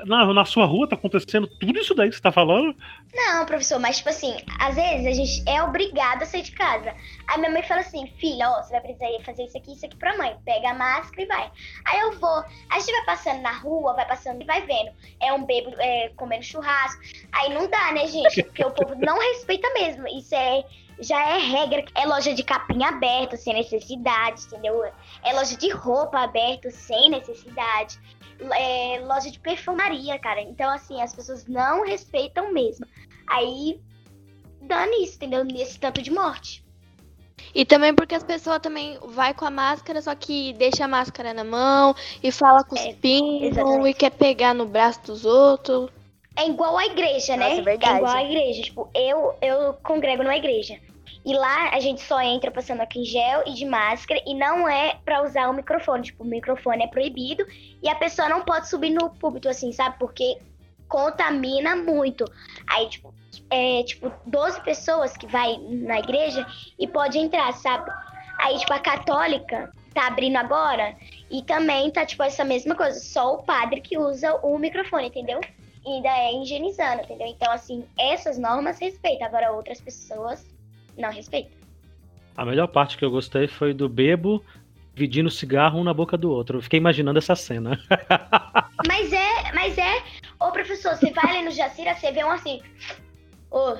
na, 0.05 0.33
na 0.33 0.45
sua 0.45 0.65
rua 0.65 0.87
tá 0.87 0.95
acontecendo 0.95 1.45
tudo 1.45 1.77
isso 1.77 1.93
daí 1.93 2.09
que 2.09 2.15
você 2.15 2.21
tá 2.21 2.31
falando? 2.31 2.75
Não, 3.13 3.45
professor, 3.45 3.79
mas 3.79 3.97
tipo 3.97 4.09
assim, 4.09 4.35
às 4.59 4.75
vezes 4.75 5.05
a 5.05 5.11
gente 5.11 5.43
é 5.47 5.61
obrigado 5.61 6.23
a 6.23 6.25
sair 6.25 6.41
de 6.41 6.51
casa. 6.51 6.93
Aí 7.27 7.37
minha 7.37 7.51
mãe 7.51 7.63
fala 7.63 7.81
assim, 7.81 8.07
filha, 8.17 8.49
ó, 8.49 8.63
você 8.63 8.71
vai 8.71 8.81
precisar 8.81 9.07
fazer 9.23 9.43
isso 9.43 9.57
aqui, 9.57 9.73
isso 9.73 9.85
aqui 9.85 9.97
pra 9.97 10.17
mãe. 10.17 10.35
Pega 10.45 10.71
a 10.71 10.73
máscara 10.73 11.21
e 11.21 11.25
vai. 11.25 11.51
Aí 11.85 11.99
eu 11.99 12.13
vou. 12.13 12.43
A 12.69 12.79
gente 12.79 12.91
vai 12.91 13.05
passando 13.05 13.41
na 13.41 13.51
rua, 13.51 13.93
vai 13.93 14.07
passando 14.07 14.41
e 14.41 14.45
vai 14.45 14.61
vendo. 14.61 14.91
É 15.21 15.31
um 15.33 15.45
bêbado 15.45 15.75
é, 15.79 16.09
comendo 16.15 16.43
churrasco. 16.43 17.01
Aí 17.31 17.53
não 17.53 17.69
dá, 17.69 17.91
né, 17.91 18.07
gente? 18.07 18.43
Porque 18.43 18.63
o 18.63 18.71
povo 18.71 18.95
não 18.95 19.19
respeita 19.19 19.69
mesmo. 19.73 20.07
Isso 20.07 20.33
é. 20.33 20.63
Já 20.99 21.27
é 21.27 21.37
regra. 21.39 21.83
É 21.95 22.05
loja 22.05 22.33
de 22.33 22.43
capinha 22.43 22.89
aberta, 22.89 23.35
sem 23.35 23.53
necessidade, 23.53 24.45
entendeu? 24.45 24.83
É 25.23 25.33
loja 25.33 25.57
de 25.57 25.69
roupa 25.69 26.19
aberta, 26.19 26.69
sem 26.69 27.09
necessidade. 27.09 27.99
É 28.39 28.99
loja 29.05 29.31
de 29.31 29.39
perfumaria, 29.39 30.17
cara. 30.19 30.41
Então, 30.41 30.69
assim, 30.69 31.01
as 31.01 31.13
pessoas 31.13 31.45
não 31.45 31.85
respeitam 31.85 32.51
mesmo. 32.51 32.85
Aí 33.27 33.79
dá 34.61 34.85
nisso, 34.85 35.15
entendeu? 35.15 35.43
Nesse 35.43 35.79
tanto 35.79 36.01
de 36.01 36.11
morte. 36.11 36.63
E 37.53 37.65
também 37.65 37.93
porque 37.93 38.15
as 38.15 38.23
pessoas 38.23 38.59
também 38.59 38.97
vai 39.07 39.33
com 39.33 39.45
a 39.45 39.49
máscara, 39.49 40.01
só 40.01 40.15
que 40.15 40.53
deixa 40.53 40.85
a 40.85 40.87
máscara 40.87 41.33
na 41.33 41.43
mão 41.43 41.95
e 42.21 42.31
fala 42.31 42.63
cuspindo 42.63 43.45
exatamente. 43.45 43.89
e 43.89 43.93
quer 43.93 44.11
pegar 44.11 44.53
no 44.53 44.65
braço 44.65 45.01
dos 45.03 45.25
outros. 45.25 45.89
É 46.35 46.47
igual 46.47 46.77
a 46.77 46.85
igreja, 46.85 47.37
né? 47.37 47.49
Nossa, 47.49 47.61
é 47.61 47.63
verdade. 47.63 47.97
igual 47.97 48.15
a 48.15 48.23
igreja. 48.23 48.61
Tipo, 48.63 48.89
eu, 48.95 49.35
eu 49.41 49.73
congrego 49.83 50.23
numa 50.23 50.35
igreja. 50.35 50.79
E 51.25 51.33
lá 51.33 51.69
a 51.69 51.79
gente 51.79 52.01
só 52.01 52.21
entra 52.21 52.51
passando 52.51 52.81
aqui 52.81 52.99
em 52.99 53.05
gel 53.05 53.43
e 53.45 53.53
de 53.53 53.65
máscara. 53.65 54.21
E 54.25 54.33
não 54.33 54.67
é 54.67 54.97
pra 55.05 55.23
usar 55.23 55.49
o 55.49 55.53
microfone. 55.53 56.03
Tipo, 56.03 56.23
o 56.23 56.27
microfone 56.27 56.83
é 56.83 56.87
proibido. 56.87 57.45
E 57.81 57.87
a 57.87 57.95
pessoa 57.95 58.27
não 58.27 58.41
pode 58.41 58.67
subir 58.67 58.89
no 58.89 59.09
púlpito, 59.09 59.47
assim, 59.47 59.71
sabe? 59.71 59.97
Porque 59.97 60.37
contamina 60.87 61.75
muito. 61.75 62.25
Aí, 62.67 62.89
tipo, 62.89 63.13
é 63.49 63.83
tipo 63.83 64.11
12 64.25 64.61
pessoas 64.61 65.15
que 65.15 65.25
vai 65.25 65.57
na 65.57 65.99
igreja 65.99 66.45
e 66.77 66.87
pode 66.87 67.17
entrar, 67.17 67.51
sabe? 67.53 67.89
Aí, 68.39 68.57
tipo, 68.59 68.73
a 68.73 68.79
católica 68.79 69.71
tá 69.93 70.07
abrindo 70.07 70.37
agora 70.37 70.95
e 71.31 71.41
também 71.43 71.89
tá, 71.89 72.05
tipo, 72.05 72.21
essa 72.23 72.43
mesma 72.43 72.75
coisa. 72.75 72.99
Só 72.99 73.35
o 73.35 73.43
padre 73.43 73.79
que 73.79 73.97
usa 73.97 74.35
o 74.43 74.57
microfone, 74.57 75.07
entendeu? 75.07 75.39
E 75.85 75.89
ainda 75.89 76.09
é 76.09 76.33
higienizando, 76.41 77.03
entendeu? 77.03 77.27
Então, 77.27 77.51
assim, 77.51 77.85
essas 77.97 78.37
normas 78.37 78.79
respeita. 78.79 79.25
Agora, 79.25 79.51
outras 79.51 79.79
pessoas 79.81 80.52
não 80.97 81.11
respeitam. 81.11 81.51
A 82.35 82.45
melhor 82.45 82.67
parte 82.67 82.97
que 82.97 83.05
eu 83.05 83.11
gostei 83.11 83.47
foi 83.47 83.73
do 83.73 83.87
bebo 83.87 84.43
dividindo 84.93 85.29
cigarro 85.29 85.79
um 85.79 85.83
na 85.83 85.93
boca 85.93 86.17
do 86.17 86.31
outro. 86.31 86.57
Eu 86.57 86.61
fiquei 86.61 86.77
imaginando 86.77 87.19
essa 87.19 87.35
cena. 87.35 87.79
Mas 88.87 89.11
é, 89.13 89.53
mas 89.53 89.77
é. 89.77 90.03
Ô, 90.39 90.51
professor, 90.51 90.95
você 90.95 91.11
vai 91.11 91.37
ali 91.37 91.45
no 91.45 91.51
Jacira, 91.51 91.95
você 91.95 92.11
vê 92.11 92.23
um 92.23 92.29
assim. 92.29 92.61
Ô, 93.49 93.77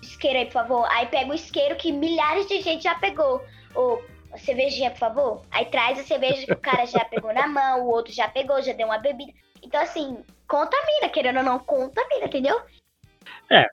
isqueiro 0.00 0.38
aí, 0.38 0.46
por 0.46 0.52
favor. 0.52 0.88
Aí 0.90 1.06
pega 1.06 1.30
o 1.30 1.34
isqueiro 1.34 1.76
que 1.76 1.92
milhares 1.92 2.46
de 2.46 2.60
gente 2.62 2.84
já 2.84 2.94
pegou. 2.94 3.44
Ô, 3.74 4.00
a 4.32 4.38
cervejinha, 4.38 4.90
por 4.90 4.98
favor. 4.98 5.42
Aí 5.50 5.66
traz 5.66 5.98
a 5.98 6.04
cerveja 6.04 6.46
que 6.46 6.52
o 6.52 6.58
cara 6.58 6.86
já 6.86 7.04
pegou 7.04 7.34
na 7.34 7.46
mão, 7.46 7.82
o 7.82 7.90
outro 7.90 8.12
já 8.12 8.28
pegou, 8.28 8.62
já 8.62 8.72
deu 8.72 8.86
uma 8.86 8.98
bebida. 8.98 9.32
Então, 9.62 9.80
assim, 9.80 10.24
contamina, 10.46 11.08
querendo 11.12 11.38
ou 11.38 11.44
não, 11.44 11.58
contamina, 11.58 12.26
entendeu? 12.26 12.60
É, 13.50 13.68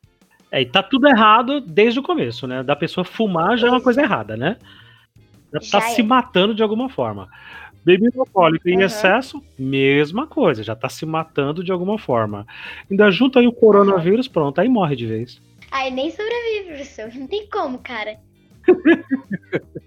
e 0.61 0.65
tá 0.65 0.81
tudo 0.83 1.07
errado 1.07 1.59
desde 1.61 1.99
o 1.99 2.03
começo, 2.03 2.47
né? 2.47 2.63
Da 2.63 2.75
pessoa 2.75 3.03
fumar 3.03 3.57
já 3.57 3.67
é 3.67 3.71
uma 3.71 3.81
coisa 3.81 4.01
errada, 4.01 4.35
né? 4.37 4.57
Já 5.53 5.59
tá 5.59 5.65
Já 5.65 5.77
é. 5.79 5.89
se 5.89 6.03
matando 6.03 6.53
de 6.55 6.63
alguma 6.63 6.89
forma. 6.89 7.29
Bebida 7.83 8.19
alcoólica 8.19 8.69
em 8.69 8.77
Uhum. 8.77 8.81
excesso, 8.81 9.43
mesma 9.59 10.25
coisa, 10.25 10.63
já 10.63 10.75
tá 10.75 10.89
se 10.89 11.05
matando 11.05 11.63
de 11.63 11.71
alguma 11.71 11.99
forma. 11.99 12.47
Ainda 12.89 13.11
junta 13.11 13.39
aí 13.39 13.47
o 13.47 13.51
coronavírus, 13.51 14.27
pronto, 14.27 14.59
aí 14.59 14.67
morre 14.67 14.95
de 14.95 15.05
vez. 15.05 15.39
Aí 15.71 15.91
nem 15.91 16.09
sobrevive, 16.09 16.69
professor. 16.69 17.11
Não 17.13 17.27
tem 17.27 17.47
como, 17.49 17.77
cara. 17.79 18.17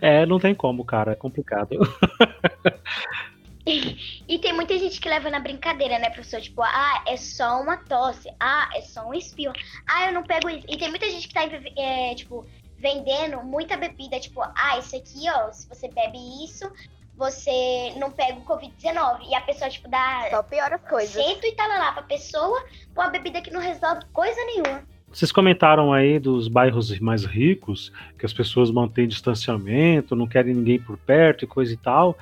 É, 0.00 0.26
não 0.26 0.38
tem 0.38 0.54
como, 0.54 0.84
cara, 0.84 1.12
é 1.12 1.14
complicado. 1.14 1.78
e 4.28 4.38
tem 4.38 4.52
muita 4.52 4.78
gente 4.78 5.00
que 5.00 5.08
leva 5.08 5.28
na 5.28 5.40
brincadeira, 5.40 5.98
né, 5.98 6.08
professor? 6.10 6.40
Tipo, 6.40 6.62
ah, 6.62 7.02
é 7.06 7.16
só 7.16 7.60
uma 7.60 7.76
tosse. 7.76 8.32
Ah, 8.38 8.70
é 8.74 8.80
só 8.80 9.08
um 9.08 9.14
espirro. 9.14 9.52
Ah, 9.86 10.06
eu 10.06 10.12
não 10.12 10.22
pego 10.22 10.48
isso. 10.48 10.66
E 10.68 10.76
tem 10.76 10.88
muita 10.88 11.10
gente 11.10 11.26
que 11.26 11.34
tá, 11.34 11.42
é, 11.76 12.14
tipo, 12.14 12.46
vendendo 12.78 13.42
muita 13.42 13.76
bebida. 13.76 14.20
Tipo, 14.20 14.40
ah, 14.42 14.78
isso 14.78 14.94
aqui, 14.94 15.28
ó, 15.28 15.50
se 15.50 15.68
você 15.68 15.88
bebe 15.88 16.16
isso, 16.44 16.70
você 17.16 17.92
não 17.96 18.10
pega 18.12 18.38
o 18.38 18.44
Covid-19. 18.44 19.28
E 19.28 19.34
a 19.34 19.40
pessoa, 19.40 19.68
tipo, 19.68 19.88
dá. 19.88 20.28
Só 20.30 20.42
piora 20.44 20.76
as 20.76 20.88
coisas. 20.88 21.12
Cento 21.12 21.44
e 21.44 21.52
tal 21.52 21.68
lá 21.68 21.92
pra 21.92 22.02
pessoa 22.02 22.64
com 22.94 23.00
uma 23.00 23.10
bebida 23.10 23.42
que 23.42 23.50
não 23.50 23.60
resolve 23.60 24.04
coisa 24.12 24.40
nenhuma. 24.44 24.95
Vocês 25.16 25.32
comentaram 25.32 25.94
aí 25.94 26.18
dos 26.18 26.46
bairros 26.46 27.00
mais 27.00 27.24
ricos, 27.24 27.90
que 28.18 28.26
as 28.26 28.34
pessoas 28.34 28.70
mantêm 28.70 29.08
distanciamento, 29.08 30.14
não 30.14 30.26
querem 30.26 30.54
ninguém 30.54 30.78
por 30.78 30.98
perto 30.98 31.42
e 31.42 31.46
coisa 31.46 31.72
e 31.72 31.76
tal. 31.78 32.18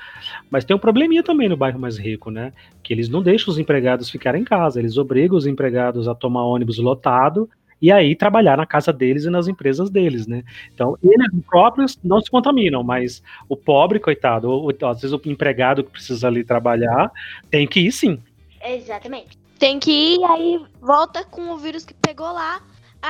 Mas 0.49 0.65
tem 0.65 0.77
um 0.77 0.79
probleminha 0.79 1.21
também 1.21 1.49
no 1.49 1.57
bairro 1.57 1.77
mais 1.77 1.99
rico, 1.99 2.31
né? 2.31 2.53
Que 2.85 2.93
eles 2.93 3.09
não 3.09 3.21
deixam 3.21 3.51
os 3.51 3.59
empregados 3.59 4.09
ficarem 4.09 4.43
em 4.43 4.45
casa, 4.45 4.79
eles 4.79 4.97
obrigam 4.97 5.37
os 5.37 5.45
empregados 5.45 6.07
a 6.07 6.15
tomar 6.15 6.45
ônibus 6.45 6.79
lotado 6.79 7.51
e 7.83 7.91
aí 7.91 8.15
trabalhar 8.15 8.57
na 8.57 8.65
casa 8.65 8.93
deles 8.93 9.25
e 9.25 9.31
nas 9.31 9.49
empresas 9.49 9.91
deles, 9.91 10.29
né? 10.29 10.45
Então, 10.73 10.97
eles 11.03 11.27
próprios 11.51 11.99
não 12.05 12.21
se 12.21 12.31
contaminam, 12.31 12.85
mas 12.85 13.25
o 13.49 13.57
pobre, 13.57 13.99
coitado, 13.99 14.49
ou, 14.49 14.71
às 14.71 15.01
vezes 15.01 15.13
o 15.13 15.21
empregado 15.29 15.83
que 15.83 15.91
precisa 15.91 16.29
ali 16.29 16.45
trabalhar, 16.45 17.11
tem 17.51 17.67
que 17.67 17.81
ir 17.81 17.91
sim. 17.91 18.21
Exatamente. 18.65 19.37
Tem 19.59 19.81
que 19.81 19.91
ir, 19.91 20.25
aí 20.25 20.61
volta 20.81 21.25
com 21.25 21.51
o 21.51 21.59
vírus 21.59 21.85
que 21.85 21.95
pegou 21.95 22.31
lá, 22.33 22.61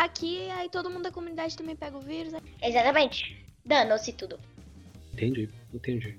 Aqui, 0.03 0.51
aí 0.51 0.68
todo 0.68 0.90
mundo 0.90 1.05
da 1.05 1.12
comunidade 1.12 1.57
também 1.57 1.76
pega 1.76 1.97
o 1.97 2.01
vírus. 2.01 2.34
Exatamente. 2.61 3.36
Danou-se 3.64 4.12
tudo. 4.12 4.40
Entendi, 5.12 5.49
entendi. 5.72 6.18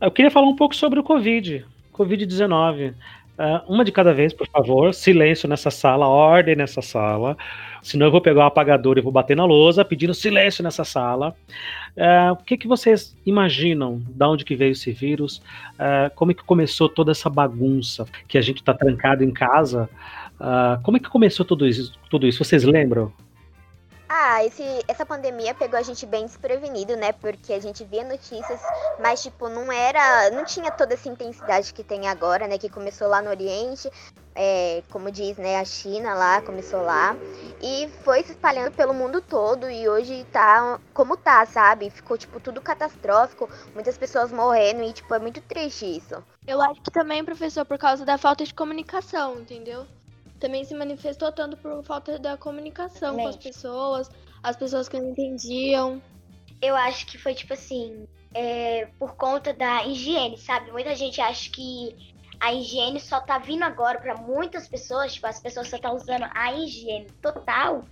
Eu 0.00 0.12
queria 0.12 0.30
falar 0.30 0.46
um 0.46 0.54
pouco 0.54 0.76
sobre 0.76 1.00
o 1.00 1.02
Covid. 1.02 1.66
Covid-19. 1.92 2.94
Uh, 3.36 3.72
uma 3.72 3.84
de 3.84 3.90
cada 3.90 4.14
vez, 4.14 4.32
por 4.32 4.46
favor. 4.46 4.94
Silêncio 4.94 5.48
nessa 5.48 5.72
sala, 5.72 6.06
ordem 6.06 6.54
nessa 6.54 6.80
sala. 6.80 7.36
Senão 7.82 8.06
eu 8.06 8.12
vou 8.12 8.20
pegar 8.20 8.44
o 8.44 8.46
apagador 8.46 8.96
e 8.96 9.00
vou 9.00 9.10
bater 9.10 9.36
na 9.36 9.44
lousa, 9.44 9.84
pedindo 9.84 10.14
silêncio 10.14 10.62
nessa 10.62 10.84
sala. 10.84 11.34
Uh, 11.96 12.32
o 12.32 12.36
que, 12.36 12.56
que 12.56 12.68
vocês 12.68 13.16
imaginam? 13.26 14.00
De 14.06 14.24
onde 14.24 14.44
que 14.44 14.54
veio 14.54 14.70
esse 14.70 14.92
vírus? 14.92 15.38
Uh, 15.74 16.14
como 16.14 16.30
é 16.30 16.34
que 16.34 16.44
começou 16.44 16.88
toda 16.88 17.10
essa 17.10 17.28
bagunça? 17.28 18.06
Que 18.28 18.38
a 18.38 18.40
gente 18.40 18.58
está 18.58 18.72
trancado 18.72 19.24
em 19.24 19.32
casa. 19.32 19.90
Uh, 20.44 20.76
como 20.82 20.98
é 20.98 21.00
que 21.00 21.08
começou 21.08 21.46
tudo 21.46 21.66
isso, 21.66 21.98
tudo 22.10 22.26
isso? 22.26 22.44
Vocês 22.44 22.64
lembram? 22.64 23.10
Ah, 24.06 24.44
esse, 24.44 24.62
essa 24.86 25.06
pandemia 25.06 25.54
pegou 25.54 25.78
a 25.78 25.82
gente 25.82 26.04
bem 26.04 26.26
desprevenido, 26.26 26.94
né? 26.96 27.12
Porque 27.12 27.54
a 27.54 27.58
gente 27.58 27.82
via 27.82 28.04
notícias, 28.04 28.60
mas 29.00 29.22
tipo, 29.22 29.48
não 29.48 29.72
era. 29.72 30.30
não 30.32 30.44
tinha 30.44 30.70
toda 30.70 30.92
essa 30.92 31.08
intensidade 31.08 31.72
que 31.72 31.82
tem 31.82 32.08
agora, 32.08 32.46
né? 32.46 32.58
Que 32.58 32.68
começou 32.68 33.08
lá 33.08 33.22
no 33.22 33.30
Oriente, 33.30 33.90
é, 34.34 34.82
como 34.90 35.10
diz, 35.10 35.38
né? 35.38 35.56
A 35.56 35.64
China 35.64 36.12
lá, 36.12 36.42
começou 36.42 36.82
lá. 36.82 37.16
E 37.62 37.88
foi 38.04 38.22
se 38.22 38.32
espalhando 38.32 38.72
pelo 38.72 38.92
mundo 38.92 39.22
todo. 39.22 39.70
E 39.70 39.88
hoje 39.88 40.26
tá 40.30 40.78
como 40.92 41.16
tá, 41.16 41.46
sabe? 41.46 41.88
Ficou, 41.88 42.18
tipo, 42.18 42.38
tudo 42.38 42.60
catastrófico. 42.60 43.48
Muitas 43.72 43.96
pessoas 43.96 44.30
morrendo 44.30 44.82
e, 44.82 44.92
tipo, 44.92 45.14
é 45.14 45.18
muito 45.18 45.40
triste 45.40 45.86
isso. 45.86 46.22
Eu 46.46 46.60
acho 46.60 46.82
que 46.82 46.90
também, 46.90 47.24
professor, 47.24 47.64
por 47.64 47.78
causa 47.78 48.04
da 48.04 48.18
falta 48.18 48.44
de 48.44 48.52
comunicação, 48.52 49.40
entendeu? 49.40 49.86
Também 50.38 50.64
se 50.64 50.74
manifestou 50.74 51.32
tanto 51.32 51.56
por 51.56 51.82
falta 51.84 52.18
da 52.18 52.36
comunicação 52.36 53.16
com 53.16 53.28
as 53.28 53.36
pessoas, 53.36 54.10
as 54.42 54.56
pessoas 54.56 54.88
que 54.88 54.98
não 54.98 55.10
entendiam. 55.10 56.02
Eu 56.60 56.76
acho 56.76 57.06
que 57.06 57.18
foi 57.18 57.34
tipo 57.34 57.52
assim, 57.52 58.06
é, 58.32 58.88
por 58.98 59.14
conta 59.16 59.52
da 59.52 59.84
higiene, 59.86 60.36
sabe? 60.36 60.70
Muita 60.72 60.94
gente 60.94 61.20
acha 61.20 61.50
que 61.50 62.14
a 62.40 62.52
higiene 62.52 63.00
só 63.00 63.20
tá 63.20 63.38
vindo 63.38 63.62
agora 63.62 63.98
para 63.98 64.16
muitas 64.16 64.68
pessoas, 64.68 65.14
tipo, 65.14 65.26
as 65.26 65.40
pessoas 65.40 65.68
só 65.68 65.76
estão 65.76 65.94
usando 65.94 66.26
a 66.34 66.52
higiene 66.52 67.10
total 67.22 67.84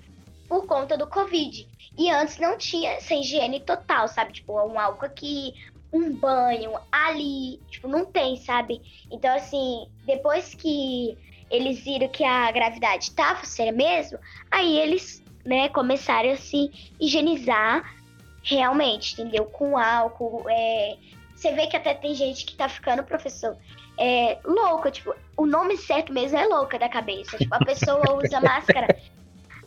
por 0.49 0.67
conta 0.67 0.97
do 0.97 1.07
Covid. 1.07 1.69
E 1.97 2.11
antes 2.11 2.39
não 2.39 2.59
tinha 2.59 2.93
essa 2.93 3.15
higiene 3.15 3.61
total, 3.61 4.09
sabe? 4.09 4.33
Tipo, 4.33 4.61
um 4.67 4.79
álcool 4.79 5.07
aqui, 5.07 5.55
um 5.93 6.15
banho 6.15 6.73
ali, 6.91 7.59
tipo, 7.71 7.87
não 7.87 8.05
tem, 8.05 8.37
sabe? 8.37 8.81
Então, 9.11 9.35
assim, 9.35 9.87
depois 10.05 10.55
que 10.55 11.17
eles 11.53 11.79
viram 11.81 12.09
que 12.09 12.25
a 12.25 12.51
gravidade 12.51 13.05
estava 13.05 13.45
séria 13.45 13.73
mesmo, 13.73 14.19
aí 14.51 14.79
eles, 14.79 15.23
né, 15.45 15.69
começaram 15.69 16.31
a 16.31 16.37
se 16.37 16.71
higienizar 16.99 17.95
realmente, 18.43 19.13
entendeu? 19.13 19.45
Com 19.45 19.77
álcool. 19.79 20.45
É... 20.49 20.97
Você 21.37 21.53
vê 21.53 21.67
que 21.67 21.77
até 21.77 21.95
tem 21.95 22.15
gente 22.15 22.47
que 22.47 22.57
tá 22.57 22.69
ficando, 22.69 23.05
professor, 23.05 23.57
é, 23.99 24.39
louca, 24.45 24.91
tipo, 24.91 25.15
o 25.37 25.45
nome 25.45 25.77
certo 25.77 26.13
mesmo 26.13 26.39
é 26.39 26.47
louca 26.47 26.79
da 26.79 26.89
cabeça. 26.89 27.37
Tipo, 27.37 27.55
a 27.55 27.65
pessoa 27.65 28.01
usa 28.17 28.41
máscara. 28.41 28.87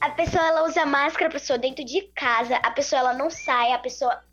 A 0.01 0.09
pessoa 0.09 0.45
ela 0.45 0.63
usa 0.65 0.85
máscara, 0.85 1.27
a 1.27 1.31
pessoa 1.31 1.59
dentro 1.59 1.85
de 1.85 2.01
casa, 2.15 2.55
a 2.57 2.71
pessoa 2.71 2.99
ela 2.99 3.13
não 3.13 3.29
sai, 3.29 3.71
a 3.71 3.79
pessoa. 3.79 4.23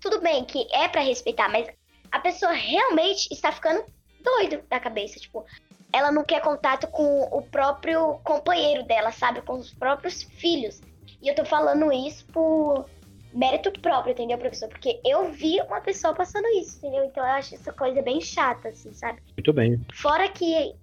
Tudo 0.00 0.20
bem 0.20 0.44
que 0.44 0.66
é 0.72 0.88
para 0.88 1.00
respeitar, 1.00 1.48
mas 1.48 1.68
a 2.10 2.20
pessoa 2.20 2.52
realmente 2.52 3.32
está 3.32 3.50
ficando 3.50 3.84
doido 4.22 4.62
da 4.68 4.78
cabeça. 4.78 5.18
Tipo, 5.18 5.44
ela 5.92 6.12
não 6.12 6.24
quer 6.24 6.40
contato 6.40 6.86
com 6.88 7.22
o 7.32 7.42
próprio 7.42 8.18
companheiro 8.24 8.84
dela, 8.84 9.10
sabe? 9.10 9.40
Com 9.42 9.54
os 9.54 9.72
próprios 9.72 10.22
filhos. 10.22 10.80
E 11.22 11.28
eu 11.28 11.34
tô 11.34 11.44
falando 11.44 11.92
isso 11.92 12.26
por 12.26 12.86
mérito 13.32 13.72
próprio, 13.80 14.12
entendeu, 14.12 14.38
professor? 14.38 14.68
Porque 14.68 15.00
eu 15.04 15.30
vi 15.30 15.60
uma 15.62 15.80
pessoa 15.80 16.14
passando 16.14 16.46
isso, 16.48 16.78
entendeu? 16.78 17.04
Então 17.04 17.24
eu 17.24 17.32
acho 17.32 17.54
essa 17.54 17.72
coisa 17.72 18.02
bem 18.02 18.20
chata, 18.20 18.68
assim, 18.68 18.92
sabe? 18.92 19.20
Muito 19.36 19.52
bem. 19.52 19.80
Fora 19.94 20.28
que 20.28 20.74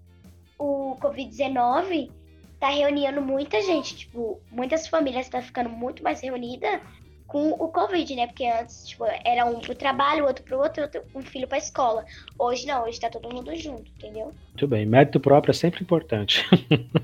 o 0.58 0.96
Covid-19 1.02 2.12
tá 2.60 2.70
reunindo 2.70 3.22
muita 3.22 3.62
gente, 3.62 3.96
tipo, 3.96 4.40
muitas 4.52 4.88
famílias 4.88 5.30
tá 5.30 5.42
ficando 5.42 5.70
muito 5.70 6.02
mais 6.04 6.22
reunida 6.22 6.82
com 7.28 7.50
o 7.50 7.68
Covid, 7.70 8.16
né? 8.16 8.28
Porque 8.28 8.46
antes, 8.46 8.88
tipo, 8.88 9.06
era 9.24 9.46
um 9.46 9.60
pro 9.60 9.76
trabalho, 9.76 10.26
outro 10.26 10.44
pro 10.44 10.60
outro, 10.60 10.84
outro 10.84 11.02
um 11.14 11.22
filho 11.22 11.48
pra 11.48 11.58
escola. 11.58 12.06
Hoje 12.38 12.68
não, 12.68 12.84
hoje 12.84 13.00
tá 13.00 13.10
todo 13.10 13.34
mundo 13.34 13.56
junto, 13.56 13.90
entendeu? 13.98 14.32
Muito 14.50 14.68
bem, 14.68 14.86
mérito 14.86 15.20
próprio 15.20 15.52
é 15.52 15.54
sempre 15.54 15.82
importante. 15.82 16.48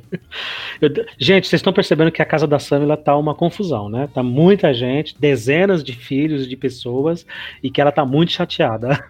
Eu, 0.80 0.90
gente, 1.18 1.48
vocês 1.48 1.60
estão 1.60 1.74
percebendo 1.74 2.12
que 2.12 2.22
a 2.22 2.26
casa 2.26 2.48
da 2.48 2.60
Samila 2.60 2.96
tá 2.96 3.16
uma 3.18 3.36
confusão, 3.36 3.90
né? 3.90 4.10
Tá 4.14 4.24
muita 4.24 4.74
gente, 4.74 5.20
dezenas 5.20 5.84
de 5.84 5.94
filhos 5.94 6.48
de 6.48 6.56
pessoas, 6.56 7.26
e 7.62 7.70
que 7.70 7.82
ela 7.82 7.92
tá 7.92 8.06
muito 8.06 8.32
chateada. 8.32 9.04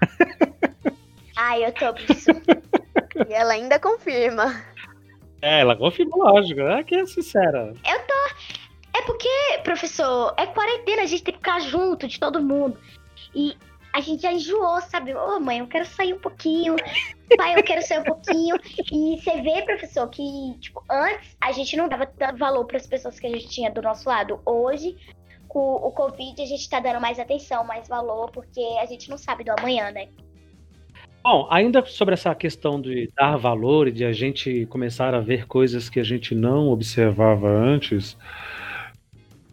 Ai, 1.36 1.66
eu 1.66 1.72
tô 1.72 1.93
isso. 2.12 2.32
e 3.30 3.34
ela 3.34 3.53
ainda 3.53 3.80
confirma. 3.80 4.64
É, 5.41 5.62
ela 5.62 5.76
confirma, 5.76 6.16
lógico, 6.18 6.62
é 6.62 6.84
que 6.84 6.95
é 6.95 7.05
sincera. 7.05 7.74
Eu. 7.86 8.01
É 8.96 9.02
porque, 9.04 9.30
professor, 9.64 10.34
é 10.38 10.46
quarentena, 10.46 11.04
a 11.04 11.06
gente 11.06 11.24
tem 11.24 11.34
que 11.34 11.39
ficar 11.39 11.60
junto 11.62 12.08
de 12.08 12.20
todo 12.20 12.44
mundo. 12.44 12.78
E 13.34 13.56
a 13.94 14.02
gente 14.02 14.22
já 14.24 14.32
enjoou, 14.32 14.82
sabe? 14.82 15.14
Ô, 15.14 15.38
oh, 15.38 15.39
mãe, 15.39 15.60
eu 15.60 15.68
quero 15.68 15.86
sair 15.86 16.14
um 16.14 16.20
pouquinho. 16.20 16.76
Pai, 17.38 17.58
eu 17.58 17.64
quero 17.64 17.82
sair 17.82 18.00
um 18.00 18.04
pouquinho. 18.04 18.56
E 18.92 19.20
você 19.20 19.42
vê, 19.42 19.62
professor, 19.64 20.08
que, 20.10 20.24
tipo, 20.60 20.84
antes 20.89 21.36
a 21.39 21.52
gente 21.52 21.76
não 21.76 21.88
dava 21.88 22.06
tanto 22.06 22.38
valor 22.38 22.66
para 22.66 22.78
as 22.78 22.88
pessoas 22.88 23.20
que 23.20 23.28
a 23.28 23.30
gente 23.30 23.50
tinha 23.50 23.72
do 23.72 23.82
nosso 23.82 24.08
lado. 24.08 24.39
Hoje, 24.46 24.98
com 25.48 25.76
o 25.76 25.92
Covid, 25.92 26.42
a 26.42 26.46
gente 26.46 26.70
tá 26.70 26.80
dando 26.80 27.02
mais 27.02 27.20
atenção, 27.20 27.64
mais 27.66 27.88
valor, 27.88 28.32
porque 28.32 28.62
a 28.82 28.86
gente 28.86 29.10
não 29.10 29.18
sabe 29.18 29.44
do 29.44 29.52
amanhã, 29.52 29.92
né? 29.92 30.08
Bom, 31.24 31.48
ainda 31.52 31.86
sobre 31.86 32.16
essa 32.16 32.34
questão 32.34 32.82
de 32.82 33.12
dar 33.16 33.38
valor 33.38 33.88
e 33.88 33.92
de 33.92 34.04
a 34.04 34.12
gente 34.12 34.66
começar 34.68 35.14
a 35.14 35.20
ver 35.20 35.46
coisas 35.46 35.88
que 35.88 36.00
a 36.00 36.04
gente 36.04 36.34
não 36.34 36.70
observava 36.70 37.48
antes, 37.48 38.18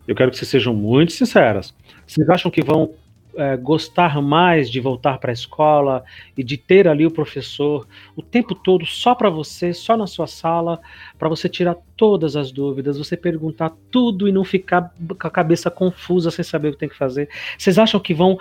eu 0.08 0.14
quero 0.14 0.30
que 0.30 0.38
vocês 0.38 0.48
sejam 0.48 0.74
muito 0.74 1.12
sinceras. 1.12 1.74
Vocês 2.06 2.28
acham 2.30 2.50
que 2.50 2.62
vão 2.62 2.94
é, 3.36 3.58
gostar 3.58 4.20
mais 4.22 4.70
de 4.70 4.80
voltar 4.80 5.18
para 5.18 5.30
a 5.30 5.34
escola 5.34 6.02
e 6.34 6.42
de 6.42 6.56
ter 6.56 6.88
ali 6.88 7.06
o 7.06 7.10
professor 7.10 7.86
o 8.16 8.22
tempo 8.22 8.54
todo 8.54 8.86
só 8.86 9.14
para 9.14 9.28
você, 9.28 9.74
só 9.74 9.98
na 9.98 10.06
sua 10.06 10.26
sala, 10.26 10.80
para 11.18 11.28
você 11.28 11.46
tirar 11.46 11.76
todas 11.94 12.36
as 12.36 12.50
dúvidas, 12.50 12.96
você 12.96 13.18
perguntar 13.18 13.70
tudo 13.90 14.26
e 14.26 14.32
não 14.32 14.44
ficar 14.44 14.92
com 15.06 15.26
a 15.26 15.30
cabeça 15.30 15.70
confusa 15.70 16.30
sem 16.30 16.42
saber 16.42 16.70
o 16.70 16.72
que 16.72 16.78
tem 16.78 16.88
que 16.88 16.96
fazer? 16.96 17.28
Vocês 17.58 17.78
acham 17.78 18.00
que 18.00 18.14
vão 18.14 18.38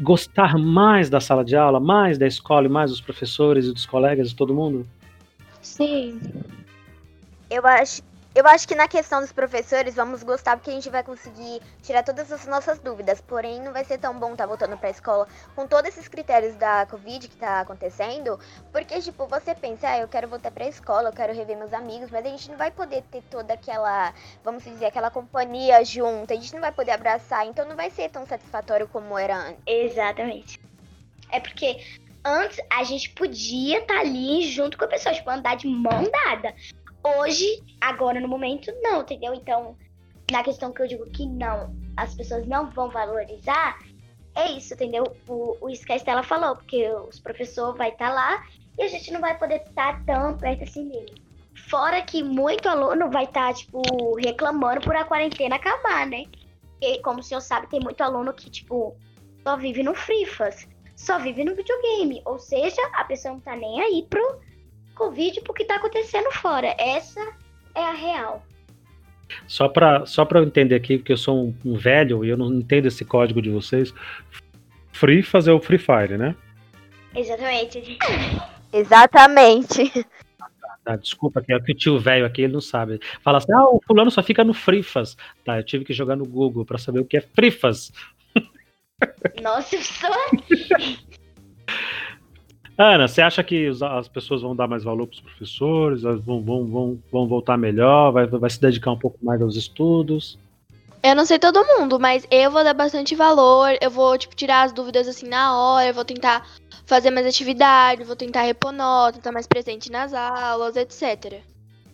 gostar 0.00 0.56
mais 0.56 1.10
da 1.10 1.20
sala 1.20 1.44
de 1.44 1.56
aula, 1.56 1.80
mais 1.80 2.16
da 2.16 2.28
escola 2.28 2.66
e 2.66 2.70
mais 2.70 2.92
dos 2.92 3.00
professores 3.00 3.66
e 3.66 3.72
dos 3.72 3.84
colegas 3.84 4.30
e 4.30 4.36
todo 4.36 4.54
mundo? 4.54 4.86
Sim. 5.60 6.20
Eu 7.50 7.66
acho 7.66 8.02
eu 8.38 8.46
acho 8.46 8.68
que 8.68 8.74
na 8.76 8.86
questão 8.86 9.20
dos 9.20 9.32
professores 9.32 9.96
vamos 9.96 10.22
gostar 10.22 10.56
porque 10.56 10.70
a 10.70 10.72
gente 10.72 10.88
vai 10.88 11.02
conseguir 11.02 11.60
tirar 11.82 12.04
todas 12.04 12.30
as 12.30 12.46
nossas 12.46 12.78
dúvidas. 12.78 13.20
Porém, 13.20 13.60
não 13.60 13.72
vai 13.72 13.84
ser 13.84 13.98
tão 13.98 14.16
bom 14.16 14.30
estar 14.30 14.44
tá 14.44 14.46
voltando 14.46 14.78
para 14.78 14.86
a 14.86 14.92
escola 14.92 15.26
com 15.56 15.66
todos 15.66 15.88
esses 15.88 16.06
critérios 16.06 16.54
da 16.54 16.86
Covid 16.86 17.26
que 17.26 17.34
está 17.34 17.58
acontecendo. 17.58 18.38
Porque, 18.70 19.00
tipo, 19.00 19.26
você 19.26 19.56
pensa, 19.56 19.88
ah, 19.88 19.98
eu 19.98 20.06
quero 20.06 20.28
voltar 20.28 20.52
para 20.52 20.64
a 20.64 20.68
escola, 20.68 21.08
eu 21.08 21.12
quero 21.12 21.34
rever 21.34 21.56
meus 21.56 21.72
amigos, 21.72 22.12
mas 22.12 22.24
a 22.24 22.28
gente 22.28 22.48
não 22.48 22.56
vai 22.56 22.70
poder 22.70 23.02
ter 23.10 23.22
toda 23.22 23.54
aquela, 23.54 24.14
vamos 24.44 24.62
dizer, 24.62 24.86
aquela 24.86 25.10
companhia 25.10 25.84
junta, 25.84 26.32
a 26.32 26.36
gente 26.36 26.54
não 26.54 26.60
vai 26.60 26.70
poder 26.70 26.92
abraçar, 26.92 27.44
então 27.44 27.66
não 27.66 27.74
vai 27.74 27.90
ser 27.90 28.08
tão 28.08 28.24
satisfatório 28.24 28.86
como 28.86 29.18
era 29.18 29.36
antes. 29.36 29.62
Exatamente. 29.66 30.60
É 31.32 31.40
porque 31.40 31.82
antes 32.24 32.60
a 32.70 32.84
gente 32.84 33.10
podia 33.10 33.80
estar 33.80 33.94
tá 33.94 34.00
ali 34.00 34.42
junto 34.42 34.78
com 34.78 34.84
a 34.84 34.88
pessoa, 34.88 35.12
tipo, 35.12 35.28
andar 35.28 35.56
de 35.56 35.66
mão 35.66 36.04
dada. 36.24 36.54
Hoje, 37.02 37.62
agora 37.80 38.20
no 38.20 38.28
momento, 38.28 38.72
não, 38.82 39.02
entendeu? 39.02 39.34
Então, 39.34 39.76
na 40.30 40.42
questão 40.42 40.72
que 40.72 40.82
eu 40.82 40.88
digo 40.88 41.04
que 41.10 41.26
não, 41.26 41.74
as 41.96 42.14
pessoas 42.14 42.46
não 42.46 42.70
vão 42.70 42.90
valorizar, 42.90 43.78
é 44.34 44.52
isso, 44.52 44.74
entendeu? 44.74 45.04
O, 45.28 45.56
o 45.60 45.70
isso 45.70 45.84
que 45.84 45.92
a 45.92 45.96
Estela 45.96 46.22
falou, 46.22 46.56
porque 46.56 46.88
os 47.08 47.18
professores 47.18 47.76
vai 47.76 47.90
estar 47.90 48.08
tá 48.08 48.14
lá 48.14 48.44
e 48.78 48.82
a 48.82 48.88
gente 48.88 49.12
não 49.12 49.20
vai 49.20 49.36
poder 49.36 49.62
estar 49.62 50.04
tão 50.04 50.36
perto 50.36 50.64
assim 50.64 50.88
dele. 50.88 51.22
Fora 51.68 52.00
que 52.02 52.22
muito 52.22 52.68
aluno 52.68 53.10
vai 53.10 53.24
estar, 53.24 53.48
tá, 53.48 53.54
tipo, 53.54 53.82
reclamando 54.16 54.80
por 54.80 54.94
a 54.94 55.04
quarentena 55.04 55.56
acabar, 55.56 56.06
né? 56.06 56.24
E 56.80 57.00
como 57.00 57.18
o 57.18 57.22
senhor 57.22 57.40
sabe, 57.40 57.68
tem 57.68 57.80
muito 57.80 58.00
aluno 58.00 58.32
que, 58.32 58.48
tipo, 58.48 58.96
só 59.42 59.56
vive 59.56 59.82
no 59.82 59.94
Frifas, 59.94 60.68
só 60.94 61.18
vive 61.18 61.44
no 61.44 61.54
videogame. 61.54 62.22
Ou 62.24 62.38
seja, 62.38 62.80
a 62.94 63.04
pessoa 63.04 63.34
não 63.34 63.40
tá 63.40 63.56
nem 63.56 63.80
aí 63.80 64.06
pro 64.08 64.40
Covid 64.98 65.40
porque 65.42 65.64
tá 65.64 65.76
acontecendo 65.76 66.30
fora. 66.32 66.74
Essa 66.78 67.20
é 67.74 67.82
a 67.82 67.92
real. 67.92 68.44
Só 69.46 69.68
para 69.68 70.04
só 70.04 70.24
pra 70.24 70.40
eu 70.40 70.44
entender 70.44 70.74
aqui, 70.74 70.98
porque 70.98 71.12
eu 71.12 71.16
sou 71.16 71.46
um, 71.46 71.54
um 71.64 71.76
velho 71.76 72.24
e 72.24 72.28
eu 72.28 72.36
não 72.36 72.52
entendo 72.52 72.86
esse 72.86 73.04
código 73.04 73.40
de 73.40 73.50
vocês. 73.50 73.94
Free 74.92 75.22
fazer 75.22 75.52
o 75.52 75.60
Free 75.60 75.78
Fire, 75.78 76.18
né? 76.18 76.34
Exatamente. 77.14 77.98
Exatamente. 78.72 80.06
Ah, 80.84 80.96
desculpa, 80.96 81.42
que 81.42 81.52
é 81.52 81.60
que 81.60 81.72
o 81.72 81.74
tio 81.74 81.98
velho 81.98 82.24
aqui 82.24 82.42
ele 82.42 82.54
não 82.54 82.60
sabe. 82.60 82.98
Fala 83.22 83.38
assim: 83.38 83.52
ah, 83.52 83.68
o 83.68 83.80
fulano 83.86 84.10
só 84.10 84.22
fica 84.22 84.42
no 84.42 84.54
Frifas. 84.54 85.16
Tá, 85.44 85.58
eu 85.58 85.62
tive 85.62 85.84
que 85.84 85.92
jogar 85.92 86.16
no 86.16 86.26
Google 86.26 86.64
para 86.64 86.78
saber 86.78 87.00
o 87.00 87.04
que 87.04 87.18
é 87.18 87.20
Frifas. 87.20 87.92
Nossa, 89.42 89.80
só. 89.82 90.08
Ana, 92.80 93.08
você 93.08 93.20
acha 93.20 93.42
que 93.42 93.68
as 93.82 94.06
pessoas 94.06 94.40
vão 94.40 94.54
dar 94.54 94.68
mais 94.68 94.84
valor 94.84 95.08
para 95.08 95.14
os 95.14 95.20
professores? 95.20 96.02
Vão, 96.02 96.40
vão, 96.40 96.64
vão, 96.64 96.98
vão 97.10 97.26
voltar 97.26 97.56
melhor? 97.56 98.12
Vai, 98.12 98.24
vai 98.28 98.48
se 98.48 98.60
dedicar 98.60 98.92
um 98.92 98.98
pouco 98.98 99.18
mais 99.20 99.42
aos 99.42 99.56
estudos? 99.56 100.38
Eu 101.02 101.16
não 101.16 101.24
sei 101.24 101.40
todo 101.40 101.64
mundo, 101.64 101.98
mas 101.98 102.24
eu 102.30 102.52
vou 102.52 102.62
dar 102.62 102.74
bastante 102.74 103.16
valor. 103.16 103.76
Eu 103.80 103.90
vou, 103.90 104.16
tipo, 104.16 104.36
tirar 104.36 104.62
as 104.62 104.72
dúvidas 104.72 105.08
assim 105.08 105.28
na 105.28 105.58
hora. 105.58 105.88
Eu 105.88 105.94
vou 105.94 106.04
tentar 106.04 106.46
fazer 106.86 107.10
mais 107.10 107.26
atividade, 107.26 108.04
vou 108.04 108.14
tentar 108.14 108.42
repor 108.42 108.70
nota, 108.70 109.18
estar 109.18 109.32
mais 109.32 109.48
presente 109.48 109.90
nas 109.90 110.14
aulas, 110.14 110.76
etc. 110.76 111.42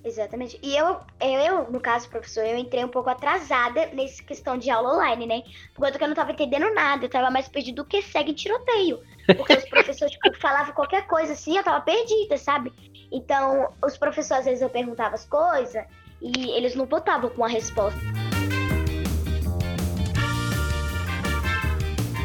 Exatamente. 0.05 0.59
E 0.63 0.77
eu, 0.77 1.01
eu, 1.19 1.71
no 1.71 1.81
caso, 1.81 2.09
professor, 2.11 2.45
eu 2.45 2.59
entrei 2.59 2.85
um 2.85 2.89
pouco 2.89 3.09
atrasada 3.09 3.87
nessa 3.87 4.23
questão 4.23 4.59
de 4.59 4.69
aula 4.69 4.95
online, 4.95 5.27
né? 5.27 5.43
Porque 5.75 6.05
eu 6.05 6.09
não 6.09 6.15
tava 6.15 6.33
entendendo 6.33 6.73
nada, 6.75 7.07
eu 7.07 7.09
tava 7.09 7.31
mais 7.31 7.49
perdido 7.49 7.77
do 7.77 7.85
que 7.87 8.03
segue 8.03 8.33
em 8.33 8.35
tiroteio. 8.35 9.01
Porque 9.35 9.55
os 9.55 9.65
professores, 9.71 10.13
tipo, 10.13 10.39
falavam 10.39 10.75
qualquer 10.75 11.07
coisa 11.07 11.33
assim, 11.33 11.57
eu 11.57 11.65
tava 11.65 11.81
perdida, 11.81 12.37
sabe? 12.37 12.71
Então, 13.11 13.73
os 13.83 13.97
professores, 13.97 14.41
às 14.41 14.45
vezes, 14.45 14.61
eu 14.61 14.69
perguntava 14.69 15.15
as 15.15 15.25
coisas 15.25 15.83
e 16.21 16.51
eles 16.51 16.75
não 16.75 16.85
botavam 16.85 17.31
com 17.31 17.43
a 17.43 17.49
resposta. 17.49 17.99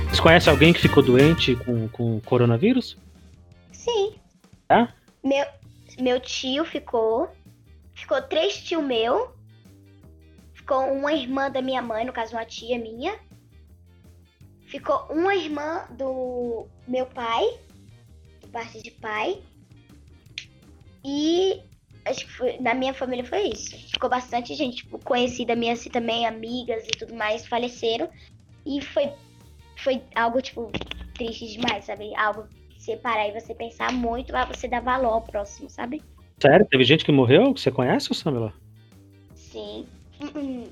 Vocês 0.06 0.20
conhecem 0.20 0.52
alguém 0.52 0.74
que 0.74 0.82
ficou 0.82 1.02
doente 1.02 1.56
com, 1.56 1.88
com 1.88 2.20
coronavírus? 2.22 2.98
Sim. 3.72 4.16
É? 4.68 4.86
Meu, 5.24 5.46
meu 5.98 6.20
tio 6.20 6.66
ficou. 6.66 7.30
Ficou 8.00 8.22
três 8.22 8.64
tio 8.64 8.82
meu. 8.82 9.36
Ficou 10.54 10.92
uma 10.94 11.14
irmã 11.14 11.52
da 11.52 11.62
minha 11.62 11.82
mãe, 11.82 12.06
no 12.06 12.14
caso 12.14 12.34
uma 12.34 12.46
tia 12.46 12.80
minha. 12.80 13.20
Ficou 14.68 15.06
uma 15.10 15.36
irmã 15.36 15.86
do 15.92 16.66
meu 16.88 17.06
pai, 17.08 17.60
de 18.42 18.48
parte 18.48 18.82
de 18.82 18.92
pai. 18.92 19.44
E 21.04 21.62
acho 22.06 22.26
que 22.26 22.32
foi, 22.32 22.58
na 22.60 22.74
minha 22.74 22.94
família 22.94 23.26
foi 23.26 23.50
isso. 23.50 23.78
Ficou 23.90 24.10
bastante 24.10 24.56
gente, 24.56 24.78
tipo, 24.78 24.98
conhecida 25.00 25.56
minha 25.56 25.74
assim 25.74 25.90
também, 25.90 26.26
amigas 26.26 26.84
e 26.86 26.92
tudo 26.98 27.16
mais, 27.16 27.46
faleceram. 27.46 28.10
E 28.66 28.80
foi, 28.82 29.12
foi 29.78 30.04
algo, 30.16 30.42
tipo, 30.42 30.72
triste 31.16 31.48
demais, 31.48 31.86
sabe? 31.86 32.16
Algo 32.16 32.48
que 32.70 32.82
você 32.82 32.96
parar 32.96 33.28
e 33.28 33.40
você 33.40 33.54
pensar 33.54 33.92
muito, 33.92 34.28
pra 34.28 34.46
você 34.46 34.68
dar 34.68 34.82
valor 34.82 35.14
ao 35.14 35.22
próximo, 35.22 35.70
sabe? 35.70 36.02
Sério? 36.42 36.66
Teve 36.70 36.84
gente 36.84 37.04
que 37.04 37.12
morreu? 37.12 37.54
Que 37.54 37.62
você 37.62 37.72
conhece, 37.72 38.14
Samila? 38.14 38.54
Sim. 39.36 39.86
Uh 40.22 40.26
-uh. 40.26 40.68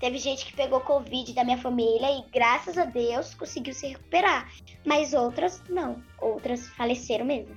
Teve 0.00 0.18
gente 0.18 0.46
que 0.46 0.54
pegou 0.54 0.80
Covid 0.80 1.32
da 1.34 1.42
minha 1.42 1.58
família 1.58 2.08
e, 2.12 2.22
graças 2.32 2.78
a 2.78 2.84
Deus, 2.84 3.34
conseguiu 3.34 3.74
se 3.74 3.88
recuperar. 3.88 4.48
Mas 4.84 5.12
outras, 5.12 5.62
não. 5.68 6.00
Outras 6.20 6.68
faleceram 6.68 7.24
mesmo. 7.24 7.56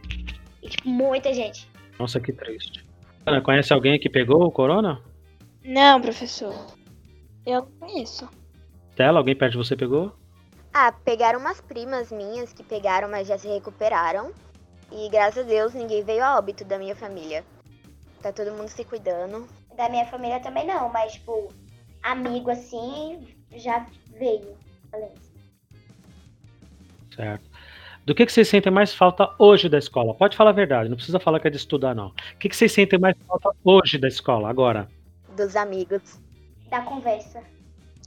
E, 0.63 0.69
tipo, 0.69 0.89
muita 0.89 1.33
gente. 1.33 1.69
Nossa, 1.99 2.19
que 2.19 2.33
triste. 2.33 2.83
Ana, 3.25 3.41
conhece 3.41 3.71
alguém 3.71 3.99
que 3.99 4.09
pegou 4.09 4.43
o 4.43 4.51
corona? 4.51 5.01
Não, 5.63 6.01
professor. 6.01 6.55
Eu 7.45 7.61
não 7.61 7.87
conheço. 7.87 8.27
Tela, 8.95 9.19
alguém 9.19 9.35
perto 9.35 9.51
de 9.51 9.57
você 9.57 9.75
pegou? 9.75 10.11
Ah, 10.73 10.91
pegaram 10.91 11.39
umas 11.39 11.61
primas 11.61 12.11
minhas 12.11 12.53
que 12.53 12.63
pegaram, 12.63 13.09
mas 13.09 13.27
já 13.27 13.37
se 13.37 13.47
recuperaram. 13.47 14.31
E 14.91 15.09
graças 15.09 15.45
a 15.45 15.47
Deus 15.47 15.73
ninguém 15.73 16.03
veio 16.03 16.23
a 16.23 16.37
óbito 16.37 16.65
da 16.65 16.77
minha 16.77 16.95
família. 16.95 17.43
Tá 18.21 18.31
todo 18.31 18.51
mundo 18.51 18.67
se 18.67 18.83
cuidando. 18.83 19.47
Da 19.75 19.89
minha 19.89 20.05
família 20.05 20.39
também 20.39 20.67
não, 20.67 20.89
mas 20.89 21.13
tipo, 21.13 21.51
amigo 22.03 22.51
assim 22.51 23.35
já 23.55 23.85
veio. 24.17 24.55
Certo. 27.15 27.49
Do 28.05 28.15
que, 28.15 28.25
que 28.25 28.31
vocês 28.31 28.47
sentem 28.47 28.71
mais 28.71 28.93
falta 28.93 29.33
hoje 29.37 29.69
da 29.69 29.77
escola? 29.77 30.13
Pode 30.15 30.35
falar 30.35 30.49
a 30.49 30.53
verdade, 30.53 30.89
não 30.89 30.97
precisa 30.97 31.19
falar 31.19 31.39
que 31.39 31.47
é 31.47 31.51
de 31.51 31.57
estudar, 31.57 31.93
não. 31.93 32.07
O 32.07 32.37
que, 32.39 32.49
que 32.49 32.55
vocês 32.55 32.71
sentem 32.71 32.99
mais 32.99 33.15
falta 33.27 33.51
hoje 33.63 33.97
da 33.97 34.07
escola, 34.07 34.49
agora? 34.49 34.89
Dos 35.37 35.55
amigos. 35.55 36.19
Da 36.69 36.81
conversa. 36.81 37.43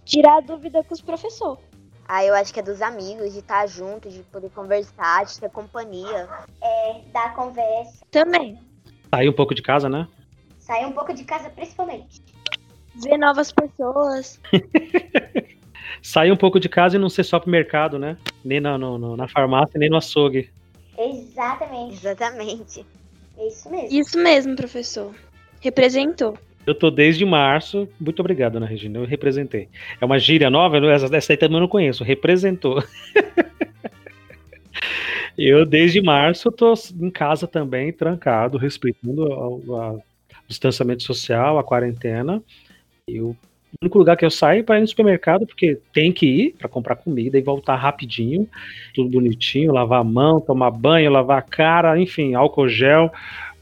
Tirar 0.04 0.38
a 0.38 0.40
dúvida 0.40 0.82
com 0.82 0.94
os 0.94 1.00
professores. 1.00 1.64
Ah, 2.06 2.24
eu 2.24 2.34
acho 2.34 2.52
que 2.52 2.60
é 2.60 2.62
dos 2.62 2.82
amigos, 2.82 3.32
de 3.32 3.38
estar 3.38 3.66
junto, 3.66 4.10
de 4.10 4.20
poder 4.24 4.50
conversar, 4.50 5.24
de 5.24 5.40
ter 5.40 5.50
companhia. 5.50 6.28
É, 6.62 7.00
da 7.12 7.30
conversa. 7.30 8.04
Também. 8.10 8.58
Sair 9.10 9.28
um 9.28 9.32
pouco 9.32 9.54
de 9.54 9.62
casa, 9.62 9.88
né? 9.88 10.06
Sair 10.58 10.86
um 10.86 10.92
pouco 10.92 11.14
de 11.14 11.24
casa, 11.24 11.48
principalmente. 11.50 12.22
Ver 12.94 13.18
novas 13.18 13.50
pessoas. 13.50 14.40
Sair 16.02 16.30
um 16.30 16.36
pouco 16.36 16.60
de 16.60 16.68
casa 16.68 16.96
e 16.96 16.98
não 16.98 17.08
ser 17.08 17.24
só 17.24 17.40
pro 17.40 17.50
mercado, 17.50 17.98
né? 17.98 18.16
Nem 18.44 18.60
na, 18.60 18.76
no, 18.76 19.16
na 19.16 19.26
farmácia, 19.26 19.78
nem 19.78 19.88
no 19.88 19.96
açougue. 19.96 20.52
Exatamente. 20.98 21.94
Exatamente. 21.94 22.86
É 23.38 23.48
isso 23.48 23.70
mesmo. 23.70 23.98
Isso 23.98 24.18
mesmo, 24.18 24.56
professor. 24.56 25.14
Representou. 25.60 26.36
Eu 26.66 26.74
tô 26.74 26.90
desde 26.90 27.24
março. 27.24 27.88
Muito 28.00 28.20
obrigado, 28.20 28.56
Ana 28.56 28.66
Regina. 28.66 28.98
Eu 28.98 29.04
representei. 29.04 29.68
É 30.00 30.04
uma 30.04 30.18
gíria 30.18 30.48
nova? 30.48 30.78
Essa, 30.90 31.14
essa 31.14 31.32
aí 31.32 31.36
também 31.36 31.56
eu 31.56 31.62
não 31.62 31.68
conheço. 31.68 32.02
Representou. 32.02 32.82
eu, 35.36 35.66
desde 35.66 36.00
março, 36.00 36.50
tô 36.50 36.72
em 37.00 37.10
casa 37.10 37.46
também, 37.46 37.92
trancado, 37.92 38.56
respeitando 38.56 39.24
o 39.24 40.02
distanciamento 40.48 41.02
social, 41.02 41.58
a 41.58 41.64
quarentena. 41.64 42.42
Eu, 43.06 43.36
o 43.74 43.84
único 43.84 43.98
lugar 43.98 44.16
que 44.16 44.24
eu 44.24 44.30
saio 44.30 44.60
é 44.60 44.62
para 44.62 44.78
ir 44.78 44.82
no 44.82 44.88
supermercado, 44.88 45.46
porque 45.46 45.78
tem 45.92 46.12
que 46.12 46.26
ir 46.26 46.54
para 46.58 46.68
comprar 46.68 46.96
comida 46.96 47.36
e 47.36 47.42
voltar 47.42 47.76
rapidinho, 47.76 48.48
tudo 48.94 49.10
bonitinho, 49.10 49.72
lavar 49.72 50.00
a 50.00 50.04
mão, 50.04 50.40
tomar 50.40 50.70
banho, 50.70 51.10
lavar 51.10 51.38
a 51.38 51.42
cara, 51.42 52.00
enfim, 52.00 52.34
álcool 52.34 52.68
gel. 52.68 53.12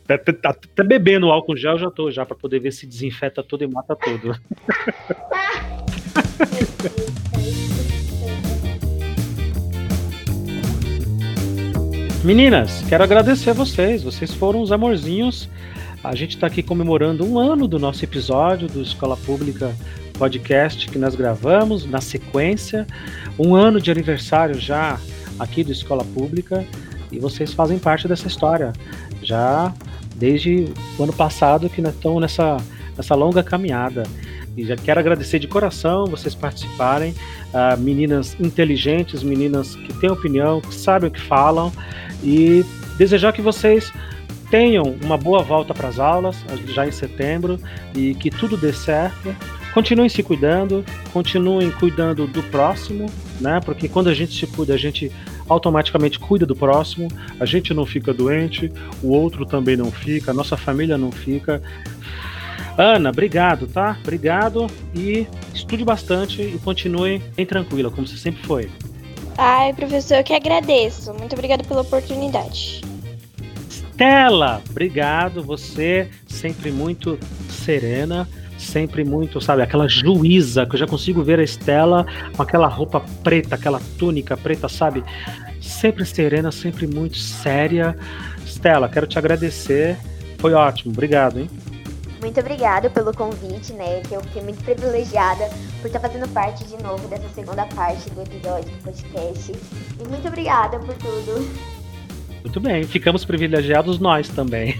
Até, 0.05 0.14
até, 0.14 0.48
até 0.48 0.82
bebendo 0.82 1.30
álcool 1.30 1.57
gel 1.57 1.78
já 1.78 1.90
tô 1.90 2.11
já 2.11 2.26
para 2.26 2.36
poder 2.36 2.61
ver 2.61 2.72
se 2.72 2.86
desinfeta 2.86 3.42
tudo 3.42 3.64
e 3.64 3.66
mata 3.66 3.96
tudo. 3.96 4.36
Meninas, 12.24 12.84
quero 12.88 13.03
agradecer 13.03 13.50
a 13.50 13.53
vocês. 13.53 14.05
Vocês 14.05 14.32
foram 14.32 14.62
os 14.62 14.70
amorzinhos. 14.70 15.48
A 16.05 16.14
gente 16.14 16.36
está 16.36 16.46
aqui 16.46 16.62
comemorando 16.62 17.24
um 17.24 17.36
ano 17.36 17.66
do 17.66 17.80
nosso 17.80 18.05
episódio 18.05 18.68
do 18.68 18.80
Escola 18.80 19.16
Pública 19.16 19.74
Podcast 20.16 20.88
que 20.88 20.98
nós 20.98 21.16
gravamos 21.16 21.84
na 21.84 22.00
sequência. 22.00 22.86
Um 23.36 23.57
ano 23.57 23.80
de 23.80 23.90
aniversário 23.90 24.55
já 24.55 25.00
aqui 25.36 25.64
do 25.64 25.72
Escola 25.72 26.05
Pública 26.05 26.64
e 27.11 27.18
vocês 27.18 27.53
fazem 27.53 27.76
parte 27.76 28.07
dessa 28.07 28.28
história. 28.28 28.72
Já 29.20 29.74
desde 30.14 30.66
o 30.98 31.02
ano 31.02 31.12
passado 31.12 31.68
que 31.68 31.80
nós 31.80 31.94
estamos 31.94 32.20
nessa, 32.20 32.56
nessa 32.96 33.14
longa 33.14 33.42
caminhada. 33.42 34.04
E 34.56 34.64
já 34.64 34.76
quero 34.76 35.00
agradecer 35.00 35.38
de 35.38 35.48
coração 35.48 36.04
vocês 36.06 36.34
participarem, 36.34 37.14
uh, 37.54 37.78
meninas 37.80 38.36
inteligentes, 38.38 39.22
meninas 39.22 39.74
que 39.76 39.94
têm 39.94 40.10
opinião, 40.10 40.60
que 40.60 40.74
sabem 40.74 41.08
o 41.08 41.12
que 41.12 41.20
falam, 41.20 41.72
e 42.22 42.64
desejar 42.98 43.32
que 43.32 43.40
vocês 43.40 43.90
tenham 44.50 44.94
uma 45.02 45.16
boa 45.16 45.42
volta 45.42 45.72
para 45.72 45.88
as 45.88 45.98
aulas, 45.98 46.36
já 46.66 46.86
em 46.86 46.92
setembro, 46.92 47.58
e 47.94 48.14
que 48.14 48.30
tudo 48.30 48.56
dê 48.56 48.72
certo. 48.72 49.34
Continuem 49.72 50.10
se 50.10 50.22
cuidando, 50.22 50.84
continuem 51.14 51.70
cuidando 51.70 52.26
do 52.26 52.42
próximo, 52.42 53.10
né? 53.40 53.58
Porque 53.64 53.88
quando 53.88 54.10
a 54.10 54.14
gente 54.14 54.38
se 54.38 54.46
cuida, 54.46 54.74
a 54.74 54.76
gente 54.76 55.10
automaticamente 55.53 56.18
cuida 56.18 56.46
do 56.46 56.57
próximo, 56.57 57.09
a 57.38 57.44
gente 57.44 57.72
não 57.72 57.86
fica 57.86 58.12
doente, 58.12 58.72
o 59.03 59.09
outro 59.09 59.44
também 59.46 59.76
não 59.76 59.90
fica, 59.90 60.30
a 60.30 60.34
nossa 60.34 60.57
família 60.57 60.98
não 60.98 61.12
fica. 61.12 61.62
Ana, 62.76 63.11
obrigado, 63.11 63.66
tá? 63.66 63.98
Obrigado 64.03 64.66
e 64.94 65.26
estude 65.55 65.84
bastante 65.84 66.42
e 66.42 66.59
continue 66.59 67.18
bem 67.36 67.44
tranquila, 67.44 67.90
como 67.90 68.07
você 68.07 68.16
sempre 68.16 68.42
foi. 68.42 68.70
Ai, 69.36 69.72
professor, 69.72 70.16
eu 70.18 70.24
que 70.24 70.34
agradeço. 70.34 71.12
Muito 71.14 71.34
obrigada 71.34 71.64
pela 71.64 71.82
oportunidade. 71.82 72.82
Stella, 73.68 74.62
obrigado. 74.68 75.42
Você 75.42 76.09
sempre 76.26 76.70
muito 76.70 77.18
serena, 77.48 78.28
sempre 78.62 79.04
muito, 79.04 79.40
sabe, 79.40 79.62
aquela 79.62 79.88
juíza 79.88 80.64
que 80.64 80.74
eu 80.74 80.78
já 80.78 80.86
consigo 80.86 81.22
ver 81.22 81.40
a 81.40 81.42
Stella 81.42 82.06
com 82.36 82.42
aquela 82.42 82.66
roupa 82.66 83.00
preta, 83.22 83.54
aquela 83.54 83.80
túnica 83.98 84.36
preta, 84.36 84.68
sabe? 84.68 85.04
Sempre 85.60 86.04
serena, 86.04 86.50
sempre 86.50 86.86
muito 86.86 87.18
séria. 87.18 87.96
Stella, 88.46 88.88
quero 88.88 89.06
te 89.06 89.18
agradecer. 89.18 89.96
Foi 90.38 90.54
ótimo, 90.54 90.92
obrigado, 90.92 91.38
hein? 91.38 91.50
Muito 92.20 92.38
obrigada 92.38 92.88
pelo 92.88 93.12
convite, 93.12 93.72
né? 93.72 94.00
Que 94.08 94.14
eu 94.14 94.20
fiquei 94.22 94.42
muito 94.42 94.62
privilegiada 94.62 95.50
por 95.80 95.88
estar 95.88 95.98
fazendo 95.98 96.28
parte 96.28 96.64
de 96.64 96.80
novo 96.80 97.08
dessa 97.08 97.28
segunda 97.34 97.66
parte 97.66 98.08
do 98.10 98.22
episódio 98.22 98.70
do 98.70 98.82
podcast. 98.84 99.52
E 100.00 100.08
muito 100.08 100.28
obrigada 100.28 100.78
por 100.78 100.94
tudo. 100.94 101.82
Muito 102.43 102.59
bem, 102.59 102.82
ficamos 102.82 103.24
privilegiados 103.24 103.99
nós 103.99 104.28
também. 104.28 104.74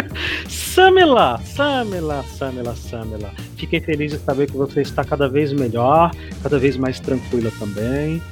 Samela, 0.48 1.38
Samela, 1.44 2.24
Samela, 2.24 2.74
Samela. 2.74 3.30
Fiquei 3.56 3.80
feliz 3.80 4.12
de 4.12 4.18
saber 4.18 4.50
que 4.50 4.56
você 4.56 4.80
está 4.80 5.04
cada 5.04 5.28
vez 5.28 5.52
melhor, 5.52 6.10
cada 6.42 6.58
vez 6.58 6.76
mais 6.76 6.98
tranquila 6.98 7.50
também. 7.58 8.22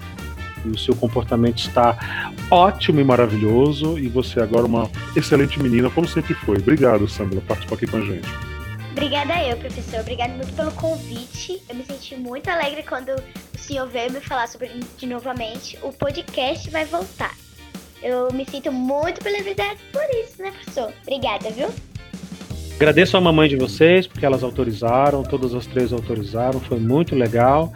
E 0.64 0.68
o 0.68 0.78
seu 0.78 0.94
comportamento 0.96 1.58
está 1.58 2.32
ótimo 2.50 3.00
e 3.00 3.04
maravilhoso. 3.04 3.98
E 3.98 4.08
você 4.08 4.40
agora 4.40 4.64
uma 4.64 4.90
excelente 5.14 5.60
menina, 5.62 5.90
como 5.90 6.08
sempre 6.08 6.32
foi. 6.32 6.56
Obrigado, 6.56 7.06
Samela, 7.06 7.42
por 7.42 7.48
participar 7.48 7.76
aqui 7.76 7.86
com 7.86 7.98
a 7.98 8.00
gente. 8.00 8.28
Obrigada 8.92 9.44
eu, 9.44 9.56
professor. 9.58 10.00
Obrigada 10.00 10.32
muito 10.32 10.52
pelo 10.54 10.72
convite. 10.72 11.62
Eu 11.68 11.76
me 11.76 11.84
senti 11.84 12.16
muito 12.16 12.48
alegre 12.48 12.82
quando 12.82 13.10
o 13.10 13.58
senhor 13.58 13.86
veio 13.86 14.10
me 14.10 14.20
falar 14.20 14.48
sobre 14.48 14.70
de 14.96 15.06
novamente. 15.06 15.78
O 15.82 15.92
podcast 15.92 16.68
vai 16.70 16.86
voltar. 16.86 17.34
Eu 18.02 18.32
me 18.32 18.46
sinto 18.46 18.72
muito 18.72 19.20
privilegiada 19.20 19.76
por 19.92 20.02
isso, 20.22 20.42
né, 20.42 20.50
professor? 20.50 20.92
Obrigada, 21.02 21.50
viu? 21.50 21.68
Agradeço 22.76 23.14
a 23.14 23.20
mamãe 23.20 23.46
de 23.46 23.56
vocês, 23.56 24.06
porque 24.06 24.24
elas 24.24 24.42
autorizaram, 24.42 25.22
todas 25.22 25.54
as 25.54 25.66
três 25.66 25.92
autorizaram, 25.92 26.58
foi 26.60 26.78
muito 26.78 27.14
legal. 27.14 27.70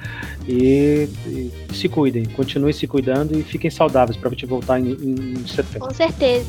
E, 0.48 1.06
e 1.26 1.52
se 1.74 1.90
cuidem, 1.90 2.24
continuem 2.24 2.72
se 2.72 2.86
cuidando 2.86 3.38
e 3.38 3.42
fiquem 3.42 3.70
saudáveis 3.70 4.16
para 4.16 4.28
a 4.28 4.32
gente 4.32 4.46
voltar 4.46 4.80
em, 4.80 4.92
em 4.92 5.46
setembro. 5.46 5.88
Com 5.88 5.94
certeza. 5.94 6.46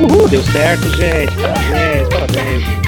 Uhul, 0.00 0.28
deu 0.28 0.42
certo, 0.44 0.88
gente. 0.90 1.32
Parabéns, 1.34 2.08
parabéns. 2.08 2.85